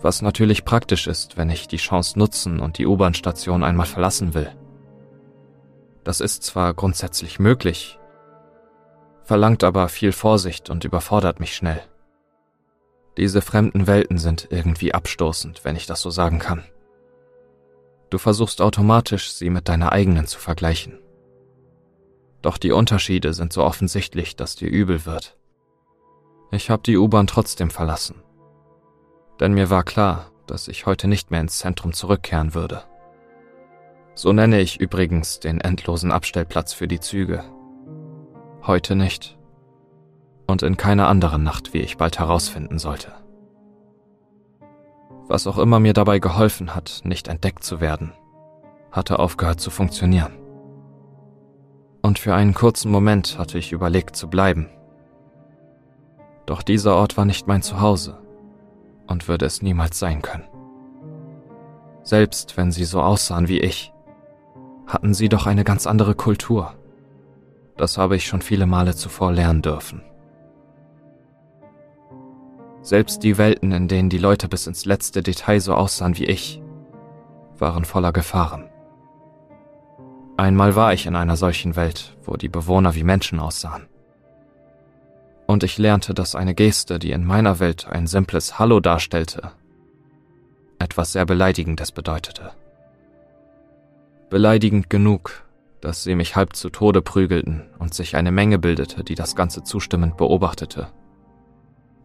Was 0.01 0.23
natürlich 0.23 0.65
praktisch 0.65 1.07
ist, 1.07 1.37
wenn 1.37 1.51
ich 1.51 1.67
die 1.67 1.79
Chance 1.79 2.19
nutzen 2.19 2.61
und 2.61 2.79
die 2.79 2.87
U-Bahn-Station 2.87 3.65
einmal 3.65 3.87
verlassen 3.87 4.35
will. 4.35 4.55
Das 6.05 6.21
ist 6.21 6.45
zwar 6.45 6.73
grundsätzlich 6.75 7.41
möglich, 7.41 7.99
verlangt 9.25 9.65
aber 9.65 9.89
viel 9.89 10.13
Vorsicht 10.13 10.71
und 10.71 10.85
überfordert 10.85 11.41
mich 11.41 11.57
schnell. 11.57 11.83
Diese 13.17 13.41
fremden 13.41 13.87
Welten 13.87 14.19
sind 14.19 14.49
irgendwie 14.51 14.95
abstoßend, 14.95 15.65
wenn 15.65 15.75
ich 15.75 15.87
das 15.87 16.03
so 16.03 16.11
sagen 16.11 16.39
kann. 16.39 16.63
Du 18.11 18.19
versuchst 18.19 18.61
automatisch, 18.61 19.33
sie 19.33 19.51
mit 19.51 19.69
deiner 19.69 19.91
eigenen 19.91 20.27
zu 20.27 20.39
vergleichen. 20.39 21.01
Doch 22.43 22.59
die 22.59 22.71
Unterschiede 22.71 23.35
sind 23.35 23.53
so 23.53 23.65
offensichtlich, 23.65 24.37
dass 24.37 24.55
dir 24.55 24.69
übel 24.69 25.07
wird. 25.07 25.36
Ich 26.51 26.71
habe 26.71 26.83
die 26.83 26.97
U-Bahn 26.97 27.27
trotzdem 27.27 27.71
verlassen. 27.71 28.23
Denn 29.41 29.53
mir 29.53 29.71
war 29.71 29.83
klar, 29.83 30.31
dass 30.47 30.69
ich 30.69 30.87
heute 30.87 31.09
nicht 31.09 31.31
mehr 31.31 31.41
ins 31.41 31.59
Zentrum 31.59 31.93
zurückkehren 31.93 32.55
würde. 32.55 32.85
So 34.15 34.33
nenne 34.33 34.61
ich 34.61 34.81
übrigens 34.81 35.41
den 35.41 35.61
endlosen 35.61 36.11
Abstellplatz 36.11 36.73
für 36.73 36.89
die 36.89 37.01
Züge. 37.01 37.45
Heute 38.63 38.97
nicht. 38.97 39.37
Und 40.47 40.63
in 40.63 40.77
keiner 40.77 41.09
anderen 41.09 41.43
Nacht, 41.43 41.75
wie 41.75 41.81
ich 41.81 41.97
bald 41.97 42.19
herausfinden 42.19 42.79
sollte. 42.79 43.13
Was 45.29 45.47
auch 45.47 45.59
immer 45.59 45.81
mir 45.81 45.93
dabei 45.93 46.21
geholfen 46.21 46.75
hat, 46.75 47.01
nicht 47.05 47.29
entdeckt 47.29 47.65
zu 47.65 47.81
werden, 47.81 48.13
hatte 48.93 49.19
aufgehört 49.19 49.61
zu 49.61 49.71
funktionieren. 49.71 50.33
Und 52.01 52.21
für 52.21 52.35
einen 52.35 52.55
kurzen 52.55 52.91
Moment 52.93 53.37
hatte 53.37 53.59
ich 53.59 53.73
überlegt 53.73 54.15
zu 54.15 54.29
bleiben. 54.29 54.71
Doch 56.47 56.63
dieser 56.63 56.95
Ort 56.95 57.17
war 57.17 57.25
nicht 57.25 57.47
mein 57.47 57.63
Zuhause 57.63 58.19
und 59.07 59.29
würde 59.29 59.45
es 59.45 59.63
niemals 59.63 59.99
sein 59.99 60.23
können. 60.23 60.49
Selbst 62.03 62.57
wenn 62.57 62.71
sie 62.71 62.85
so 62.85 63.01
aussahen 63.01 63.49
wie 63.49 63.59
ich, 63.59 63.93
hatten 64.87 65.13
sie 65.13 65.29
doch 65.29 65.47
eine 65.47 65.65
ganz 65.65 65.87
andere 65.87 66.15
Kultur. 66.15 66.75
Das 67.77 67.99
habe 67.99 68.17
ich 68.17 68.27
schon 68.27 68.43
viele 68.43 68.67
Male 68.67 68.95
zuvor 68.95 69.33
lernen 69.33 69.61
dürfen. 69.61 70.03
Selbst 72.81 73.25
die 73.25 73.37
Welten, 73.37 73.73
in 73.73 73.89
denen 73.89 74.09
die 74.09 74.19
Leute 74.19 74.49
bis 74.49 74.69
ins 74.69 74.85
letzte 74.85 75.25
Detail 75.25 75.59
so 75.59 75.75
aussahen 75.75 76.17
wie 76.17 76.27
ich, 76.27 76.63
waren 77.59 77.85
voller 77.85 78.13
Gefahren. 78.13 78.71
Einmal 80.37 80.77
war 80.77 80.93
ich 80.93 81.07
in 81.07 81.17
einer 81.17 81.37
solchen 81.37 81.75
Welt, 81.75 82.17
wo 82.23 82.37
die 82.37 82.49
Bewohner 82.49 82.95
wie 82.95 83.03
Menschen 83.03 83.41
aussahen. 83.41 83.89
Und 85.47 85.63
ich 85.63 85.79
lernte, 85.79 86.13
dass 86.13 86.35
eine 86.35 86.55
Geste, 86.55 86.99
die 86.99 87.13
in 87.13 87.25
meiner 87.25 87.61
Welt 87.61 87.87
ein 87.89 88.07
simples 88.07 88.59
Hallo 88.59 88.81
darstellte, 88.81 89.53
etwas 90.79 91.13
sehr 91.13 91.25
Beleidigendes 91.25 91.93
bedeutete. 91.93 92.51
Beleidigend 94.29 94.91
genug, 94.91 95.45
dass 95.81 96.03
sie 96.03 96.17
mich 96.17 96.35
halb 96.35 96.57
zu 96.57 96.69
Tode 96.69 97.01
prügelten 97.01 97.63
und 97.79 97.95
sich 97.95 98.17
eine 98.17 98.33
Menge 98.33 98.59
bildete, 98.59 99.05
die 99.05 99.15
das 99.15 99.37
Ganze 99.37 99.63
zustimmend 99.63 100.17
beobachtete. 100.17 100.89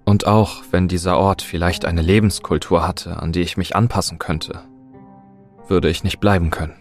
Und 0.05 0.27
auch 0.27 0.61
wenn 0.71 0.87
dieser 0.87 1.17
Ort 1.17 1.41
vielleicht 1.41 1.85
eine 1.85 2.01
Lebenskultur 2.01 2.85
hatte, 2.87 3.17
an 3.21 3.31
die 3.31 3.41
ich 3.41 3.57
mich 3.57 3.75
anpassen 3.75 4.19
könnte, 4.19 4.61
würde 5.67 5.89
ich 5.89 6.03
nicht 6.03 6.19
bleiben 6.19 6.51
können. 6.51 6.75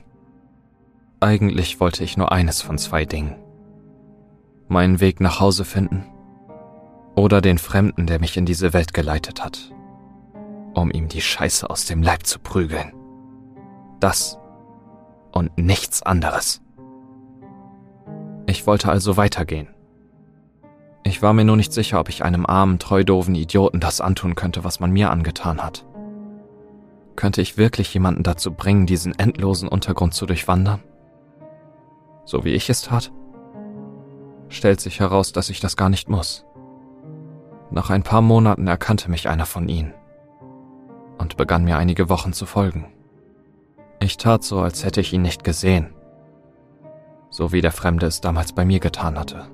Eigentlich 1.20 1.80
wollte 1.80 2.04
ich 2.04 2.16
nur 2.16 2.32
eines 2.32 2.60
von 2.60 2.76
zwei 2.76 3.04
Dingen. 3.04 3.36
Meinen 4.68 5.00
Weg 5.00 5.20
nach 5.20 5.40
Hause 5.40 5.64
finden 5.64 6.04
oder 7.14 7.40
den 7.40 7.58
Fremden, 7.58 8.06
der 8.06 8.20
mich 8.20 8.36
in 8.36 8.46
diese 8.46 8.72
Welt 8.72 8.94
geleitet 8.94 9.44
hat, 9.44 9.72
um 10.74 10.90
ihm 10.90 11.08
die 11.08 11.20
Scheiße 11.20 11.68
aus 11.68 11.84
dem 11.86 12.02
Leib 12.02 12.26
zu 12.26 12.38
prügeln. 12.38 12.92
Das 14.00 14.38
und 15.32 15.56
nichts 15.58 16.02
anderes. 16.02 16.62
Ich 18.46 18.66
wollte 18.66 18.90
also 18.90 19.16
weitergehen 19.16 19.68
ich 21.02 21.22
war 21.22 21.32
mir 21.32 21.44
nur 21.44 21.56
nicht 21.56 21.72
sicher, 21.72 21.98
ob 21.98 22.08
ich 22.08 22.24
einem 22.24 22.46
armen, 22.46 22.78
treudoven 22.78 23.34
Idioten 23.34 23.80
das 23.80 24.00
antun 24.00 24.34
könnte, 24.34 24.64
was 24.64 24.80
man 24.80 24.90
mir 24.90 25.10
angetan 25.10 25.62
hat. 25.62 25.84
Könnte 27.16 27.42
ich 27.42 27.56
wirklich 27.56 27.92
jemanden 27.92 28.22
dazu 28.22 28.52
bringen, 28.52 28.86
diesen 28.86 29.18
endlosen 29.18 29.68
Untergrund 29.68 30.14
zu 30.14 30.26
durchwandern? 30.26 30.80
So 32.24 32.44
wie 32.44 32.52
ich 32.52 32.70
es 32.70 32.82
tat? 32.82 33.12
Stellt 34.48 34.80
sich 34.80 35.00
heraus, 35.00 35.32
dass 35.32 35.48
ich 35.48 35.60
das 35.60 35.76
gar 35.76 35.88
nicht 35.88 36.08
muss. 36.08 36.44
Nach 37.70 37.90
ein 37.90 38.02
paar 38.02 38.20
Monaten 38.20 38.66
erkannte 38.66 39.10
mich 39.10 39.28
einer 39.28 39.46
von 39.46 39.68
ihnen 39.68 39.94
und 41.18 41.36
begann 41.36 41.64
mir 41.64 41.76
einige 41.76 42.08
Wochen 42.08 42.32
zu 42.32 42.46
folgen. 42.46 42.92
Ich 44.00 44.16
tat 44.16 44.42
so, 44.42 44.60
als 44.60 44.84
hätte 44.84 45.00
ich 45.00 45.12
ihn 45.12 45.22
nicht 45.22 45.44
gesehen, 45.44 45.94
so 47.28 47.52
wie 47.52 47.60
der 47.60 47.72
Fremde 47.72 48.06
es 48.06 48.20
damals 48.20 48.52
bei 48.52 48.64
mir 48.64 48.80
getan 48.80 49.18
hatte. 49.18 49.46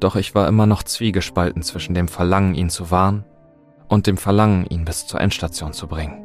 Doch 0.00 0.16
ich 0.16 0.34
war 0.34 0.48
immer 0.48 0.66
noch 0.66 0.82
zwiegespalten 0.82 1.62
zwischen 1.62 1.94
dem 1.94 2.08
Verlangen, 2.08 2.54
ihn 2.54 2.70
zu 2.70 2.90
warnen, 2.90 3.24
und 3.88 4.06
dem 4.06 4.16
Verlangen, 4.16 4.66
ihn 4.66 4.84
bis 4.84 5.06
zur 5.06 5.20
Endstation 5.20 5.72
zu 5.72 5.86
bringen, 5.86 6.24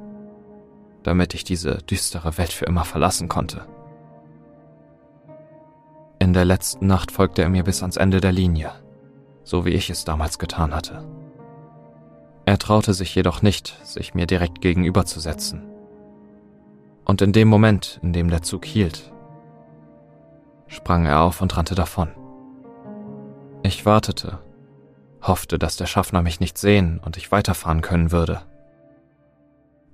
damit 1.03 1.33
ich 1.33 1.43
diese 1.43 1.77
düstere 1.77 2.37
Welt 2.37 2.53
für 2.53 2.65
immer 2.65 2.85
verlassen 2.85 3.27
konnte. 3.27 3.65
In 6.19 6.33
der 6.33 6.45
letzten 6.45 6.87
Nacht 6.87 7.11
folgte 7.11 7.41
er 7.41 7.49
mir 7.49 7.63
bis 7.63 7.81
ans 7.81 7.97
Ende 7.97 8.21
der 8.21 8.31
Linie, 8.31 8.71
so 9.43 9.65
wie 9.65 9.71
ich 9.71 9.89
es 9.89 10.05
damals 10.05 10.39
getan 10.39 10.73
hatte. 10.73 11.03
Er 12.45 12.57
traute 12.57 12.93
sich 12.93 13.13
jedoch 13.15 13.41
nicht, 13.41 13.77
sich 13.85 14.13
mir 14.13 14.25
direkt 14.25 14.61
gegenüberzusetzen. 14.61 15.63
Und 17.05 17.21
in 17.21 17.33
dem 17.33 17.47
Moment, 17.47 17.99
in 18.03 18.13
dem 18.13 18.29
der 18.29 18.41
Zug 18.41 18.65
hielt, 18.65 19.11
sprang 20.67 21.05
er 21.05 21.21
auf 21.21 21.41
und 21.41 21.55
rannte 21.55 21.75
davon. 21.75 22.09
Ich 23.63 23.85
wartete, 23.85 24.39
hoffte, 25.21 25.59
dass 25.59 25.77
der 25.77 25.85
Schaffner 25.85 26.21
mich 26.21 26.39
nicht 26.39 26.57
sehen 26.57 26.99
und 27.03 27.17
ich 27.17 27.31
weiterfahren 27.31 27.81
können 27.81 28.11
würde. 28.11 28.41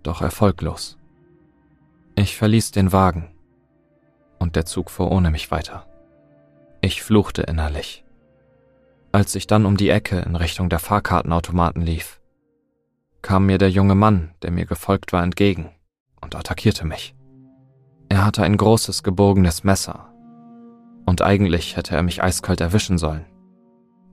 Doch 0.04 0.22
erfolglos. 0.22 0.98
Ich 2.16 2.38
verließ 2.38 2.72
den 2.72 2.92
Wagen 2.92 3.30
und 4.40 4.56
der 4.56 4.66
Zug 4.66 4.90
fuhr 4.90 5.12
ohne 5.12 5.32
mich 5.32 5.52
weiter. 5.52 5.86
Ich 6.82 7.04
fluchte 7.04 7.42
innerlich. 7.44 8.04
Als 9.12 9.36
ich 9.36 9.48
dann 9.48 9.66
um 9.66 9.78
die 9.78 9.90
Ecke 9.90 10.20
in 10.20 10.36
Richtung 10.36 10.70
der 10.70 10.80
Fahrkartenautomaten 10.80 11.82
lief, 11.82 12.20
kam 13.22 13.46
mir 13.46 13.58
der 13.58 13.70
junge 13.70 13.96
Mann, 13.96 14.32
der 14.42 14.52
mir 14.52 14.66
gefolgt 14.66 15.14
war, 15.14 15.24
entgegen 15.24 15.70
und 16.22 16.36
attackierte 16.36 16.86
mich. 16.86 17.16
Er 18.10 18.26
hatte 18.26 18.44
ein 18.44 18.58
großes 18.58 19.04
gebogenes 19.04 19.64
Messer 19.64 20.14
und 21.06 21.22
eigentlich 21.22 21.78
hätte 21.78 21.96
er 21.96 22.04
mich 22.04 22.22
eiskalt 22.22 22.62
erwischen 22.62 22.98
sollen. 22.98 23.26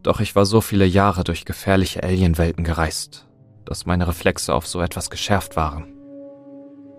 Doch 0.03 0.20
ich 0.20 0.36
war 0.36 0.47
so 0.47 0.61
viele 0.61 0.84
Jahre 0.84 1.24
durch 1.24 1.45
gefährliche 1.45 2.03
Alienwelten 2.03 2.62
gereist, 2.62 3.26
dass 3.64 3.86
meine 3.86 4.07
Reflexe 4.07 4.55
auf 4.55 4.66
so 4.66 4.80
etwas 4.80 5.11
geschärft 5.11 5.57
waren. 5.57 5.86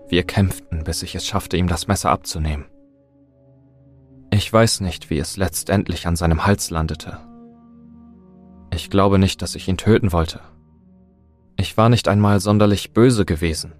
Wir 0.08 0.22
kämpften, 0.22 0.84
bis 0.84 1.02
ich 1.02 1.14
es 1.14 1.26
schaffte, 1.26 1.56
ihm 1.56 1.68
das 1.68 1.88
Messer 1.88 2.10
abzunehmen. 2.10 2.66
Ich 4.30 4.52
weiß 4.52 4.80
nicht, 4.80 5.08
wie 5.08 5.18
es 5.18 5.36
letztendlich 5.36 6.06
an 6.06 6.16
seinem 6.16 6.46
Hals 6.46 6.70
landete. 6.70 7.25
Ich 8.76 8.90
glaube 8.90 9.18
nicht, 9.18 9.40
dass 9.40 9.54
ich 9.54 9.68
ihn 9.68 9.78
töten 9.78 10.12
wollte. 10.12 10.40
Ich 11.56 11.78
war 11.78 11.88
nicht 11.88 12.08
einmal 12.08 12.40
sonderlich 12.40 12.92
böse 12.92 13.24
gewesen. 13.24 13.72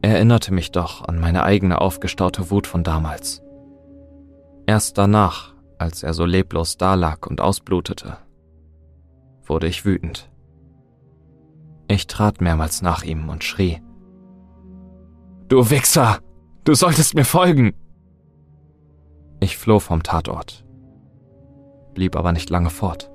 Er 0.00 0.12
erinnerte 0.12 0.54
mich 0.54 0.70
doch 0.70 1.08
an 1.08 1.18
meine 1.18 1.42
eigene 1.42 1.80
aufgestaute 1.80 2.52
Wut 2.52 2.68
von 2.68 2.84
damals. 2.84 3.42
Erst 4.64 4.96
danach, 4.96 5.54
als 5.76 6.04
er 6.04 6.14
so 6.14 6.24
leblos 6.24 6.76
dalag 6.76 7.26
und 7.26 7.40
ausblutete, 7.40 8.18
wurde 9.44 9.66
ich 9.66 9.84
wütend. 9.84 10.30
Ich 11.88 12.06
trat 12.06 12.40
mehrmals 12.40 12.80
nach 12.80 13.02
ihm 13.02 13.28
und 13.28 13.42
schrie. 13.42 13.82
Du 15.48 15.68
Wichser! 15.68 16.20
Du 16.62 16.74
solltest 16.74 17.16
mir 17.16 17.24
folgen! 17.24 17.74
Ich 19.40 19.58
floh 19.58 19.80
vom 19.80 20.04
Tatort, 20.04 20.64
blieb 21.94 22.14
aber 22.14 22.30
nicht 22.30 22.50
lange 22.50 22.70
fort. 22.70 23.10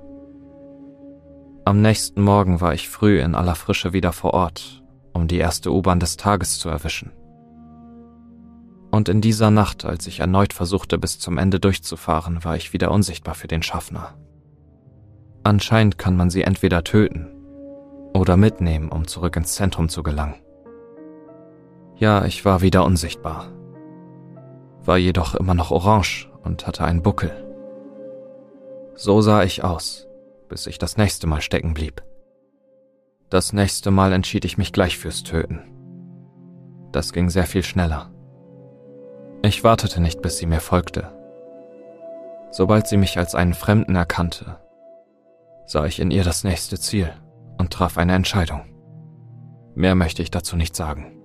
Am 1.66 1.80
nächsten 1.80 2.20
Morgen 2.20 2.60
war 2.60 2.74
ich 2.74 2.90
früh 2.90 3.20
in 3.20 3.34
aller 3.34 3.54
Frische 3.54 3.94
wieder 3.94 4.12
vor 4.12 4.34
Ort, 4.34 4.82
um 5.14 5.28
die 5.28 5.38
erste 5.38 5.72
U-Bahn 5.72 5.98
des 5.98 6.18
Tages 6.18 6.58
zu 6.58 6.68
erwischen. 6.68 7.10
Und 8.90 9.08
in 9.08 9.22
dieser 9.22 9.50
Nacht, 9.50 9.86
als 9.86 10.06
ich 10.06 10.20
erneut 10.20 10.52
versuchte, 10.52 10.98
bis 10.98 11.18
zum 11.18 11.38
Ende 11.38 11.60
durchzufahren, 11.60 12.44
war 12.44 12.54
ich 12.56 12.74
wieder 12.74 12.90
unsichtbar 12.90 13.34
für 13.34 13.48
den 13.48 13.62
Schaffner. 13.62 14.14
Anscheinend 15.42 15.96
kann 15.96 16.18
man 16.18 16.28
sie 16.28 16.42
entweder 16.42 16.84
töten 16.84 17.30
oder 18.12 18.36
mitnehmen, 18.36 18.90
um 18.90 19.06
zurück 19.06 19.34
ins 19.36 19.54
Zentrum 19.54 19.88
zu 19.88 20.02
gelangen. 20.02 20.36
Ja, 21.96 22.26
ich 22.26 22.44
war 22.44 22.60
wieder 22.60 22.84
unsichtbar, 22.84 23.48
war 24.84 24.98
jedoch 24.98 25.34
immer 25.34 25.54
noch 25.54 25.70
orange 25.70 26.30
und 26.42 26.66
hatte 26.66 26.84
einen 26.84 27.02
Buckel. 27.02 27.32
So 28.96 29.22
sah 29.22 29.42
ich 29.42 29.64
aus, 29.64 30.06
bis 30.54 30.68
ich 30.68 30.78
das 30.78 30.96
nächste 30.96 31.26
Mal 31.26 31.40
stecken 31.40 31.74
blieb. 31.74 32.04
Das 33.28 33.52
nächste 33.52 33.90
Mal 33.90 34.12
entschied 34.12 34.44
ich 34.44 34.56
mich 34.56 34.72
gleich 34.72 34.96
fürs 34.96 35.24
Töten. 35.24 35.64
Das 36.92 37.12
ging 37.12 37.28
sehr 37.28 37.42
viel 37.42 37.64
schneller. 37.64 38.12
Ich 39.42 39.64
wartete 39.64 40.00
nicht, 40.00 40.22
bis 40.22 40.38
sie 40.38 40.46
mir 40.46 40.60
folgte. 40.60 41.12
Sobald 42.52 42.86
sie 42.86 42.96
mich 42.96 43.18
als 43.18 43.34
einen 43.34 43.52
Fremden 43.52 43.96
erkannte, 43.96 44.60
sah 45.66 45.86
ich 45.86 45.98
in 45.98 46.12
ihr 46.12 46.22
das 46.22 46.44
nächste 46.44 46.78
Ziel 46.78 47.12
und 47.58 47.72
traf 47.72 47.98
eine 47.98 48.14
Entscheidung. 48.14 48.60
Mehr 49.74 49.96
möchte 49.96 50.22
ich 50.22 50.30
dazu 50.30 50.54
nicht 50.54 50.76
sagen. 50.76 51.18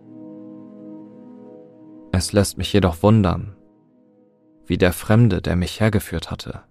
Es 2.12 2.34
lässt 2.34 2.58
mich 2.58 2.74
jedoch 2.74 3.04
wundern, 3.04 3.56
wie 4.66 4.80
der 4.80 4.92
Fremde, 4.92 5.40
der 5.40 5.56
mich 5.56 5.80
hergeführt 5.80 6.32
hatte, 6.32 6.64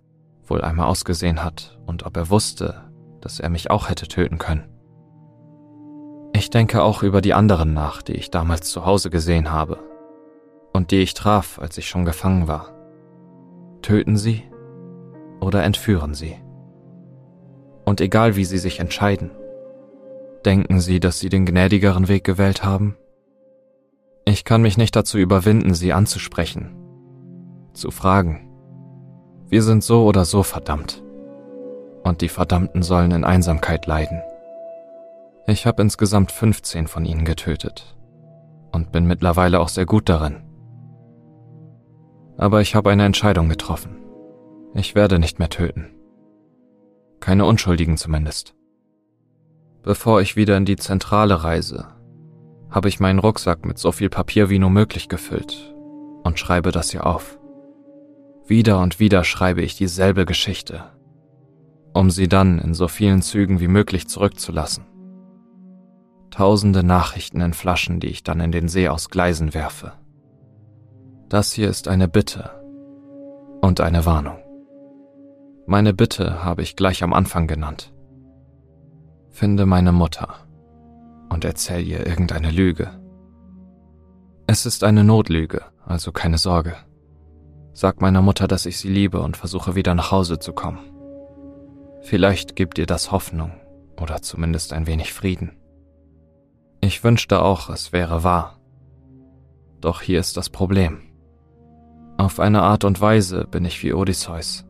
wohl 0.51 0.63
einmal 0.63 0.87
ausgesehen 0.87 1.43
hat 1.43 1.79
und 1.87 2.05
ob 2.05 2.17
er 2.17 2.31
wusste, 2.31 2.83
dass 3.21 3.41
er 3.41 3.51
mich 3.51 3.71
auch 3.71 3.89
hätte 3.89 4.09
töten 4.09 4.39
können. 4.39 4.69
Ich 6.33 6.51
denke 6.51 6.83
auch 6.83 7.03
über 7.03 7.21
die 7.21 7.35
anderen 7.35 7.75
nach, 7.75 8.03
die 8.03 8.13
ich 8.13 8.31
damals 8.31 8.71
zu 8.71 8.87
Hause 8.87 9.11
gesehen 9.11 9.51
habe 9.51 9.79
und 10.73 10.91
die 10.91 11.01
ich 11.01 11.15
traf, 11.15 11.59
als 11.59 11.77
ich 11.79 11.89
schon 11.89 12.05
gefangen 12.05 12.47
war. 12.47 12.73
Töten 13.83 14.17
sie 14.17 14.45
oder 15.41 15.65
entführen 15.65 16.15
sie. 16.15 16.37
Und 17.85 18.01
egal 18.01 18.37
wie 18.37 18.45
sie 18.45 18.59
sich 18.59 18.81
entscheiden, 18.81 19.31
denken 20.45 20.81
sie, 20.81 21.01
dass 21.01 21.19
sie 21.19 21.29
den 21.29 21.47
gnädigeren 21.47 22.09
Weg 22.09 22.25
gewählt 22.25 22.65
haben? 22.65 22.97
Ich 24.25 24.45
kann 24.45 24.63
mich 24.63 24.77
nicht 24.77 24.95
dazu 24.95 25.19
überwinden, 25.19 25.75
sie 25.75 25.93
anzusprechen, 25.93 26.77
zu 27.73 27.91
fragen, 27.91 28.48
wir 29.49 29.63
sind 29.63 29.83
so 29.83 30.05
oder 30.05 30.25
so 30.25 30.43
verdammt. 30.43 31.03
Und 32.05 32.21
die 32.21 32.29
Verdammten 32.29 32.83
sollen 32.83 33.11
in 33.11 33.25
Einsamkeit 33.25 33.87
leiden. 33.87 34.23
Ich 35.47 35.67
habe 35.67 35.83
insgesamt 35.83 36.33
15 36.33 36.87
von 36.87 37.05
ihnen 37.05 37.25
getötet 37.25 37.97
und 38.73 38.93
bin 38.93 39.07
mittlerweile 39.07 39.61
auch 39.61 39.69
sehr 39.69 39.87
gut 39.87 40.09
darin. 40.09 40.43
Aber 42.37 42.61
ich 42.61 42.75
habe 42.75 42.91
eine 42.91 43.05
Entscheidung 43.05 43.49
getroffen. 43.49 43.97
Ich 44.75 44.95
werde 44.95 45.19
nicht 45.19 45.39
mehr 45.39 45.49
töten. 45.49 45.95
Keine 47.21 47.47
Unschuldigen 47.47 47.97
zumindest. 47.97 48.55
Bevor 49.83 50.21
ich 50.21 50.37
wieder 50.37 50.57
in 50.57 50.67
die 50.67 50.77
Zentrale 50.77 51.43
reise, 51.43 51.89
habe 52.71 52.89
ich 52.89 53.01
meinen 53.01 53.19
Rucksack 53.19 53.65
mit 53.65 53.79
so 53.79 53.93
viel 53.93 54.11
Papier 54.11 54.51
wie 54.51 54.59
nur 54.59 54.71
möglich 54.71 55.09
gefüllt 55.09 55.75
und 56.23 56.39
schreibe 56.39 56.71
das 56.71 56.91
hier 56.91 57.07
auf. 57.07 57.38
Wieder 58.49 58.81
und 58.81 58.99
wieder 58.99 59.25
schreibe 59.25 59.61
ich 59.61 59.77
dieselbe 59.77 60.25
Geschichte, 60.25 60.85
um 61.93 62.11
sie 62.11 62.29
dann 62.29 62.59
in 62.59 62.73
so 62.73 62.89
vielen 62.89 63.21
Zügen 63.21 63.61
wie 63.61 63.69
möglich 63.69 64.09
zurückzulassen. 64.09 64.87
Tausende 66.31 66.83
Nachrichten 66.83 67.43
in 67.43 67.53
Flaschen, 67.53 68.01
die 68.01 68.07
ich 68.07 68.23
dann 68.23 68.41
in 68.41 68.51
den 68.51 68.69
See 68.69 68.89
aus 68.89 69.11
Gleisen 69.11 69.53
werfe. 69.53 69.93
Das 71.29 71.53
hier 71.53 71.69
ist 71.69 71.89
eine 71.89 72.09
Bitte 72.09 72.51
und 73.61 73.83
eine 73.83 74.07
Warnung. 74.07 74.39
Meine 75.67 75.93
Bitte 75.93 76.43
habe 76.43 76.63
ich 76.63 76.75
gleich 76.75 77.03
am 77.03 77.13
Anfang 77.13 77.49
genannt. 77.49 77.93
Finde 79.29 79.67
meine 79.67 79.93
Mutter 79.93 80.37
und 81.29 81.45
erzähl 81.45 81.87
ihr 81.87 82.07
irgendeine 82.07 82.51
Lüge. 82.51 82.99
Es 84.47 84.65
ist 84.65 84.85
eine 84.85 85.05
Notlüge, 85.05 85.67
also 85.85 86.13
keine 86.13 86.39
Sorge. 86.39 86.77
Sag 87.81 88.01
meiner 88.01 88.23
Mutter, 88.23 88.49
dass 88.49 88.67
ich 88.67 88.77
sie 88.77 88.89
liebe 88.89 89.21
und 89.21 89.37
versuche 89.37 89.77
wieder 89.77 89.95
nach 89.95 90.11
Hause 90.11 90.41
zu 90.41 90.53
kommen. 90.53 90.81
Vielleicht 92.01 92.57
gibt 92.57 92.77
ihr 92.77 92.87
das 92.87 93.13
Hoffnung 93.13 93.53
oder 94.01 94.21
zumindest 94.21 94.73
ein 94.73 94.89
wenig 94.89 95.13
Frieden. 95.13 95.57
Ich 96.81 97.05
wünschte 97.05 97.41
auch, 97.41 97.71
es 97.71 97.93
wäre 97.93 98.25
wahr. 98.25 98.59
Doch 99.81 100.03
hier 100.03 100.19
ist 100.19 100.37
das 100.37 100.51
Problem. 100.51 101.03
Auf 102.17 102.41
eine 102.41 102.63
Art 102.63 102.83
und 102.83 103.01
Weise 103.01 103.47
bin 103.49 103.65
ich 103.65 103.81
wie 103.85 103.93
Odysseus. 103.93 104.67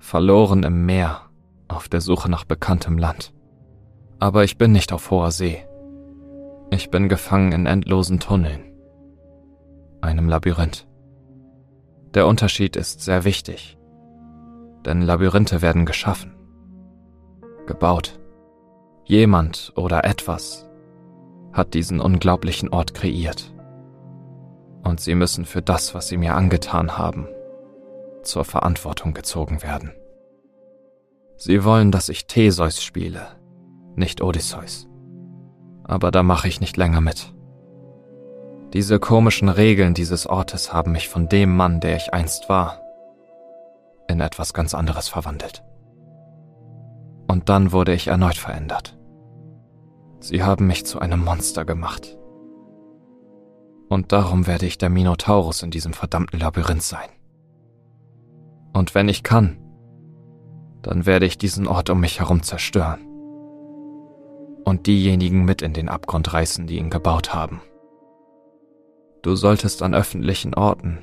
Verloren 0.00 0.64
im 0.64 0.84
Meer, 0.86 1.30
auf 1.68 1.88
der 1.88 2.00
Suche 2.00 2.28
nach 2.28 2.42
bekanntem 2.42 2.98
Land. 2.98 3.32
Aber 4.18 4.42
ich 4.42 4.58
bin 4.58 4.72
nicht 4.72 4.92
auf 4.92 5.12
hoher 5.12 5.30
See. 5.30 5.64
Ich 6.72 6.90
bin 6.90 7.08
gefangen 7.08 7.52
in 7.52 7.66
endlosen 7.66 8.18
Tunneln. 8.18 8.64
Einem 10.00 10.28
Labyrinth. 10.28 10.89
Der 12.14 12.26
Unterschied 12.26 12.74
ist 12.74 13.02
sehr 13.02 13.24
wichtig, 13.24 13.78
denn 14.84 15.00
Labyrinthe 15.02 15.62
werden 15.62 15.86
geschaffen, 15.86 16.34
gebaut. 17.66 18.18
Jemand 19.04 19.72
oder 19.76 20.04
etwas 20.04 20.68
hat 21.52 21.74
diesen 21.74 22.00
unglaublichen 22.00 22.68
Ort 22.68 22.94
kreiert. 22.94 23.54
Und 24.82 25.00
sie 25.00 25.14
müssen 25.14 25.44
für 25.44 25.62
das, 25.62 25.94
was 25.94 26.08
sie 26.08 26.16
mir 26.16 26.34
angetan 26.34 26.96
haben, 26.96 27.28
zur 28.22 28.44
Verantwortung 28.44 29.14
gezogen 29.14 29.62
werden. 29.62 29.92
Sie 31.36 31.64
wollen, 31.64 31.90
dass 31.90 32.08
ich 32.08 32.26
Theseus 32.26 32.82
spiele, 32.82 33.26
nicht 33.94 34.20
Odysseus. 34.20 34.88
Aber 35.84 36.10
da 36.10 36.22
mache 36.22 36.48
ich 36.48 36.60
nicht 36.60 36.76
länger 36.76 37.00
mit. 37.00 37.32
Diese 38.72 39.00
komischen 39.00 39.48
Regeln 39.48 39.94
dieses 39.94 40.28
Ortes 40.28 40.72
haben 40.72 40.92
mich 40.92 41.08
von 41.08 41.28
dem 41.28 41.56
Mann, 41.56 41.80
der 41.80 41.96
ich 41.96 42.14
einst 42.14 42.48
war, 42.48 42.80
in 44.06 44.20
etwas 44.20 44.54
ganz 44.54 44.74
anderes 44.74 45.08
verwandelt. 45.08 45.64
Und 47.26 47.48
dann 47.48 47.72
wurde 47.72 47.92
ich 47.92 48.06
erneut 48.06 48.36
verändert. 48.36 48.96
Sie 50.20 50.44
haben 50.44 50.66
mich 50.68 50.86
zu 50.86 51.00
einem 51.00 51.24
Monster 51.24 51.64
gemacht. 51.64 52.16
Und 53.88 54.12
darum 54.12 54.46
werde 54.46 54.66
ich 54.66 54.78
der 54.78 54.88
Minotaurus 54.88 55.62
in 55.62 55.72
diesem 55.72 55.92
verdammten 55.92 56.38
Labyrinth 56.38 56.82
sein. 56.82 57.08
Und 58.72 58.94
wenn 58.94 59.08
ich 59.08 59.24
kann, 59.24 59.58
dann 60.82 61.06
werde 61.06 61.26
ich 61.26 61.38
diesen 61.38 61.66
Ort 61.66 61.90
um 61.90 61.98
mich 61.98 62.20
herum 62.20 62.44
zerstören. 62.44 63.00
Und 64.64 64.86
diejenigen 64.86 65.44
mit 65.44 65.60
in 65.60 65.72
den 65.72 65.88
Abgrund 65.88 66.32
reißen, 66.32 66.68
die 66.68 66.78
ihn 66.78 66.90
gebaut 66.90 67.34
haben. 67.34 67.60
Du 69.22 69.36
solltest 69.36 69.82
an 69.82 69.94
öffentlichen 69.94 70.54
Orten 70.54 70.98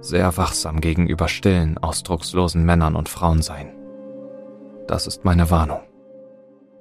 sehr 0.00 0.36
wachsam 0.36 0.80
gegenüber 0.80 1.28
stillen, 1.28 1.78
ausdruckslosen 1.78 2.64
Männern 2.64 2.96
und 2.96 3.08
Frauen 3.08 3.42
sein. 3.42 3.74
Das 4.86 5.06
ist 5.06 5.24
meine 5.24 5.50
Warnung. 5.50 5.80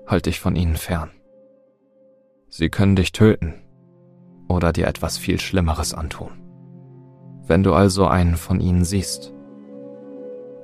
Halt 0.07 0.27
dich 0.27 0.39
von 0.39 0.55
ihnen 0.55 0.75
fern. 0.75 1.11
Sie 2.49 2.69
können 2.69 2.95
dich 2.95 3.11
töten 3.11 3.55
oder 4.47 4.71
dir 4.71 4.87
etwas 4.87 5.17
viel 5.17 5.39
Schlimmeres 5.39 5.93
antun. 5.93 6.31
Wenn 7.47 7.63
du 7.63 7.73
also 7.73 8.07
einen 8.07 8.37
von 8.37 8.59
ihnen 8.59 8.85
siehst, 8.85 9.33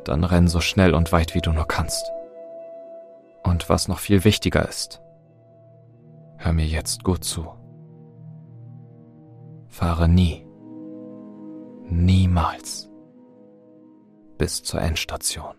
dann 0.06 0.24
renn 0.24 0.48
so 0.48 0.62
schnell 0.62 0.94
und 0.94 1.12
weit 1.12 1.36
wie 1.36 1.42
du 1.42 1.52
nur 1.52 1.68
kannst. 1.68 2.06
Und 3.44 3.70
was 3.70 3.88
noch 3.88 4.00
viel 4.00 4.24
wichtiger 4.24 4.68
ist, 4.68 5.02
hör 6.38 6.54
mir 6.54 6.66
jetzt 6.66 7.04
gut 7.04 7.24
zu. 7.24 7.61
Fahre 9.72 10.10
nie, 10.10 10.46
niemals 11.90 12.90
bis 14.38 14.62
zur 14.64 14.82
Endstation. 14.82 15.56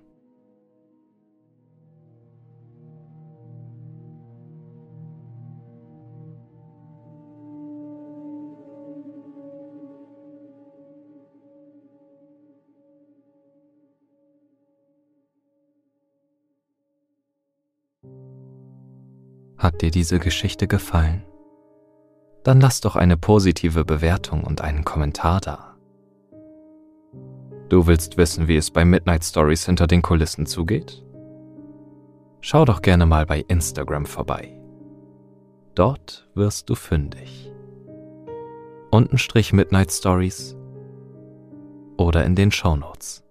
Hat 19.57 19.81
dir 19.81 19.91
diese 19.91 20.19
Geschichte 20.19 20.67
gefallen? 20.69 21.25
Dann 22.45 22.61
lass 22.61 22.81
doch 22.81 22.97
eine 22.97 23.17
positive 23.17 23.85
Bewertung 23.85 24.45
und 24.45 24.61
einen 24.61 24.85
Kommentar 24.85 25.41
da. 25.41 25.77
Du 27.69 27.87
willst 27.87 28.17
wissen, 28.19 28.49
wie 28.49 28.57
es 28.57 28.71
bei 28.71 28.85
Midnight 28.85 29.25
Stories 29.25 29.65
hinter 29.65 29.87
den 29.87 30.03
Kulissen 30.03 30.47
zugeht? 30.47 31.03
Schau 32.41 32.65
doch 32.65 32.83
gerne 32.83 33.07
mal 33.07 33.25
bei 33.25 33.45
Instagram 33.49 34.05
vorbei. 34.05 34.61
Dort 35.75 36.29
wirst 36.35 36.69
du 36.69 36.75
fündig. 36.75 37.51
Untenstrich 38.91 39.55
Midnight 39.55 39.91
Stories 39.91 40.55
oder 41.97 42.25
in 42.25 42.35
den 42.35 42.51
Shownotes. 42.51 43.22